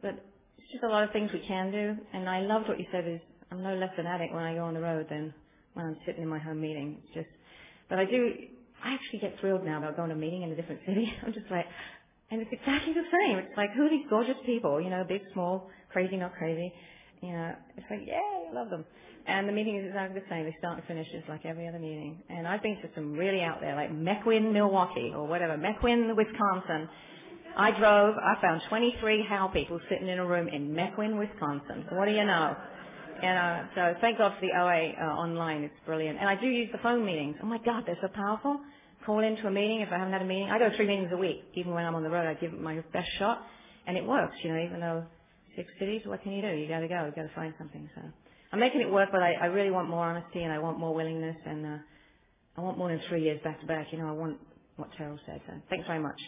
But 0.01 0.23
it's 0.57 0.71
just 0.71 0.83
a 0.83 0.87
lot 0.87 1.03
of 1.03 1.11
things 1.11 1.31
we 1.33 1.43
can 1.47 1.71
do. 1.71 1.95
And 2.13 2.29
I 2.29 2.41
loved 2.41 2.67
what 2.67 2.79
you 2.79 2.85
said 2.91 3.07
is 3.07 3.19
I'm 3.51 3.63
no 3.63 3.75
less 3.75 3.91
an 3.97 4.05
addict 4.05 4.33
when 4.33 4.43
I 4.43 4.55
go 4.55 4.63
on 4.63 4.73
the 4.73 4.81
road 4.81 5.07
than 5.09 5.33
when 5.73 5.85
I'm 5.85 5.97
sitting 6.05 6.23
in 6.23 6.29
my 6.29 6.39
home 6.39 6.61
meeting. 6.61 6.97
It's 7.03 7.13
just, 7.13 7.35
but 7.89 7.99
I 7.99 8.05
do, 8.05 8.33
I 8.83 8.93
actually 8.93 9.19
get 9.19 9.39
thrilled 9.39 9.65
now 9.65 9.77
about 9.77 9.97
going 9.97 10.09
to 10.09 10.15
a 10.15 10.17
meeting 10.17 10.43
in 10.43 10.51
a 10.51 10.55
different 10.55 10.81
city. 10.85 11.11
I'm 11.25 11.33
just 11.33 11.49
like, 11.51 11.65
and 12.31 12.41
it's 12.41 12.51
exactly 12.51 12.93
the 12.93 13.07
same. 13.11 13.37
It's 13.39 13.57
like, 13.57 13.71
who 13.73 13.85
are 13.85 13.89
these 13.89 14.05
gorgeous 14.09 14.37
people? 14.45 14.79
You 14.79 14.89
know, 14.89 15.03
big, 15.07 15.21
small, 15.33 15.69
crazy, 15.91 16.15
not 16.17 16.33
crazy. 16.35 16.71
You 17.21 17.33
know, 17.33 17.55
it's 17.75 17.85
like, 17.89 18.01
yay, 18.05 18.49
I 18.49 18.53
love 18.53 18.69
them. 18.69 18.85
And 19.27 19.47
the 19.47 19.51
meeting 19.51 19.77
is 19.77 19.87
exactly 19.87 20.19
the 20.19 20.25
same. 20.29 20.45
They 20.45 20.55
start 20.59 20.77
and 20.77 20.87
finish 20.87 21.07
just 21.11 21.27
like 21.27 21.45
every 21.45 21.67
other 21.67 21.79
meeting. 21.79 22.21
And 22.29 22.47
I've 22.47 22.63
been 22.63 22.77
to 22.77 22.89
some 22.95 23.13
really 23.13 23.41
out 23.41 23.59
there, 23.61 23.75
like 23.75 23.91
Mequon, 23.91 24.53
Milwaukee, 24.53 25.11
or 25.13 25.27
whatever, 25.27 25.57
Mequon, 25.57 26.15
Wisconsin. 26.15 26.87
I 27.57 27.71
drove, 27.77 28.15
I 28.15 28.41
found 28.41 28.61
23 28.69 29.25
HAL 29.27 29.49
people 29.49 29.79
sitting 29.89 30.07
in 30.07 30.19
a 30.19 30.25
room 30.25 30.47
in 30.47 30.69
Mequon, 30.69 31.19
Wisconsin. 31.19 31.85
What 31.91 32.05
do 32.05 32.11
you 32.11 32.23
know? 32.23 32.55
And 33.21 33.37
uh, 33.37 33.69
so 33.75 33.93
thank 34.01 34.17
God 34.17 34.33
for 34.39 34.45
the 34.45 34.53
OA 34.53 34.93
uh, 34.99 35.15
online. 35.15 35.63
It's 35.63 35.73
brilliant. 35.85 36.19
And 36.19 36.27
I 36.29 36.39
do 36.39 36.47
use 36.47 36.69
the 36.71 36.79
phone 36.79 37.05
meetings. 37.05 37.35
Oh 37.41 37.45
my 37.45 37.59
God, 37.59 37.83
they're 37.85 37.97
so 38.01 38.07
powerful. 38.07 38.59
Call 39.05 39.19
into 39.19 39.47
a 39.47 39.51
meeting 39.51 39.81
if 39.81 39.89
I 39.91 39.97
haven't 39.97 40.13
had 40.13 40.21
a 40.21 40.25
meeting. 40.25 40.49
I 40.49 40.59
go 40.59 40.69
three 40.75 40.87
meetings 40.87 41.09
a 41.13 41.17
week. 41.17 41.43
Even 41.55 41.73
when 41.73 41.85
I'm 41.85 41.95
on 41.95 42.03
the 42.03 42.09
road, 42.09 42.27
I 42.27 42.33
give 42.35 42.53
it 42.53 42.61
my 42.61 42.79
best 42.93 43.09
shot. 43.17 43.41
And 43.87 43.97
it 43.97 44.05
works, 44.05 44.35
you 44.43 44.53
know, 44.53 44.59
even 44.59 44.79
though 44.79 45.03
six 45.55 45.69
cities, 45.79 46.01
what 46.05 46.21
can 46.21 46.33
you 46.33 46.41
do? 46.41 46.49
You 46.49 46.67
gotta 46.67 46.87
go. 46.87 47.05
You 47.05 47.13
gotta 47.15 47.33
find 47.35 47.53
something. 47.57 47.89
So 47.95 48.01
I'm 48.51 48.59
making 48.59 48.81
it 48.81 48.91
work, 48.91 49.09
but 49.11 49.21
I, 49.21 49.33
I 49.41 49.45
really 49.47 49.71
want 49.71 49.89
more 49.89 50.05
honesty 50.05 50.43
and 50.43 50.53
I 50.53 50.59
want 50.59 50.79
more 50.79 50.93
willingness 50.93 51.37
and 51.45 51.65
uh, 51.65 51.77
I 52.57 52.61
want 52.61 52.77
more 52.77 52.89
than 52.89 53.01
three 53.09 53.23
years 53.23 53.39
back 53.43 53.59
to 53.61 53.67
back. 53.67 53.87
You 53.91 53.99
know, 53.99 54.09
I 54.09 54.11
want 54.11 54.37
what 54.75 54.89
Terrell 54.97 55.19
said. 55.25 55.41
So 55.47 55.53
thanks 55.69 55.87
very 55.87 55.99
much. 55.99 56.19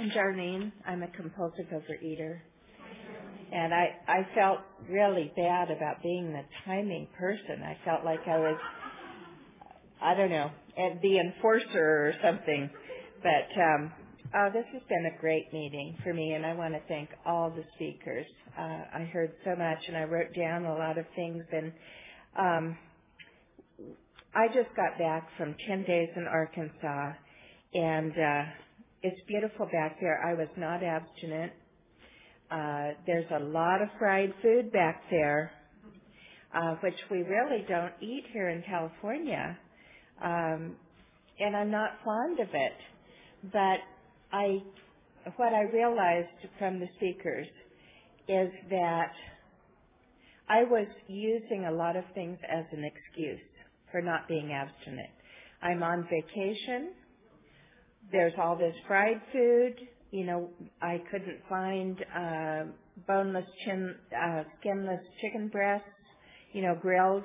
I'm 0.00 0.08
Jarnine. 0.08 0.72
I'm 0.86 1.02
a 1.02 1.08
compulsive 1.08 1.66
overeater. 1.74 2.38
And 3.52 3.74
I, 3.74 3.88
I 4.08 4.26
felt 4.34 4.60
really 4.88 5.30
bad 5.36 5.70
about 5.70 6.02
being 6.02 6.32
the 6.32 6.40
timing 6.64 7.06
person. 7.18 7.62
I 7.62 7.76
felt 7.84 8.02
like 8.02 8.20
I 8.26 8.38
was, 8.38 8.56
I 10.00 10.14
don't 10.14 10.30
know, 10.30 10.50
the 11.02 11.18
enforcer 11.18 11.68
or 11.76 12.14
something. 12.24 12.70
But 13.22 13.60
um, 13.60 13.92
oh, 14.36 14.48
this 14.54 14.64
has 14.72 14.80
been 14.88 15.12
a 15.14 15.20
great 15.20 15.52
meeting 15.52 15.98
for 16.02 16.14
me, 16.14 16.32
and 16.32 16.46
I 16.46 16.54
want 16.54 16.72
to 16.72 16.80
thank 16.88 17.10
all 17.26 17.50
the 17.50 17.64
speakers. 17.74 18.24
Uh, 18.58 18.84
I 18.94 19.10
heard 19.12 19.32
so 19.44 19.50
much, 19.50 19.80
and 19.86 19.98
I 19.98 20.04
wrote 20.04 20.34
down 20.34 20.64
a 20.64 20.74
lot 20.76 20.96
of 20.96 21.04
things. 21.14 21.44
And 21.52 21.72
um, 22.38 22.78
I 24.34 24.46
just 24.46 24.74
got 24.74 24.98
back 24.98 25.28
from 25.36 25.54
10 25.68 25.82
days 25.82 26.08
in 26.16 26.26
Arkansas, 26.26 27.12
and 27.74 28.12
uh, 28.12 28.44
it's 29.02 29.20
beautiful 29.26 29.66
back 29.66 29.98
there. 30.00 30.20
I 30.24 30.34
was 30.34 30.48
not 30.56 30.82
abstinent. 30.82 31.52
Uh, 32.50 32.94
there's 33.06 33.30
a 33.34 33.42
lot 33.42 33.80
of 33.80 33.88
fried 33.98 34.32
food 34.42 34.72
back 34.72 35.02
there, 35.10 35.52
uh, 36.54 36.74
which 36.82 36.96
we 37.10 37.18
really 37.18 37.64
don't 37.68 37.92
eat 38.00 38.24
here 38.32 38.50
in 38.50 38.62
California. 38.62 39.56
Um, 40.22 40.76
and 41.38 41.56
I'm 41.56 41.70
not 41.70 41.90
fond 42.04 42.40
of 42.40 42.48
it. 42.52 42.72
But 43.52 43.78
I, 44.32 44.58
what 45.36 45.54
I 45.54 45.62
realized 45.72 46.28
from 46.58 46.78
the 46.78 46.88
speakers 46.96 47.46
is 48.28 48.50
that 48.68 49.12
I 50.48 50.64
was 50.64 50.86
using 51.08 51.66
a 51.66 51.72
lot 51.72 51.96
of 51.96 52.04
things 52.14 52.38
as 52.50 52.64
an 52.72 52.84
excuse 52.84 53.40
for 53.90 54.02
not 54.02 54.28
being 54.28 54.52
abstinent. 54.52 55.08
I'm 55.62 55.82
on 55.82 56.06
vacation 56.10 56.90
there's 58.12 58.32
all 58.38 58.56
this 58.56 58.74
fried 58.86 59.20
food. 59.32 59.74
You 60.10 60.24
know, 60.24 60.48
I 60.82 61.00
couldn't 61.10 61.38
find 61.48 62.04
uh, 62.16 62.62
boneless, 63.06 63.44
chin, 63.64 63.94
uh, 64.16 64.42
skinless 64.60 65.00
chicken 65.20 65.48
breasts. 65.48 65.86
You 66.52 66.62
know, 66.62 66.76
grilled. 66.80 67.24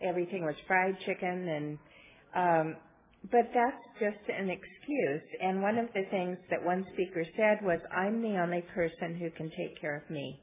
Everything 0.00 0.44
was 0.44 0.54
fried 0.66 0.96
chicken, 1.06 1.48
and 1.48 1.78
um, 2.34 2.76
but 3.30 3.50
that's 3.54 3.84
just 4.00 4.28
an 4.28 4.48
excuse. 4.50 5.22
And 5.40 5.62
one 5.62 5.78
of 5.78 5.86
the 5.94 6.04
things 6.10 6.38
that 6.50 6.64
one 6.64 6.84
speaker 6.94 7.24
said 7.36 7.58
was, 7.62 7.78
"I'm 7.94 8.22
the 8.22 8.40
only 8.40 8.62
person 8.74 9.14
who 9.14 9.30
can 9.30 9.50
take 9.50 9.80
care 9.80 9.96
of 9.96 10.10
me," 10.10 10.40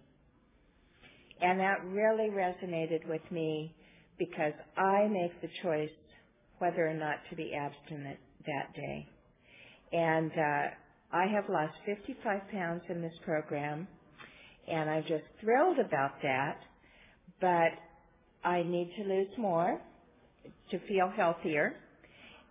and 1.41 1.59
that 1.59 1.83
really 1.85 2.29
resonated 2.29 3.07
with 3.07 3.23
me 3.31 3.73
because 4.19 4.53
I 4.77 5.07
make 5.07 5.41
the 5.41 5.49
choice 5.63 5.89
whether 6.59 6.87
or 6.87 6.93
not 6.93 7.17
to 7.29 7.35
be 7.35 7.53
abstinent 7.55 8.19
that 8.45 8.73
day. 8.75 9.07
And 9.91 10.31
uh, 10.31 10.67
I 11.11 11.25
have 11.33 11.45
lost 11.49 11.73
55 11.85 12.41
pounds 12.51 12.81
in 12.89 13.01
this 13.01 13.13
program, 13.25 13.87
and 14.67 14.89
I'm 14.89 15.03
just 15.03 15.23
thrilled 15.41 15.79
about 15.79 16.21
that. 16.21 16.57
But 17.41 17.71
I 18.47 18.63
need 18.63 18.91
to 18.97 19.03
lose 19.03 19.29
more 19.37 19.79
to 20.71 20.79
feel 20.87 21.11
healthier, 21.15 21.75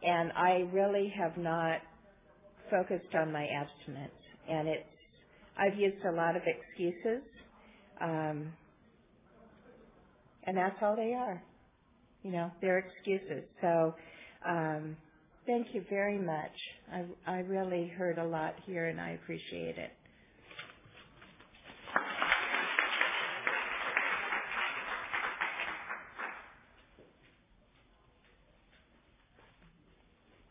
and 0.03 0.33
I 0.33 0.69
really 0.73 1.13
have 1.17 1.37
not 1.37 1.81
focused 2.71 3.15
on 3.15 3.33
my 3.33 3.47
abstinence. 3.47 4.13
And 4.51 4.69
it's 4.69 4.85
I've 5.59 5.79
used 5.79 6.05
a 6.05 6.13
lot 6.13 6.37
of 6.37 6.43
excuses, 6.47 7.23
um, 8.01 8.53
and 10.45 10.57
that's 10.57 10.77
all 10.83 10.97
they 10.97 11.15
are. 11.15 11.43
You 12.23 12.33
know, 12.33 12.51
they're 12.61 12.79
excuses. 12.79 13.45
So. 13.61 13.95
Um, 14.49 14.97
Thank 15.49 15.69
you 15.73 15.83
very 15.89 16.19
much. 16.19 16.53
I, 16.93 17.05
I 17.27 17.39
really 17.39 17.89
heard 17.97 18.19
a 18.19 18.25
lot 18.25 18.55
here 18.67 18.89
and 18.89 19.01
I 19.01 19.13
appreciate 19.13 19.79
it. 19.79 19.91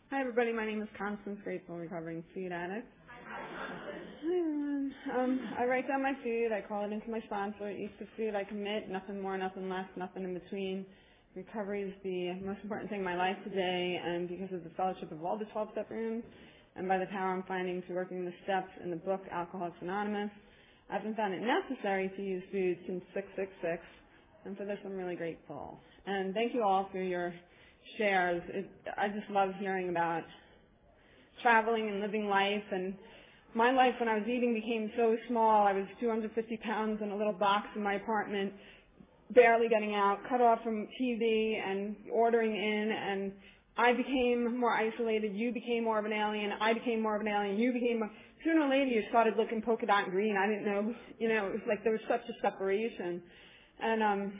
Hi 0.09 0.19
everybody, 0.21 0.51
my 0.51 0.65
name 0.65 0.81
is 0.81 0.87
Constance 0.97 1.37
Grateful, 1.43 1.77
recovering 1.77 2.23
food 2.33 2.51
addict. 2.51 2.87
Um, 5.15 5.39
I 5.59 5.65
write 5.65 5.87
down 5.87 6.01
my 6.01 6.13
food, 6.23 6.49
I 6.51 6.61
call 6.67 6.85
it 6.85 6.91
into 6.91 7.09
my 7.11 7.21
sponsor, 7.27 7.69
eat 7.69 7.91
the 7.99 8.07
food 8.17 8.33
I 8.33 8.43
commit, 8.43 8.89
nothing 8.89 9.21
more, 9.21 9.37
nothing 9.37 9.69
less, 9.69 9.85
nothing 9.95 10.23
in 10.23 10.33
between. 10.33 10.87
Recovery 11.37 11.83
is 11.83 11.93
the 12.03 12.33
most 12.43 12.57
important 12.63 12.89
thing 12.89 12.97
in 13.01 13.05
my 13.05 13.15
life 13.15 13.35
today, 13.43 14.01
and 14.03 14.27
because 14.27 14.51
of 14.51 14.63
the 14.63 14.71
fellowship 14.71 15.11
of 15.11 15.23
all 15.23 15.37
the 15.37 15.45
12 15.45 15.67
step 15.71 15.87
rooms, 15.91 16.23
and 16.75 16.87
by 16.87 16.97
the 16.97 17.05
power 17.05 17.31
I'm 17.31 17.43
finding 17.43 17.83
through 17.83 17.95
working 17.97 18.25
the 18.25 18.33
steps 18.43 18.69
in 18.83 18.89
the 18.89 18.95
book 18.95 19.21
Alcoholics 19.31 19.77
Anonymous, 19.81 20.31
I 20.89 20.95
haven't 20.95 21.15
found 21.15 21.35
it 21.35 21.41
necessary 21.43 22.11
to 22.17 22.23
use 22.23 22.41
food 22.51 22.79
since 22.87 23.03
666, 23.13 23.83
And 24.45 24.57
for 24.57 24.65
this, 24.65 24.79
I'm 24.83 24.97
really 24.97 25.15
grateful. 25.15 25.77
And 26.07 26.33
thank 26.33 26.55
you 26.55 26.63
all 26.63 26.89
for 26.91 27.03
your 27.03 27.31
shares. 27.99 28.41
It, 28.49 28.67
I 28.97 29.07
just 29.09 29.29
love 29.29 29.51
hearing 29.59 29.89
about 29.89 30.23
traveling 31.43 31.87
and 31.87 31.99
living 31.99 32.25
life. 32.25 32.65
And 32.71 32.95
my 33.53 33.71
life 33.71 33.93
when 33.99 34.09
I 34.09 34.15
was 34.15 34.27
eating 34.27 34.55
became 34.55 34.91
so 34.97 35.15
small. 35.27 35.67
I 35.67 35.73
was 35.73 35.85
250 35.99 36.57
pounds 36.57 36.99
in 37.03 37.11
a 37.11 37.15
little 37.15 37.31
box 37.33 37.67
in 37.75 37.83
my 37.83 37.93
apartment, 37.93 38.53
barely 39.33 39.67
getting 39.69 39.93
out, 39.95 40.19
cut 40.29 40.41
off 40.41 40.59
from 40.63 40.87
TV 40.99 41.57
and 41.59 41.95
ordering 42.11 42.55
in. 42.55 42.91
And 42.91 43.31
I 43.77 43.93
became 43.93 44.59
more 44.59 44.73
isolated. 44.73 45.33
You 45.35 45.51
became 45.53 45.83
more 45.83 45.99
of 45.99 46.05
an 46.05 46.13
alien. 46.13 46.51
I 46.59 46.73
became 46.73 47.01
more 47.01 47.15
of 47.15 47.21
an 47.21 47.27
alien. 47.27 47.57
You 47.57 47.73
became 47.73 47.99
more, 47.99 48.11
sooner 48.43 48.61
or 48.61 48.69
later 48.69 48.85
you 48.85 49.03
started 49.09 49.35
looking 49.37 49.61
polka 49.61 49.85
dot 49.85 50.09
green. 50.11 50.37
I 50.37 50.47
didn't 50.47 50.65
know, 50.65 50.93
you 51.19 51.29
know, 51.29 51.47
it 51.47 51.53
was 51.53 51.61
like 51.67 51.83
there 51.83 51.93
was 51.93 52.01
such 52.09 52.21
a 52.29 52.33
separation. 52.41 53.21
And, 53.79 54.03
um, 54.03 54.39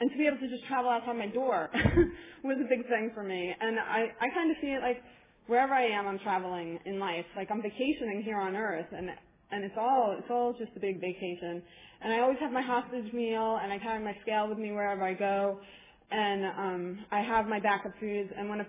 and 0.00 0.10
to 0.10 0.16
be 0.16 0.26
able 0.26 0.38
to 0.38 0.48
just 0.48 0.64
travel 0.68 0.90
outside 0.90 1.16
my 1.16 1.26
door 1.26 1.70
was 2.44 2.56
a 2.60 2.68
big 2.68 2.86
thing 2.88 3.10
for 3.14 3.24
me. 3.24 3.52
And 3.60 3.78
I, 3.80 4.06
I 4.20 4.28
kind 4.32 4.50
of 4.50 4.56
see 4.60 4.68
it 4.68 4.80
like 4.80 5.02
wherever 5.48 5.74
I 5.74 5.86
am, 5.86 6.06
I'm 6.06 6.20
traveling 6.20 6.78
in 6.86 7.00
life. 7.00 7.24
Like 7.36 7.50
I'm 7.50 7.60
vacationing 7.60 8.22
here 8.24 8.38
on 8.38 8.54
Earth, 8.54 8.86
and 8.92 9.10
and 9.50 9.64
it's 9.64 9.74
all 9.78 10.16
it's 10.18 10.28
all 10.30 10.52
just 10.58 10.72
a 10.76 10.80
big 10.80 11.00
vacation. 11.00 11.62
And 12.00 12.12
I 12.12 12.20
always 12.20 12.38
have 12.40 12.52
my 12.52 12.62
hostage 12.62 13.12
meal, 13.12 13.58
and 13.62 13.72
I 13.72 13.78
carry 13.78 14.02
my 14.02 14.16
scale 14.22 14.48
with 14.48 14.58
me 14.58 14.70
wherever 14.70 15.02
I 15.02 15.14
go, 15.14 15.58
and 16.10 16.44
um, 16.44 16.98
I 17.10 17.20
have 17.20 17.46
my 17.46 17.58
backup 17.58 17.92
foods. 17.98 18.30
And 18.36 18.48
when 18.48 18.60
a, 18.60 18.66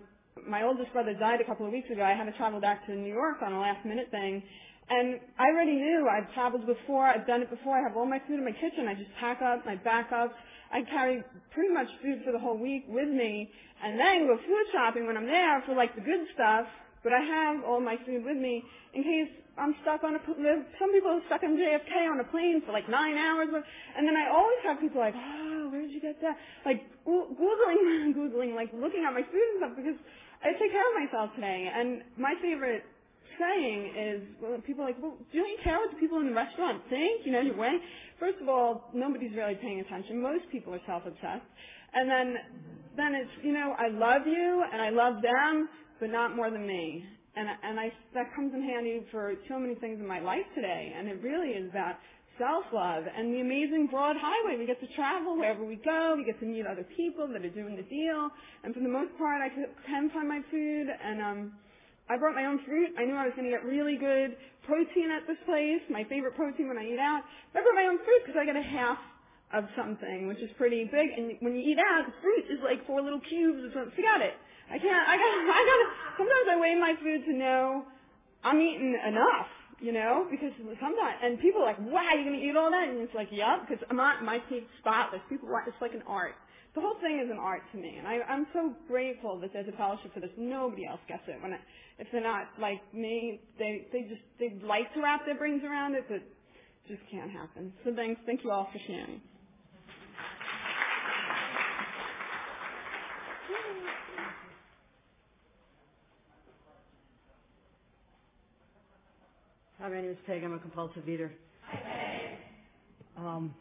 my 0.47 0.63
oldest 0.63 0.91
brother 0.93 1.13
died 1.13 1.39
a 1.39 1.45
couple 1.45 1.65
of 1.65 1.71
weeks 1.71 1.89
ago, 1.91 2.03
I 2.03 2.15
had 2.15 2.25
to 2.25 2.31
travel 2.37 2.59
back 2.59 2.85
to 2.87 2.95
New 2.95 3.13
York 3.13 3.37
on 3.43 3.53
a 3.53 3.59
last 3.59 3.85
minute 3.85 4.07
thing. 4.09 4.41
And 4.89 5.19
I 5.37 5.45
already 5.53 5.75
knew 5.75 6.07
I've 6.09 6.33
traveled 6.33 6.65
before, 6.65 7.05
I've 7.05 7.27
done 7.27 7.43
it 7.43 7.51
before, 7.51 7.77
I 7.77 7.83
have 7.87 7.95
all 7.95 8.07
my 8.07 8.19
food 8.27 8.39
in 8.39 8.45
my 8.45 8.57
kitchen, 8.57 8.87
I 8.89 8.95
just 8.95 9.11
pack 9.19 9.39
up 9.43 9.63
my 9.63 9.75
backups, 9.75 10.33
I 10.73 10.81
carry 10.89 11.23
pretty 11.53 11.71
much 11.71 11.85
food 12.01 12.21
for 12.25 12.31
the 12.31 12.39
whole 12.39 12.57
week 12.57 12.85
with 12.89 13.07
me, 13.07 13.51
and 13.83 13.99
then 13.99 14.25
go 14.25 14.35
food 14.37 14.65
shopping 14.73 15.05
when 15.05 15.15
I'm 15.15 15.27
there 15.27 15.61
for 15.67 15.75
like 15.75 15.93
the 15.93 16.01
good 16.01 16.25
stuff. 16.33 16.65
But 17.03 17.13
I 17.13 17.21
have 17.21 17.63
all 17.63 17.79
my 17.79 17.97
food 18.05 18.25
with 18.25 18.37
me 18.37 18.63
in 18.95 19.03
case 19.03 19.29
I'm 19.59 19.75
stuck 19.83 20.03
on 20.03 20.15
a. 20.15 20.21
Some 20.79 20.91
people 20.95 21.11
are 21.11 21.23
stuck 21.27 21.43
on 21.43 21.59
JFK 21.59 22.07
on 22.07 22.19
a 22.19 22.27
plane 22.31 22.63
for 22.65 22.71
like 22.71 22.87
nine 22.87 23.19
hours, 23.19 23.51
and 23.51 24.07
then 24.07 24.15
I 24.15 24.31
always 24.31 24.61
have 24.63 24.79
people 24.79 25.03
like, 25.03 25.13
ah, 25.15 25.21
"Oh, 25.21 25.69
where 25.69 25.81
did 25.81 25.91
you 25.91 26.01
get 26.01 26.19
that?" 26.21 26.37
Like 26.65 26.87
googling, 27.05 28.15
googling, 28.17 28.55
like 28.55 28.71
looking 28.73 29.03
at 29.03 29.13
my 29.13 29.23
food 29.27 29.47
and 29.53 29.57
stuff 29.59 29.75
because 29.75 29.99
I 30.43 30.55
take 30.55 30.71
care 30.71 30.87
of 30.87 30.95
myself 30.95 31.35
today. 31.35 31.67
And 31.67 32.01
my 32.17 32.33
favorite 32.41 32.83
saying 33.39 33.93
is, 33.95 34.21
well, 34.41 34.59
people 34.65 34.83
are 34.83 34.87
like, 34.87 35.01
well, 35.01 35.15
do 35.31 35.37
you 35.39 35.57
care 35.63 35.77
what 35.77 35.91
the 35.91 35.99
people 35.99 36.19
in 36.19 36.27
the 36.27 36.35
restaurant 36.35 36.83
think? 36.89 37.25
You 37.25 37.31
know, 37.31 37.41
your 37.41 37.57
way. 37.57 37.77
First 38.19 38.37
of 38.41 38.49
all, 38.49 38.89
nobody's 38.93 39.31
really 39.35 39.55
paying 39.55 39.79
attention. 39.79 40.21
Most 40.21 40.43
people 40.51 40.73
are 40.73 40.81
self-obsessed. 40.85 41.47
And 41.93 42.09
then, 42.09 42.35
then 42.97 43.15
it's, 43.15 43.31
you 43.43 43.53
know, 43.53 43.75
I 43.79 43.87
love 43.87 44.27
you 44.27 44.63
and 44.71 44.81
I 44.81 44.89
love 44.89 45.21
them, 45.21 45.69
but 45.99 46.09
not 46.09 46.35
more 46.35 46.51
than 46.51 46.67
me. 46.67 47.05
And, 47.35 47.47
and 47.63 47.79
I, 47.79 47.91
that 48.13 48.33
comes 48.35 48.53
in 48.53 48.63
handy 48.63 49.05
for 49.11 49.33
so 49.47 49.59
many 49.59 49.75
things 49.75 49.99
in 49.99 50.07
my 50.07 50.19
life 50.19 50.45
today. 50.55 50.93
And 50.97 51.07
it 51.07 51.21
really 51.21 51.49
is 51.49 51.69
about 51.69 51.95
self-love 52.37 53.03
and 53.05 53.33
the 53.33 53.41
amazing 53.41 53.87
broad 53.91 54.15
highway. 54.17 54.57
We 54.57 54.65
get 54.65 54.79
to 54.79 54.87
travel 54.95 55.37
wherever 55.37 55.63
we 55.63 55.75
go. 55.75 56.15
We 56.17 56.25
get 56.25 56.39
to 56.39 56.45
meet 56.45 56.65
other 56.65 56.85
people 56.95 57.27
that 57.31 57.45
are 57.45 57.53
doing 57.53 57.75
the 57.75 57.87
deal. 57.87 58.29
And 58.63 58.73
for 58.73 58.79
the 58.79 58.89
most 58.89 59.11
part, 59.17 59.41
I 59.41 59.49
can 59.49 60.09
find 60.09 60.27
my 60.27 60.41
food 60.49 60.87
and, 60.89 61.21
um, 61.21 61.51
I 62.09 62.17
brought 62.17 62.33
my 62.33 62.49
own 62.49 62.57
fruit. 62.65 62.89
I 62.97 63.05
knew 63.05 63.13
I 63.13 63.29
was 63.29 63.37
going 63.37 63.45
to 63.45 63.53
get 63.53 63.61
really 63.61 63.93
good 63.93 64.33
protein 64.65 65.13
at 65.13 65.29
this 65.29 65.37
place, 65.45 65.77
my 65.93 66.01
favorite 66.09 66.33
protein 66.33 66.65
when 66.65 66.81
I 66.81 66.89
eat 66.89 66.97
out. 66.97 67.21
But 67.53 67.61
I 67.61 67.69
brought 67.69 67.77
my 67.77 67.85
own 67.85 68.01
fruit 68.01 68.21
because 68.25 68.37
I 68.41 68.49
get 68.49 68.57
a 68.57 68.65
half 68.65 68.97
of 69.53 69.69
something, 69.77 70.25
which 70.25 70.41
is 70.41 70.49
pretty 70.57 70.89
big. 70.89 71.13
And 71.13 71.37
when 71.45 71.53
you 71.53 71.61
eat 71.61 71.77
out, 71.77 72.09
the 72.09 72.17
fruit 72.21 72.49
is 72.49 72.57
like 72.65 72.81
four 72.89 73.01
little 73.01 73.21
cubes 73.21 73.61
or 73.61 73.69
something. 73.77 73.93
Forget 73.93 74.25
it. 74.25 74.35
I 74.71 74.77
can't, 74.77 75.05
I 75.07 75.15
got, 75.17 75.33
I 75.49 75.61
got, 75.65 75.79
sometimes 76.17 76.45
I 76.51 76.55
weigh 76.61 76.75
my 76.79 76.93
food 77.01 77.25
to 77.25 77.33
know 77.33 77.83
I'm 78.43 78.61
eating 78.61 78.97
enough, 79.07 79.49
you 79.81 79.91
know, 79.91 80.27
because 80.29 80.51
sometimes, 80.79 81.17
and 81.23 81.39
people 81.39 81.61
are 81.61 81.73
like, 81.73 81.79
wow, 81.79 82.13
you're 82.15 82.31
to 82.31 82.39
eat 82.39 82.55
all 82.55 82.71
that? 82.71 82.87
And 82.87 82.99
it's 82.99 83.15
like, 83.15 83.29
yep, 83.31 83.67
because 83.67 83.83
my, 83.91 84.21
my 84.21 84.39
teeth 84.49 84.63
spotless. 84.79 85.21
People, 85.29 85.49
it's 85.67 85.81
like 85.81 85.93
an 85.93 86.03
art 86.07 86.35
the 86.75 86.81
whole 86.81 86.95
thing 87.01 87.19
is 87.23 87.31
an 87.31 87.37
art 87.37 87.63
to 87.71 87.77
me, 87.77 87.95
and 87.97 88.07
I, 88.07 88.19
I'm 88.29 88.45
so 88.53 88.73
grateful 88.87 89.39
that 89.39 89.51
there's 89.53 89.67
a 89.67 89.77
fellowship 89.77 90.13
for 90.13 90.19
this. 90.19 90.29
Nobody 90.37 90.85
else 90.85 90.99
gets 91.07 91.23
it. 91.27 91.41
When 91.41 91.53
I, 91.53 91.57
if 91.97 92.07
they're 92.11 92.21
not 92.21 92.47
like 92.61 92.81
me, 92.93 93.41
they 93.57 93.87
they 93.91 94.03
just 94.03 94.21
they 94.39 94.53
like 94.65 94.93
to 94.93 95.01
wrap 95.01 95.25
their 95.25 95.35
brains 95.35 95.63
around 95.63 95.95
it, 95.95 96.05
but 96.07 96.17
it 96.17 96.31
just 96.87 97.01
can't 97.11 97.31
happen. 97.31 97.73
So 97.83 97.93
thanks, 97.95 98.21
thank 98.25 98.43
you 98.43 98.51
all 98.51 98.69
for 98.71 98.79
sharing. 98.85 99.21
Hi, 109.81 109.89
my 109.89 109.95
name 110.01 110.11
is 110.11 110.17
Peg. 110.27 110.43
I'm 110.43 110.53
a 110.53 110.59
compulsive 110.59 111.09
eater. 111.09 111.31
Hi, 111.67 111.77
Peg. 111.83 112.39
Um, 113.17 113.55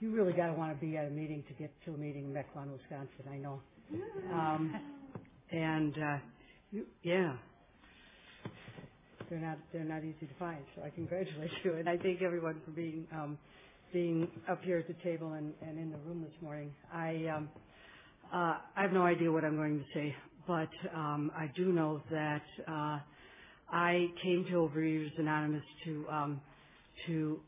you 0.00 0.12
really 0.14 0.32
got 0.32 0.48
to 0.48 0.54
want 0.54 0.78
to 0.78 0.86
be 0.86 0.96
at 0.96 1.06
a 1.06 1.10
meeting 1.10 1.44
to 1.48 1.54
get 1.54 1.72
to 1.86 1.94
a 1.94 1.98
meeting 1.98 2.26
in 2.26 2.32
Mequon, 2.32 2.72
Wisconsin. 2.72 3.26
I 3.32 3.36
know. 3.38 3.60
Um, 4.32 4.74
and 5.52 5.94
uh, 5.98 6.18
you, 6.72 6.86
yeah, 7.02 7.34
they're 9.30 9.40
not 9.40 9.58
they're 9.72 9.84
not 9.84 10.04
easy 10.04 10.26
to 10.26 10.34
find. 10.38 10.60
So 10.76 10.82
I 10.84 10.90
congratulate 10.90 11.50
you, 11.64 11.74
and 11.74 11.88
I 11.88 11.96
thank 11.98 12.22
everyone 12.22 12.60
for 12.64 12.72
being 12.72 13.06
um, 13.12 13.38
being 13.92 14.28
up 14.50 14.62
here 14.64 14.78
at 14.78 14.88
the 14.88 14.96
table 15.04 15.34
and, 15.34 15.54
and 15.62 15.78
in 15.78 15.90
the 15.90 15.98
room 15.98 16.22
this 16.22 16.42
morning. 16.42 16.72
I 16.94 17.26
um, 17.36 17.48
uh, 18.32 18.56
I 18.76 18.82
have 18.82 18.92
no 18.92 19.04
idea 19.04 19.32
what 19.32 19.44
I'm 19.44 19.56
going 19.56 19.78
to 19.78 19.86
say, 19.94 20.14
but 20.46 20.70
um, 20.94 21.32
I 21.36 21.50
do 21.56 21.72
know 21.72 22.02
that 22.10 22.42
uh, 22.68 22.98
I 23.70 24.08
came 24.22 24.44
to 24.46 24.52
Overeaters 24.52 25.18
Anonymous 25.18 25.62
to 25.84 26.06
um, 26.10 26.40
to 27.06 27.40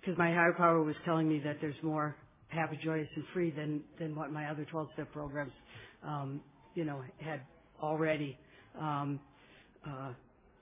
because 0.00 0.18
my 0.18 0.32
higher 0.32 0.52
power 0.52 0.82
was 0.82 0.96
telling 1.04 1.28
me 1.28 1.40
that 1.44 1.58
there's 1.60 1.80
more 1.82 2.16
happy, 2.48 2.78
joyous, 2.82 3.08
and 3.16 3.24
free 3.32 3.50
than 3.50 3.82
than 3.98 4.14
what 4.14 4.32
my 4.32 4.50
other 4.50 4.66
12-step 4.72 5.12
programs, 5.12 5.52
um, 6.06 6.40
you 6.74 6.84
know, 6.84 7.02
had 7.20 7.40
already 7.82 8.36
um, 8.80 9.20
uh, 9.86 10.12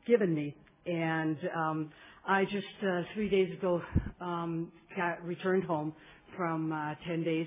given 0.07 0.35
me. 0.35 0.55
And 0.87 1.37
um, 1.57 1.91
I 2.27 2.45
just 2.45 2.67
uh, 2.87 3.03
three 3.15 3.29
days 3.29 3.53
ago 3.53 3.83
um, 4.21 4.73
got 4.97 5.25
returned 5.25 5.65
home 5.65 5.95
from 6.37 6.73
uh, 6.73 6.95
10 7.07 7.25
days 7.25 7.47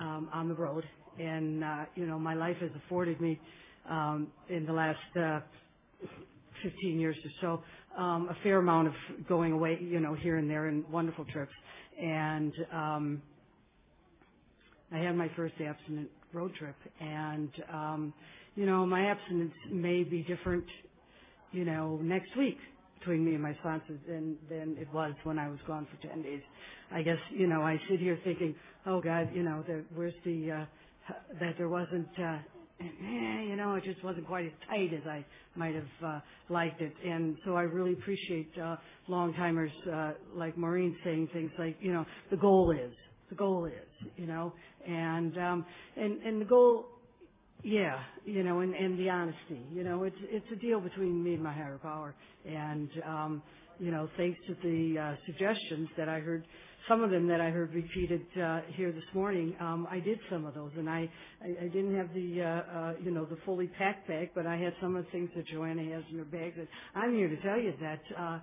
um, 0.00 0.28
on 0.32 0.48
the 0.48 0.54
road, 0.54 0.84
and 1.18 1.62
uh, 1.64 1.84
you 1.94 2.06
know, 2.06 2.18
my 2.18 2.34
life 2.34 2.56
has 2.60 2.70
afforded 2.84 3.20
me 3.20 3.38
um, 3.88 4.28
in 4.48 4.64
the 4.66 4.72
last 4.72 4.98
uh, 5.18 5.40
15 6.62 7.00
years 7.00 7.16
or 7.24 7.30
so 7.40 7.62
um, 7.96 8.28
a 8.30 8.36
fair 8.42 8.58
amount 8.58 8.88
of 8.88 8.94
going 9.28 9.52
away, 9.52 9.78
you 9.80 10.00
know, 10.00 10.14
here 10.14 10.38
and 10.38 10.48
there 10.48 10.66
and 10.66 10.88
wonderful 10.90 11.24
trips. 11.26 11.52
And 12.00 12.52
um, 12.72 13.22
I 14.92 14.98
had 14.98 15.16
my 15.16 15.30
first 15.36 15.54
abstinent 15.60 16.08
road 16.32 16.52
trip, 16.58 16.76
and 17.00 17.50
um, 17.72 18.14
you 18.54 18.66
know, 18.66 18.86
my 18.86 19.06
abstinence 19.06 19.52
may 19.70 20.02
be 20.02 20.22
different, 20.22 20.64
you 21.52 21.64
know, 21.64 21.98
next 22.02 22.36
week 22.36 22.58
between 22.98 23.24
me 23.24 23.34
and 23.34 23.42
my 23.42 23.54
sponsor 23.60 23.98
than 24.08 24.36
than 24.48 24.76
it 24.78 24.88
was 24.92 25.12
when 25.24 25.38
I 25.38 25.48
was 25.48 25.58
gone 25.66 25.86
for 25.90 26.08
ten 26.08 26.22
days. 26.22 26.42
I 26.90 27.02
guess 27.02 27.18
you 27.30 27.46
know 27.46 27.62
I 27.62 27.78
sit 27.90 28.00
here 28.00 28.18
thinking, 28.24 28.54
oh 28.86 29.00
God, 29.00 29.30
you 29.34 29.42
know, 29.42 29.62
there, 29.66 29.84
where's 29.94 30.14
the 30.24 30.50
uh, 30.50 30.64
that 31.40 31.54
there 31.58 31.68
wasn't 31.68 32.08
uh, 32.18 32.38
eh, 32.82 33.42
you 33.48 33.56
know, 33.56 33.74
it 33.74 33.84
just 33.84 34.02
wasn't 34.04 34.26
quite 34.26 34.46
as 34.46 34.52
tight 34.68 34.92
as 34.92 35.06
I 35.06 35.24
might 35.54 35.74
have 35.74 35.84
uh, 36.04 36.20
liked 36.48 36.80
it. 36.80 36.92
And 37.04 37.36
so 37.44 37.54
I 37.54 37.62
really 37.62 37.92
appreciate 37.92 38.50
uh, 38.58 38.76
long 39.08 39.34
timers 39.34 39.72
uh, 39.92 40.12
like 40.34 40.56
Maureen 40.56 40.96
saying 41.04 41.28
things 41.32 41.50
like, 41.58 41.76
you 41.80 41.92
know, 41.92 42.04
the 42.30 42.36
goal 42.36 42.72
is, 42.72 42.92
the 43.28 43.36
goal 43.36 43.66
is, 43.66 44.08
you 44.16 44.26
know, 44.26 44.52
and 44.86 45.36
um, 45.38 45.66
and 45.96 46.22
and 46.22 46.40
the 46.40 46.44
goal, 46.44 46.86
yeah, 47.62 48.00
you 48.24 48.42
know, 48.42 48.60
and 48.60 48.74
and 48.74 48.98
the 48.98 49.08
honesty, 49.08 49.64
you 49.72 49.84
know, 49.84 50.04
it's 50.04 50.16
it's 50.22 50.46
a 50.52 50.56
deal 50.56 50.80
between 50.80 51.22
me 51.22 51.34
and 51.34 51.42
my 51.42 51.52
higher 51.52 51.78
power, 51.78 52.14
and 52.44 52.90
um, 53.06 53.42
you 53.78 53.90
know, 53.90 54.08
thanks 54.16 54.38
to 54.46 54.54
the 54.62 54.98
uh, 54.98 55.14
suggestions 55.26 55.88
that 55.96 56.08
I 56.08 56.20
heard 56.20 56.44
some 56.88 57.02
of 57.02 57.10
them 57.10 57.28
that 57.28 57.40
I 57.40 57.50
heard 57.50 57.74
repeated 57.74 58.22
uh, 58.42 58.60
here 58.74 58.92
this 58.92 59.04
morning, 59.14 59.54
um, 59.60 59.86
I 59.90 60.00
did 60.00 60.18
some 60.30 60.44
of 60.44 60.54
those, 60.54 60.72
and 60.76 60.88
I, 60.88 61.08
I, 61.42 61.64
I 61.64 61.68
didn't 61.68 61.96
have 61.96 62.12
the, 62.12 62.42
uh, 62.42 62.78
uh, 62.78 62.92
you 63.02 63.10
know, 63.10 63.24
the 63.24 63.38
fully 63.44 63.68
packed 63.78 64.08
bag, 64.08 64.30
but 64.34 64.46
I 64.46 64.56
had 64.56 64.74
some 64.80 64.96
of 64.96 65.04
the 65.04 65.10
things 65.10 65.30
that 65.36 65.46
Joanna 65.46 65.84
has 65.94 66.02
in 66.10 66.18
her 66.18 66.24
bag. 66.24 66.54
That 66.56 66.66
I'm 66.94 67.14
here 67.14 67.28
to 67.28 67.40
tell 67.42 67.58
you 67.58 67.72
that 67.80 68.00
uh, 68.18 68.38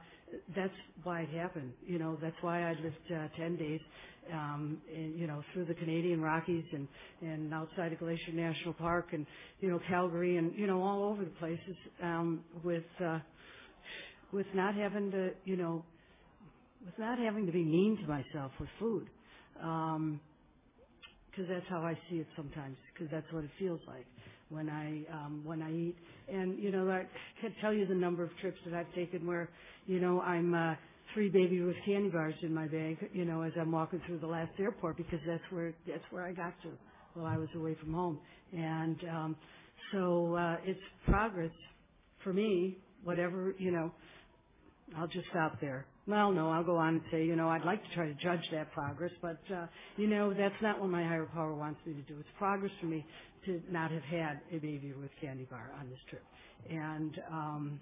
that's 0.56 0.74
why 1.04 1.22
it 1.22 1.30
happened. 1.30 1.74
You 1.86 2.00
know, 2.00 2.18
that's 2.22 2.36
why 2.42 2.64
I 2.64 2.70
lived 2.70 2.96
uh, 3.14 3.28
ten 3.38 3.58
days, 3.58 3.82
um, 4.34 4.78
and, 4.96 5.20
you 5.20 5.28
know, 5.28 5.44
through 5.54 5.66
the 5.66 5.74
Canadian 5.74 6.22
Rockies 6.22 6.66
and 6.72 6.88
and 7.22 7.54
outside 7.54 7.92
of 7.92 8.00
Glacier 8.00 8.32
National 8.34 8.74
Park, 8.74 9.08
and 9.12 9.26
you 9.60 9.70
know, 9.70 9.80
Calgary, 9.90 10.38
and 10.38 10.56
you 10.56 10.68
know, 10.68 10.82
all 10.82 11.04
over 11.04 11.26
the 11.26 11.32
places 11.32 11.76
um, 12.02 12.42
with 12.64 12.84
uh, 13.06 13.20
with 14.32 14.48
not 14.54 14.76
having 14.76 15.12
to, 15.12 15.32
you 15.44 15.58
know 15.58 15.84
with 16.86 16.98
not 17.00 17.20
having 17.20 17.46
to 17.48 17.52
be 17.54 17.64
mean 17.66 17.98
to 18.02 18.08
myself 18.08 18.52
with 18.60 18.70
food. 18.80 19.08
Um 19.64 20.22
'cause 21.36 21.46
that's 21.50 21.68
how 21.70 21.82
I 21.82 21.96
see 22.10 22.18
it 22.20 22.28
sometimes, 22.36 22.78
'cause 22.96 23.08
that's 23.12 23.32
what 23.34 23.44
it 23.46 23.52
feels 23.60 23.82
like 23.88 24.08
when 24.50 24.70
I 24.70 25.06
um 25.12 25.44
when 25.46 25.62
I 25.62 25.72
eat. 25.74 25.98
And 26.30 26.60
you 26.60 26.72
know, 26.72 26.90
I 26.92 27.08
can't 27.42 27.56
tell 27.62 27.74
you 27.74 27.86
the 27.88 27.96
number 27.96 28.24
of 28.24 28.32
trips 28.40 28.60
that 28.66 28.74
I've 28.74 28.94
taken 28.96 29.28
where, 29.28 29.50
you 29.88 30.00
know, 30.00 30.22
I'm 30.22 30.54
uh 30.54 30.76
three 31.14 31.30
baby 31.30 31.62
Ruth 31.62 31.78
candy 31.86 32.10
bars 32.10 32.36
in 32.44 32.54
my 32.54 32.68
bag, 32.68 33.10
you 33.14 33.26
know, 33.26 33.42
as 33.44 33.54
I'm 33.60 33.72
walking 33.72 34.02
through 34.08 34.20
the 34.20 34.28
last 34.28 34.52
airport 34.60 34.98
because 34.98 35.22
that's 35.28 35.44
where 35.52 35.74
that's 35.88 36.06
where 36.12 36.24
I 36.26 36.34
got 36.34 36.54
to 36.64 36.72
while 37.16 37.28
I 37.28 37.38
was 37.38 37.50
away 37.56 37.76
from 37.76 37.94
home. 37.94 38.20
And 38.54 38.98
um 39.10 39.38
so 39.94 40.36
uh 40.36 40.58
it's 40.66 40.82
progress 41.06 41.54
for 42.24 42.34
me, 42.34 42.78
whatever, 43.04 43.54
you 43.60 43.72
know, 43.72 43.92
I'll 44.98 45.08
just 45.08 45.28
stop 45.32 45.60
there. 45.62 45.86
Well, 46.10 46.34
no, 46.34 46.52
I'll 46.52 46.66
go 46.66 46.78
on 46.78 46.96
and 46.96 47.04
say, 47.14 47.26
you 47.26 47.38
know, 47.38 47.50
I'd 47.50 47.66
like 47.66 47.84
to 47.84 47.96
try 47.96 48.08
to 48.08 48.16
judge 48.16 48.44
that 48.54 48.74
progress, 48.74 49.14
but, 49.24 49.40
uh, 49.56 49.68
you 49.98 50.10
know, 50.10 50.34
that's 50.36 50.56
not 50.62 50.82
what 50.82 50.90
my 50.92 51.04
higher 51.04 51.28
power 51.28 51.56
wants 51.56 51.80
me 51.88 51.94
to 51.96 52.02
do. 52.04 52.20
It's 52.20 52.30
progress 52.40 52.74
for 52.82 52.88
me 52.88 53.06
to 53.48 53.62
not 53.72 53.92
have 53.94 54.04
had 54.04 54.42
a 54.52 54.60
Baby 54.60 54.94
Ruth 54.98 55.12
candy 55.22 55.46
bar 55.50 55.72
on 55.80 55.90
this 55.90 56.00
trip. 56.10 56.26
And, 56.70 57.22
um, 57.32 57.82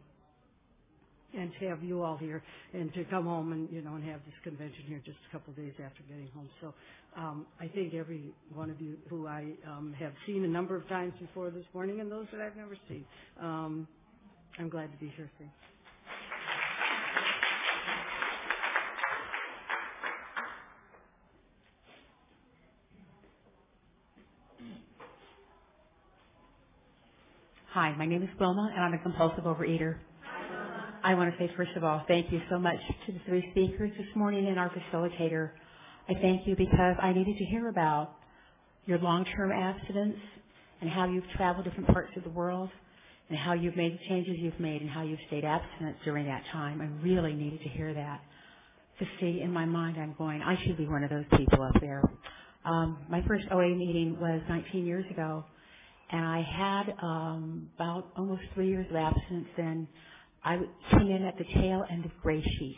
and 1.38 1.52
to 1.60 1.70
have 1.70 1.84
you 1.84 2.04
all 2.04 2.18
here 2.18 2.44
and 2.74 2.94
to 2.95 3.06
come 3.06 3.26
home 3.26 3.54
and, 3.54 3.70
you 3.72 3.82
know, 3.82 3.95
and 3.95 4.06
have 4.06 4.22
this 4.26 4.36
convention 4.44 4.84
here 4.88 5.02
just 5.06 5.20
a 5.30 5.34
couple 5.34 5.52
of 5.52 5.58
days 5.58 5.74
after 5.86 6.04
getting 6.10 6.30
home. 6.36 6.49
So, 6.62 6.76
um, 7.18 7.48
I 7.62 7.68
think 7.70 7.95
every 7.95 8.34
one 8.56 8.72
of 8.72 8.82
you 8.82 8.98
who 9.10 9.28
I, 9.28 9.54
um, 9.68 9.95
have 9.99 10.14
seen 10.28 10.45
a 10.45 10.49
number 10.49 10.76
of 10.78 10.88
times 10.90 11.14
before 11.22 11.52
this 11.52 11.66
morning 11.74 12.02
and 12.02 12.12
those 12.12 12.28
that 12.34 12.41
I've 12.41 12.58
never 12.58 12.78
seen, 12.90 13.06
um, 13.41 13.88
I'm 14.60 14.70
glad 14.70 14.91
to 14.91 14.98
be 14.99 15.10
here. 15.18 15.32
Thanks. 15.40 15.66
Hi, 27.80 27.94
my 27.95 28.08
name 28.08 28.24
is 28.24 28.30
Wilma, 28.40 28.72
and 28.74 28.84
I'm 28.84 28.95
a 28.95 28.98
compulsive 28.98 29.44
overeater. 29.44 29.98
I 31.04 31.14
want 31.14 31.32
to 31.32 31.38
say, 31.38 31.54
first 31.56 31.74
of 31.76 31.84
all, 31.84 32.04
thank 32.08 32.32
you 32.32 32.41
so 32.49 32.58
much 32.58 32.80
to 33.06 33.12
the 33.12 33.20
three 33.28 33.48
speakers 33.52 33.91
this 33.99 34.08
morning 34.16 34.48
and 34.48 34.58
our 34.58 34.72
facilitator. 34.72 35.52
I 36.10 36.16
thank 36.16 36.48
you 36.48 36.56
because 36.56 36.95
I 36.99 37.14
needed 37.14 37.38
to 37.38 37.45
hear 37.45 37.70
about 37.70 38.16
your 38.88 38.98
long-term 38.98 39.52
abstinence 39.52 40.18
and 40.82 40.90
how 40.90 41.08
you've 41.08 41.30
traveled 41.36 41.66
different 41.66 41.86
parts 41.90 42.10
of 42.18 42.24
the 42.24 42.32
world 42.32 42.72
and 43.30 43.38
how 43.38 43.54
you've 43.54 43.78
made 43.78 43.94
the 43.94 44.08
changes 44.10 44.38
you've 44.40 44.60
made 44.60 44.82
and 44.82 44.90
how 44.90 45.04
you've 45.04 45.20
stayed 45.28 45.45
abstinent 45.45 45.98
during 46.04 46.26
that 46.26 46.41
time. 46.52 46.82
I 46.82 46.86
really 47.06 47.34
needed 47.34 47.62
to 47.62 47.70
hear 47.70 47.94
that. 47.94 48.22
To 49.02 49.06
see 49.20 49.41
in 49.41 49.54
my 49.54 49.66
mind, 49.66 49.98
I'm 49.99 50.16
going, 50.18 50.41
I 50.41 50.58
should 50.66 50.78
be 50.78 50.88
one 50.88 51.04
of 51.04 51.12
those 51.12 51.26
people 51.38 51.62
up 51.62 51.80
there. 51.80 52.02
Um, 52.66 52.98
my 53.08 53.22
first 53.28 53.45
OA 53.52 53.70
meeting 53.76 54.20
was 54.20 54.41
19 54.49 54.84
years 54.84 55.06
ago, 55.12 55.45
and 56.12 56.26
I 56.26 56.42
had 56.42 56.96
um, 57.02 57.70
about 57.76 58.10
almost 58.18 58.44
three 58.54 58.70
years 58.70 58.88
of 58.90 58.96
abstinence 58.96 59.48
then. 59.58 59.88
I 60.44 60.58
came 60.92 61.12
in 61.12 61.26
at 61.26 61.38
the 61.38 61.44
tail 61.56 61.84
end 61.92 62.06
of 62.06 62.12
gray 62.22 62.42
sheet. 62.42 62.78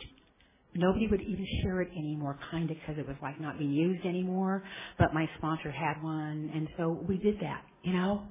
Nobody 0.74 1.06
would 1.08 1.20
even 1.20 1.46
share 1.62 1.80
it 1.82 1.90
anymore, 1.96 2.38
kind 2.50 2.70
of 2.70 2.76
because 2.76 2.98
it 2.98 3.06
was 3.06 3.16
like 3.22 3.40
not 3.40 3.58
being 3.58 3.72
used 3.72 4.04
anymore. 4.06 4.62
But 4.98 5.12
my 5.14 5.28
sponsor 5.38 5.70
had 5.70 6.02
one, 6.02 6.50
and 6.54 6.68
so 6.76 7.04
we 7.08 7.18
did 7.18 7.36
that, 7.40 7.62
you 7.82 7.92
know. 7.92 8.22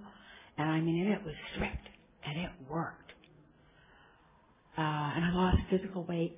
And 0.58 0.70
I 0.70 0.80
mean, 0.82 1.06
and 1.06 1.14
it 1.14 1.24
was 1.24 1.34
strict, 1.54 1.88
and 2.26 2.40
it 2.40 2.50
worked. 2.70 3.12
Uh, 4.78 4.82
and 4.82 5.26
I 5.26 5.32
lost 5.34 5.58
physical 5.70 6.06
weight. 6.06 6.38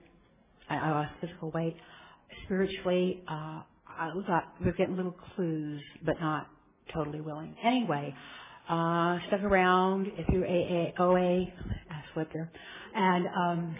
I, 0.69 0.89
lost 0.91 1.11
physical 1.21 1.51
weight. 1.51 1.75
Spiritually, 2.45 3.23
uh, 3.27 3.61
I 3.87 4.11
was, 4.15 4.25
I 4.27 4.41
was 4.65 4.73
getting 4.77 4.95
little 4.95 5.15
clues, 5.35 5.81
but 6.03 6.15
not 6.19 6.47
totally 6.93 7.21
willing. 7.21 7.55
Anyway, 7.63 8.15
uh, 8.71 9.19
stuck 9.29 9.43
around 9.43 10.07
through 10.31 10.45
AA, 10.45 11.03
OA, 11.03 11.41
I 11.91 12.03
slipped 12.15 12.33
there, 12.33 12.51
and 12.95 13.27
um, 13.27 13.77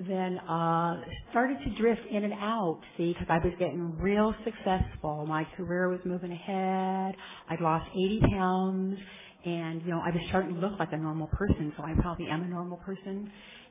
then 0.00 0.38
uh, 0.40 1.00
started 1.30 1.58
to 1.64 1.82
drift 1.82 2.02
in 2.10 2.24
and 2.24 2.34
out. 2.34 2.80
See, 2.98 3.14
because 3.14 3.28
I 3.30 3.38
was 3.38 3.54
getting 3.58 3.96
real 3.98 4.34
successful. 4.44 5.26
My 5.26 5.44
career 5.56 5.88
was 5.88 6.00
moving 6.04 6.32
ahead. 6.32 7.16
I'd 7.50 7.60
lost 7.62 7.88
80 7.94 8.22
pounds, 8.32 8.98
and 9.46 9.82
you 9.82 9.90
know 9.90 10.00
I 10.04 10.10
was 10.10 10.22
starting 10.28 10.54
to 10.56 10.60
look 10.60 10.78
like 10.78 10.92
a 10.92 10.98
normal 10.98 11.28
person. 11.28 11.72
So 11.78 11.84
I 11.84 11.94
probably 12.00 12.28
am 12.28 12.42
a 12.42 12.48
normal 12.48 12.78
person, 12.78 13.30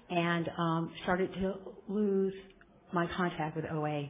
and 0.09 0.49
um, 0.57 0.91
started 1.03 1.33
to 1.35 1.53
lose 1.89 2.33
my 2.93 3.07
contact 3.17 3.55
with 3.57 3.65
OA, 3.71 4.09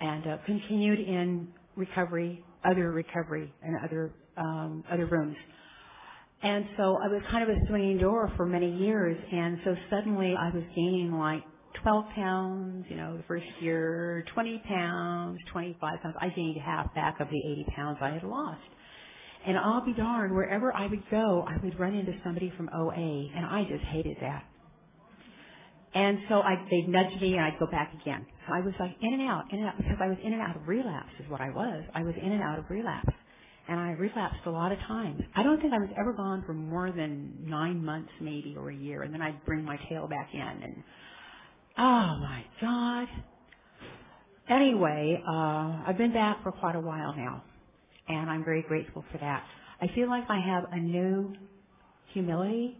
and 0.00 0.26
uh, 0.26 0.38
continued 0.46 1.00
in 1.00 1.48
recovery, 1.76 2.44
other 2.64 2.92
recovery, 2.92 3.52
and 3.62 3.76
other 3.84 4.12
um, 4.38 4.84
other 4.92 5.06
rooms. 5.06 5.36
And 6.42 6.66
so 6.76 6.98
I 7.02 7.08
was 7.08 7.20
kind 7.30 7.48
of 7.48 7.56
a 7.56 7.66
swinging 7.66 7.98
door 7.98 8.32
for 8.36 8.46
many 8.46 8.72
years, 8.76 9.18
and 9.32 9.58
so 9.64 9.74
suddenly 9.90 10.34
I 10.38 10.50
was 10.54 10.62
gaining 10.74 11.12
like 11.12 11.42
12 11.82 12.04
pounds, 12.14 12.86
you 12.88 12.96
know, 12.96 13.16
the 13.16 13.24
first 13.24 13.46
year, 13.60 14.24
20 14.34 14.62
pounds, 14.68 15.38
25 15.52 16.00
pounds. 16.00 16.16
I 16.20 16.28
gained 16.28 16.60
half 16.60 16.94
back 16.94 17.20
of 17.20 17.28
the 17.28 17.38
80 17.38 17.66
pounds 17.74 17.98
I 18.00 18.10
had 18.10 18.22
lost. 18.22 18.60
And 19.46 19.56
I'll 19.56 19.84
be 19.84 19.94
darned, 19.94 20.34
wherever 20.34 20.74
I 20.74 20.86
would 20.86 21.02
go, 21.10 21.44
I 21.48 21.56
would 21.62 21.78
run 21.78 21.94
into 21.94 22.12
somebody 22.22 22.52
from 22.56 22.70
OA, 22.72 22.94
and 22.94 23.44
I 23.44 23.64
just 23.68 23.84
hated 23.84 24.16
that. 24.20 24.44
And 25.94 26.18
so 26.28 26.40
I, 26.40 26.56
they'd 26.70 26.88
nudge 26.88 27.20
me 27.20 27.32
and 27.34 27.40
I'd 27.40 27.58
go 27.58 27.66
back 27.66 27.92
again. 28.00 28.26
So 28.46 28.54
I 28.54 28.60
was 28.60 28.74
like 28.78 28.94
in 29.00 29.14
and 29.14 29.22
out, 29.22 29.44
in 29.52 29.60
and 29.60 29.68
out, 29.68 29.78
because 29.78 29.96
I 30.00 30.06
was 30.08 30.18
in 30.22 30.32
and 30.32 30.42
out 30.42 30.56
of 30.56 30.68
relapse 30.68 31.10
is 31.18 31.28
what 31.30 31.40
I 31.40 31.50
was. 31.50 31.82
I 31.94 32.02
was 32.02 32.14
in 32.20 32.30
and 32.30 32.42
out 32.42 32.58
of 32.58 32.66
relapse. 32.68 33.12
And 33.68 33.78
I 33.78 33.90
relapsed 33.90 34.46
a 34.46 34.50
lot 34.50 34.72
of 34.72 34.78
times. 34.88 35.20
I 35.36 35.42
don't 35.42 35.60
think 35.60 35.74
I 35.74 35.78
was 35.78 35.90
ever 36.00 36.14
gone 36.14 36.42
for 36.46 36.54
more 36.54 36.90
than 36.90 37.34
nine 37.46 37.84
months 37.84 38.10
maybe 38.20 38.56
or 38.58 38.70
a 38.70 38.74
year. 38.74 39.02
And 39.02 39.12
then 39.12 39.20
I'd 39.20 39.44
bring 39.44 39.62
my 39.62 39.78
tail 39.90 40.08
back 40.08 40.30
in 40.32 40.40
and, 40.40 40.82
oh 41.76 42.18
my 42.18 42.44
God. 42.62 43.08
Anyway, 44.48 45.22
uh, 45.28 45.82
I've 45.86 45.98
been 45.98 46.14
back 46.14 46.42
for 46.42 46.50
quite 46.50 46.76
a 46.76 46.80
while 46.80 47.14
now. 47.14 47.44
And 48.08 48.30
I'm 48.30 48.42
very 48.42 48.62
grateful 48.62 49.04
for 49.12 49.18
that. 49.18 49.44
I 49.82 49.86
feel 49.94 50.08
like 50.08 50.24
I 50.30 50.40
have 50.40 50.64
a 50.72 50.78
new 50.78 51.34
humility 52.14 52.78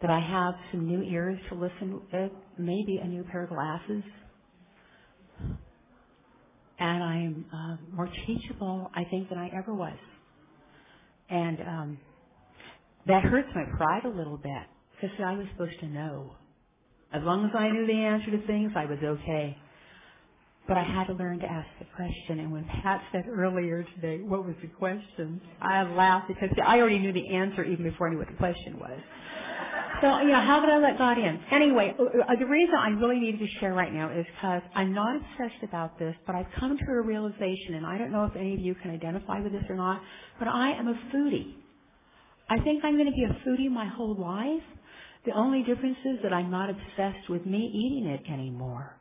that 0.00 0.10
I 0.10 0.20
have 0.20 0.54
some 0.70 0.86
new 0.86 1.02
ears 1.02 1.38
to 1.48 1.56
listen 1.56 2.00
with, 2.12 2.30
maybe 2.56 3.00
a 3.02 3.06
new 3.06 3.24
pair 3.24 3.42
of 3.42 3.50
glasses. 3.50 4.04
And 6.78 7.02
I'm 7.02 7.44
uh, 7.52 7.94
more 7.94 8.08
teachable, 8.26 8.90
I 8.94 9.04
think, 9.10 9.28
than 9.28 9.38
I 9.38 9.50
ever 9.54 9.74
was. 9.74 9.98
And 11.30 11.60
um, 11.60 11.98
that 13.06 13.22
hurts 13.22 13.48
my 13.54 13.64
pride 13.76 14.04
a 14.04 14.08
little 14.08 14.36
bit 14.36 14.62
because 15.00 15.16
I 15.24 15.34
was 15.34 15.46
supposed 15.52 15.78
to 15.80 15.86
know. 15.86 16.32
As 17.12 17.22
long 17.24 17.44
as 17.44 17.50
I 17.58 17.70
knew 17.70 17.86
the 17.86 17.92
answer 17.92 18.30
to 18.30 18.46
things, 18.46 18.72
I 18.76 18.84
was 18.84 18.98
okay. 19.02 19.56
But 20.68 20.76
I 20.76 20.84
had 20.84 21.06
to 21.06 21.14
learn 21.14 21.40
to 21.40 21.46
ask 21.46 21.66
the 21.78 21.86
question. 21.96 22.38
And 22.38 22.52
when 22.52 22.64
Pat 22.64 23.02
said 23.10 23.24
earlier 23.28 23.84
today, 23.96 24.22
what 24.22 24.46
was 24.46 24.54
the 24.62 24.68
question? 24.68 25.40
I 25.60 25.82
laughed 25.82 26.28
because 26.28 26.50
I 26.64 26.78
already 26.78 26.98
knew 26.98 27.12
the 27.12 27.34
answer 27.34 27.64
even 27.64 27.84
before 27.84 28.08
I 28.08 28.12
knew 28.12 28.18
what 28.18 28.28
the 28.28 28.34
question 28.34 28.78
was. 28.78 29.00
So, 30.00 30.20
you 30.20 30.28
know, 30.28 30.40
how 30.40 30.60
could 30.60 30.70
I 30.70 30.78
let 30.78 30.98
God 30.98 31.18
in? 31.18 31.40
Anyway, 31.52 31.94
uh, 31.98 32.02
uh, 32.04 32.36
the 32.38 32.46
reason 32.46 32.74
I 32.74 32.88
really 32.90 33.20
needed 33.20 33.40
to 33.40 33.48
share 33.60 33.74
right 33.74 33.92
now 33.92 34.10
is 34.10 34.24
because 34.34 34.62
I'm 34.74 34.94
not 34.94 35.16
obsessed 35.16 35.62
about 35.62 35.98
this, 35.98 36.14
but 36.26 36.34
I've 36.34 36.46
come 36.58 36.78
to 36.78 36.84
a 36.92 37.02
realization, 37.02 37.74
and 37.74 37.84
I 37.84 37.98
don't 37.98 38.10
know 38.10 38.24
if 38.24 38.34
any 38.34 38.54
of 38.54 38.60
you 38.60 38.74
can 38.76 38.92
identify 38.92 39.40
with 39.40 39.52
this 39.52 39.64
or 39.68 39.76
not, 39.76 40.00
but 40.38 40.48
I 40.48 40.70
am 40.72 40.88
a 40.88 40.94
foodie. 41.14 41.54
I 42.48 42.60
think 42.60 42.84
I'm 42.84 42.94
going 42.94 43.06
to 43.06 43.12
be 43.12 43.24
a 43.24 43.48
foodie 43.48 43.70
my 43.70 43.86
whole 43.86 44.16
life. 44.16 44.64
The 45.26 45.32
only 45.32 45.62
difference 45.62 45.98
is 46.04 46.18
that 46.22 46.32
I'm 46.32 46.50
not 46.50 46.70
obsessed 46.70 47.28
with 47.28 47.44
me 47.44 47.58
eating 47.58 48.10
it 48.10 48.22
anymore. 48.32 48.96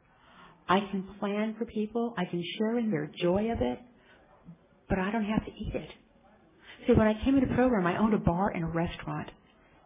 I 0.67 0.81
can 0.91 1.07
plan 1.19 1.55
for 1.57 1.65
people. 1.65 2.13
I 2.17 2.25
can 2.25 2.43
share 2.57 2.77
in 2.77 2.91
their 2.91 3.09
joy 3.21 3.51
of 3.51 3.61
it, 3.61 3.79
but 4.89 4.99
I 4.99 5.11
don't 5.11 5.25
have 5.25 5.45
to 5.45 5.51
eat 5.51 5.75
it. 5.75 5.89
See, 6.85 6.93
when 6.93 7.07
I 7.07 7.23
came 7.23 7.37
into 7.37 7.53
program, 7.55 7.87
I 7.87 7.97
owned 7.97 8.13
a 8.13 8.19
bar 8.19 8.49
and 8.49 8.65
a 8.65 8.67
restaurant. 8.67 9.29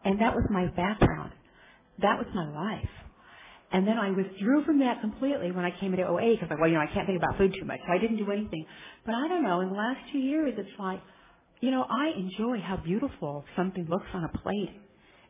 And 0.06 0.20
that 0.20 0.36
was 0.36 0.44
my 0.50 0.68
background. 0.68 1.32
That 2.02 2.18
was 2.18 2.28
my 2.34 2.50
life. 2.50 2.90
And 3.72 3.88
then 3.88 3.98
I 3.98 4.12
withdrew 4.12 4.64
from 4.66 4.80
that 4.80 5.02
completely 5.02 5.52
when 5.52 5.66
I 5.66 5.72
came 5.80 5.94
into 5.94 6.06
OA 6.06 6.36
because, 6.36 6.50
like, 6.50 6.60
well, 6.60 6.70
you 6.70 6.76
know, 6.76 6.82
I 6.82 6.94
can't 6.94 7.08
think 7.08 7.18
about 7.18 7.38
food 7.38 7.56
too 7.60 7.66
much, 7.66 7.80
so 7.88 7.92
I 7.92 7.98
didn't 7.98 8.18
do 8.18 8.32
anything. 8.32 8.66
But 9.06 9.16
I 9.16 9.28
don't 9.28 9.44
know. 9.44 9.62
In 9.62 9.70
the 9.70 9.76
last 9.76 10.00
two 10.12 10.20
years, 10.20 10.54
it's 10.58 10.70
like, 10.78 11.02
you 11.60 11.72
know, 11.72 11.84
I 11.90 12.12
enjoy 12.16 12.60
how 12.60 12.78
beautiful 12.78 13.44
something 13.56 13.88
looks 13.90 14.06
on 14.14 14.26
a 14.26 14.38
plate, 14.38 14.80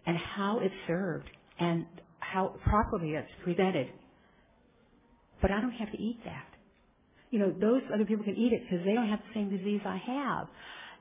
and 0.06 0.18
how 0.18 0.60
it's 0.62 0.76
served, 0.88 1.30
and 1.60 1.86
how 2.20 2.56
properly 2.66 3.12
it's 3.12 3.32
presented. 3.46 3.88
But 5.42 5.52
I 5.52 5.62
don't 5.62 5.72
have 5.72 5.92
to 5.92 6.02
eat 6.02 6.20
that. 6.26 6.48
You 7.30 7.40
know, 7.40 7.54
those 7.60 7.82
other 7.94 8.06
people 8.06 8.26
can 8.26 8.36
eat 8.36 8.52
it 8.52 8.64
because 8.64 8.86
they 8.86 8.94
don't 8.94 9.08
have 9.10 9.20
the 9.20 9.34
same 9.34 9.50
disease 9.50 9.82
I 9.86 10.02
have. 10.06 10.48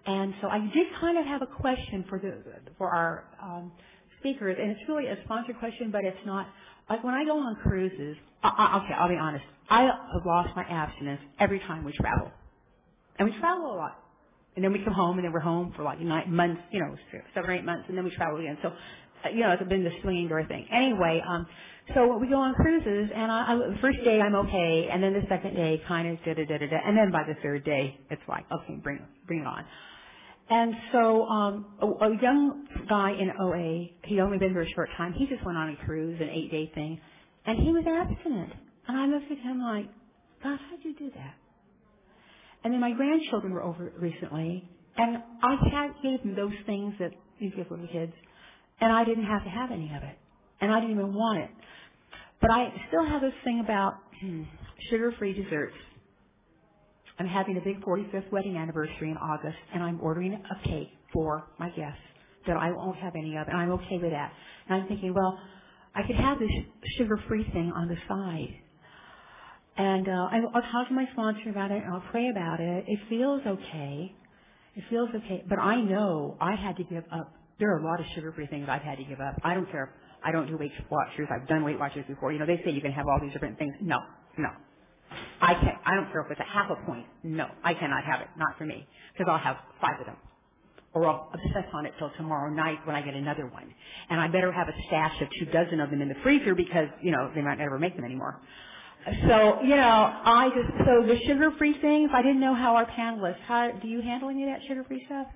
And 0.07 0.35
so 0.41 0.49
I 0.49 0.59
did 0.61 0.87
kind 1.01 1.19
of 1.19 1.27
have 1.27 1.43
a 1.43 1.47
question 1.47 2.05
for 2.09 2.19
the 2.19 2.35
for 2.79 2.89
our 2.91 3.24
um, 3.43 3.73
speakers, 4.20 4.57
and 4.61 4.70
it's 4.70 4.81
really 4.89 5.07
a 5.07 5.16
sponsored 5.24 5.59
question, 5.59 5.91
but 5.91 6.05
it's 6.05 6.27
not. 6.27 6.47
Like 6.91 7.05
when 7.05 7.15
I 7.15 7.24
go 7.24 7.39
on 7.39 7.57
cruises, 7.62 8.16
I, 8.43 8.49
I, 8.49 8.85
okay, 8.85 8.95
I'll 8.95 9.09
be 9.09 9.16
honest. 9.16 9.45
I 9.70 9.83
have 9.83 10.27
lost 10.27 10.51
my 10.57 10.65
abstinence 10.65 11.20
every 11.41 11.61
time 11.61 11.85
we 11.85 11.93
travel. 11.93 12.31
And 13.19 13.31
we 13.31 13.39
travel 13.41 13.73
a 13.73 13.77
lot. 13.77 13.99
And 14.57 14.65
then 14.65 14.73
we 14.73 14.81
come 14.85 14.95
home, 14.95 15.19
and 15.19 15.24
then 15.24 15.33
we're 15.33 15.41
home 15.41 15.73
for 15.77 15.83
like 15.83 16.01
nine 16.01 16.35
months, 16.35 16.62
you 16.73 16.81
know, 16.81 16.95
seven 17.35 17.51
or 17.51 17.55
eight 17.55 17.65
months, 17.65 17.85
and 17.89 17.97
then 17.97 18.05
we 18.05 18.11
travel 18.11 18.39
again. 18.41 18.59
So, 18.62 18.69
uh, 18.69 19.31
you 19.31 19.41
know, 19.41 19.53
it's 19.53 19.69
been 19.69 19.85
the 19.85 19.93
swinging 20.03 20.29
door 20.29 20.45
thing. 20.47 20.66
Anyway, 20.73 21.23
um, 21.27 21.47
so 21.95 22.19
we 22.19 22.29
go 22.29 22.37
on 22.37 22.55
cruises, 22.55 23.11
and 23.15 23.33
I, 23.33 23.53
I, 23.53 23.57
the 23.57 23.79
first 23.81 23.99
day 24.05 24.20
I'm 24.20 24.35
okay, 24.35 24.89
and 24.93 25.03
then 25.03 25.15
the 25.15 25.24
second 25.29 25.55
day 25.57 25.83
kind 25.89 26.09
of 26.09 26.19
da 26.24 26.35
da 26.35 26.45
da 26.45 26.59
da 26.59 26.66
da, 26.69 26.79
and 26.87 26.97
then 26.97 27.11
by 27.12 27.24
the 27.24 27.35
third 27.43 27.65
day 27.65 27.99
it's 28.11 28.23
like, 28.29 28.45
okay, 28.53 28.74
bring 28.83 29.01
bring 29.27 29.41
it 29.41 29.47
on. 29.47 29.65
And 30.55 30.74
so 30.93 31.24
um, 31.24 31.65
a, 31.81 31.87
a 31.87 32.11
young 32.20 32.66
guy 32.87 33.12
in 33.12 33.33
OA, 33.41 33.89
he'd 34.05 34.20
only 34.20 34.37
been 34.37 34.53
there 34.53 34.65
a 34.65 34.69
short 34.74 34.91
time. 34.99 35.15
He 35.15 35.24
just 35.24 35.43
went 35.47 35.57
on 35.57 35.70
a 35.70 35.87
cruise, 35.87 36.20
an 36.20 36.29
eight 36.29 36.51
day 36.51 36.70
thing, 36.74 37.01
and 37.47 37.59
he 37.59 37.73
was 37.73 37.85
abstinent. 37.89 38.53
And 38.87 38.99
I 38.99 39.07
looked 39.07 39.33
at 39.33 39.39
him 39.39 39.62
like, 39.62 39.87
God, 40.45 40.59
how'd 40.69 40.85
you 40.85 40.95
do 40.95 41.11
that? 41.15 41.35
And 42.65 42.74
then 42.74 42.81
my 42.81 42.93
grandchildren 42.93 43.55
were 43.55 43.62
over 43.62 43.95
recently, 43.99 44.69
and 44.99 45.23
I 45.43 45.57
had 45.73 45.95
gave 46.03 46.23
them 46.23 46.37
those 46.37 46.53
things 46.66 46.93
that 47.01 47.12
you 47.39 47.51
give 47.57 47.70
little 47.70 47.89
kids, 47.91 48.12
and 48.79 48.93
I 48.93 49.05
didn't 49.05 49.24
have 49.24 49.45
to 49.45 49.51
have 49.51 49.70
any 49.70 49.91
of 49.97 50.03
it, 50.03 50.19
and 50.61 50.70
I 50.70 50.81
didn't 50.81 50.97
even 50.97 51.15
want 51.15 51.45
it. 51.45 51.51
But 52.43 52.51
I 52.51 52.69
still 52.89 53.07
have 53.07 53.23
this 53.23 53.33
thing 53.43 53.61
about 53.65 53.95
hmm, 54.20 54.43
sugar-free 54.91 55.33
desserts. 55.33 55.77
I'm 57.18 57.26
having 57.26 57.56
a 57.56 57.60
big 57.60 57.80
45th 57.82 58.30
wedding 58.32 58.56
anniversary 58.56 59.10
in 59.10 59.16
August, 59.16 59.56
and 59.74 59.82
I'm 59.82 60.01
ordering 60.01 60.32
a 60.34 60.68
cake 60.68 60.90
for 61.12 61.44
my 61.59 61.68
guests 61.70 62.01
that 62.47 62.56
I 62.56 62.72
won't 62.72 62.97
have 62.97 63.14
any 63.14 63.36
of, 63.36 63.48
and 63.48 63.56
I'm 63.56 63.70
okay 63.72 63.98
with 63.98 64.10
that. 64.10 64.32
And 64.68 64.82
I'm 64.82 64.89
thinking, 64.89 65.14
well, 65.14 65.39
I 65.94 66.02
could 66.06 66.16
have 66.16 66.39
this 66.39 66.51
sugar-free 66.98 67.51
thing 67.52 67.72
on 67.74 67.89
the 67.89 67.97
side. 68.09 68.55
And 69.76 70.09
uh, 70.09 70.10
I, 70.10 70.40
I'll 70.55 70.62
talk 70.72 70.89
to 70.89 70.94
my 70.94 71.06
sponsor 71.12 71.51
about 71.51 71.70
it, 71.70 71.82
and 71.82 71.93
I'll 71.93 72.05
pray 72.10 72.28
about 72.28 72.60
it. 72.60 72.84
It 72.89 72.98
feels 73.09 73.43
okay. 73.47 74.14
It 74.74 74.84
feels 74.90 75.10
okay, 75.14 75.44
but 75.48 75.59
I 75.59 75.80
know 75.80 76.36
I 76.40 76.55
had 76.56 76.76
to 76.78 76.84
give 76.84 77.05
up. 77.12 77.34
There 77.59 77.74
are 77.74 77.78
a 77.78 77.84
lot 77.84 78.01
of 78.01 78.06
sugar-free 78.14 78.47
things 78.48 78.66
I've 78.68 78.82
had 78.82 78.98
to 78.98 79.05
give 79.05 79.20
up. 79.20 79.40
I 79.44 79.55
don't 79.55 79.70
care. 79.70 79.94
I 80.24 80.32
don't 80.32 80.47
do 80.47 80.56
Weight 80.56 80.72
Watchers. 80.90 81.28
I've 81.30 81.47
done 81.48 81.64
Weight 81.64 81.78
Watchers 81.78 82.05
before. 82.09 82.32
You 82.32 82.39
know, 82.39 82.47
they 82.47 82.60
say 82.64 82.70
you 82.70 82.80
can 82.80 82.93
have 82.93 83.06
all 83.06 83.20
these 83.20 83.32
different 83.32 83.59
things. 83.59 83.74
No, 83.80 83.98
no. 84.39 84.48
I 85.40 85.55
can't. 85.55 85.78
I 85.84 85.94
don't 85.97 86.10
care 86.12 86.22
if 86.22 86.30
it's 86.30 86.40
a 86.40 86.44
half 86.44 86.70
a 86.70 86.76
point. 86.86 87.06
No, 87.22 87.48
I 87.64 87.74
cannot 87.74 88.05
have 88.05 88.20
it. 88.20 88.28
Not 88.39 88.59
for 88.59 88.66
me, 88.66 88.86
because 89.12 89.30
I'll 89.30 89.39
have 89.39 89.56
five 89.80 90.01
of 90.01 90.06
them 90.06 90.16
or 90.94 91.06
I'll 91.06 91.30
obsess 91.32 91.66
on 91.72 91.86
it 91.86 91.94
till 91.98 92.10
tomorrow 92.16 92.51
night 92.52 92.78
when 92.86 92.97
I 92.97 93.02
get 93.02 93.14
another 93.14 93.47
one. 93.47 93.72
And 94.10 94.20
I 94.20 94.28
better 94.28 94.52
have 94.52 94.68
a 94.68 94.74
stash 94.89 95.20
of 95.22 95.28
two 95.39 95.47
dozen 95.47 95.80
of 95.80 95.90
them 95.90 96.02
in 96.02 96.09
the 96.09 96.16
freezer 96.22 96.55
because, 96.55 96.89
you 97.02 97.10
know, 97.10 97.30
they 97.34 97.43
might 97.43 97.59
never 97.59 97.78
make 97.78 97.97
them 97.97 98.05
anymore. 98.05 98.40
So, 99.28 99.60
you 99.62 99.76
know, 99.76 100.20
I 100.24 100.51
just, 100.55 100.86
so 100.86 101.06
the 101.06 101.18
sugar-free 101.26 101.80
things, 101.80 102.10
I 102.14 102.22
didn't 102.22 102.40
know 102.40 102.55
how 102.55 102.76
our 102.76 102.86
panelists, 102.86 103.40
how, 103.47 103.72
do 103.72 103.89
you 103.89 104.02
handle 104.02 104.28
any 104.28 104.44
of 104.44 104.51
that 104.51 104.60
sugar-free 104.68 105.05
stuff? 105.06 105.26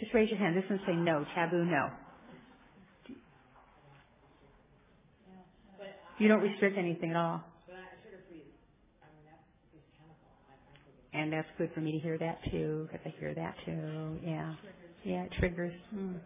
Just 0.00 0.12
raise 0.14 0.30
your 0.30 0.38
hand. 0.38 0.56
This 0.56 0.68
one 0.68 0.80
say 0.86 0.94
no, 0.94 1.24
taboo, 1.34 1.64
no. 1.64 1.90
You 6.18 6.28
don't 6.28 6.42
restrict 6.42 6.76
anything 6.78 7.10
at 7.10 7.16
all. 7.16 7.44
And 11.18 11.32
that's 11.32 11.48
good 11.58 11.70
for 11.74 11.82
me 11.82 11.92
to 11.92 11.98
hear 12.00 12.18
that 12.18 12.40
too, 12.52 12.88
because 12.92 13.06
I 13.06 13.14
hear 13.20 13.34
that 13.34 13.56
too. 13.66 14.18
Yeah. 14.24 14.54
Yeah, 15.04 15.24
it 15.24 15.32
triggers. 15.40 15.74
Mm. 15.96 16.16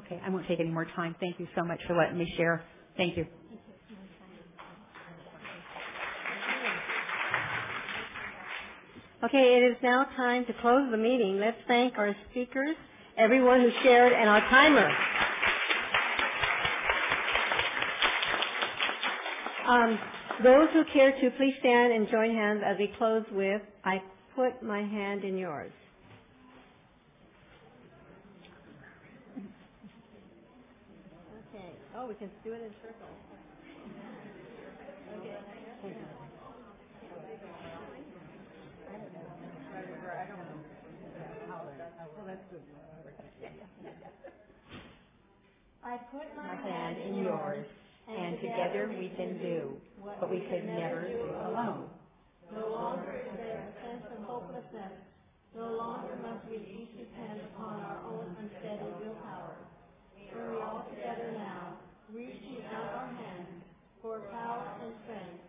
Okay, 0.00 0.20
I 0.26 0.30
won't 0.30 0.48
take 0.48 0.60
any 0.60 0.70
more 0.70 0.86
time. 0.96 1.16
Thank 1.20 1.40
you 1.40 1.48
so 1.56 1.64
much 1.64 1.80
for 1.88 1.96
letting 1.96 2.18
me 2.18 2.32
share. 2.38 2.62
Thank 2.98 3.16
you. 3.18 3.26
Okay, 9.24 9.56
it 9.58 9.72
is 9.72 9.76
now 9.82 10.04
time 10.16 10.46
to 10.46 10.54
close 10.62 10.90
the 10.92 10.98
meeting. 10.98 11.40
Let's 11.40 11.58
thank 11.68 11.98
our 11.98 12.14
speakers, 12.30 12.76
everyone 13.18 13.60
who 13.62 13.70
shared, 13.82 14.12
and 14.12 14.28
our 14.30 14.40
timer. 14.42 14.90
Um, 19.66 19.98
those 20.44 20.68
who 20.72 20.84
care 20.92 21.12
to, 21.12 21.30
please 21.38 21.54
stand 21.60 21.92
and 21.92 22.08
join 22.10 22.34
hands 22.34 22.62
as 22.66 22.78
we 22.78 22.92
close 22.98 23.24
with, 23.32 23.62
I 23.84 24.02
put 24.34 24.62
my 24.62 24.80
hand 24.80 25.24
in 25.24 25.36
yours. 25.36 25.72
Okay. 31.54 31.72
Oh, 31.96 32.06
we 32.08 32.14
can 32.14 32.30
do 32.44 32.52
it 32.52 32.62
in 32.62 32.70
circles. 32.82 33.10
Okay. 35.18 35.36
I 45.82 45.96
put 46.12 46.36
my 46.36 46.54
hand 46.54 46.96
in 46.98 47.24
yours, 47.24 47.66
and 48.08 48.38
together 48.40 48.94
we 48.96 49.08
can 49.16 49.38
do 49.38 49.72
what 50.00 50.30
we 50.30 50.40
could 50.40 50.64
never 50.64 51.08
do 51.08 51.24
alone. 51.48 51.88
No 52.52 52.68
longer 52.68 53.12
is 53.26 53.32
there 53.36 53.62
a 53.70 53.72
sense 53.86 54.04
of 54.10 54.18
hopelessness. 54.24 54.92
No 55.54 55.72
longer 55.72 56.16
must 56.22 56.44
we 56.48 56.56
each 56.58 56.96
depend 56.98 57.40
upon 57.42 57.80
our 57.80 58.00
own 58.04 58.36
unsteady 58.38 58.92
willpower. 58.98 59.56
For 60.30 60.50
we 60.52 60.58
all 60.60 60.84
together 60.90 61.32
now, 61.32 61.76
reaching 62.12 62.62
out 62.72 62.90
our 62.92 63.08
hands 63.08 63.62
for 64.02 64.20
power 64.30 64.74
and 64.82 64.94
strength 65.04 65.40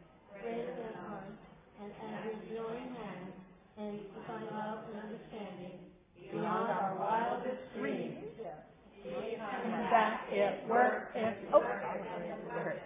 greater 0.41 0.73
than 0.75 0.93
ours, 0.95 1.35
and 1.81 1.91
as 1.99 2.15
we 2.23 2.55
join 2.55 2.87
hands 2.95 3.33
and 3.77 4.01
find 4.27 4.45
love 4.51 4.79
and 4.87 4.97
understanding 4.97 5.79
beyond 6.31 6.69
our 6.69 6.95
wildest 6.95 7.61
dreams. 7.77 8.25
That 9.91 10.21
it 10.31 10.53
works. 10.67 11.07
Oh, 11.53 11.61
sorry. 12.47 12.81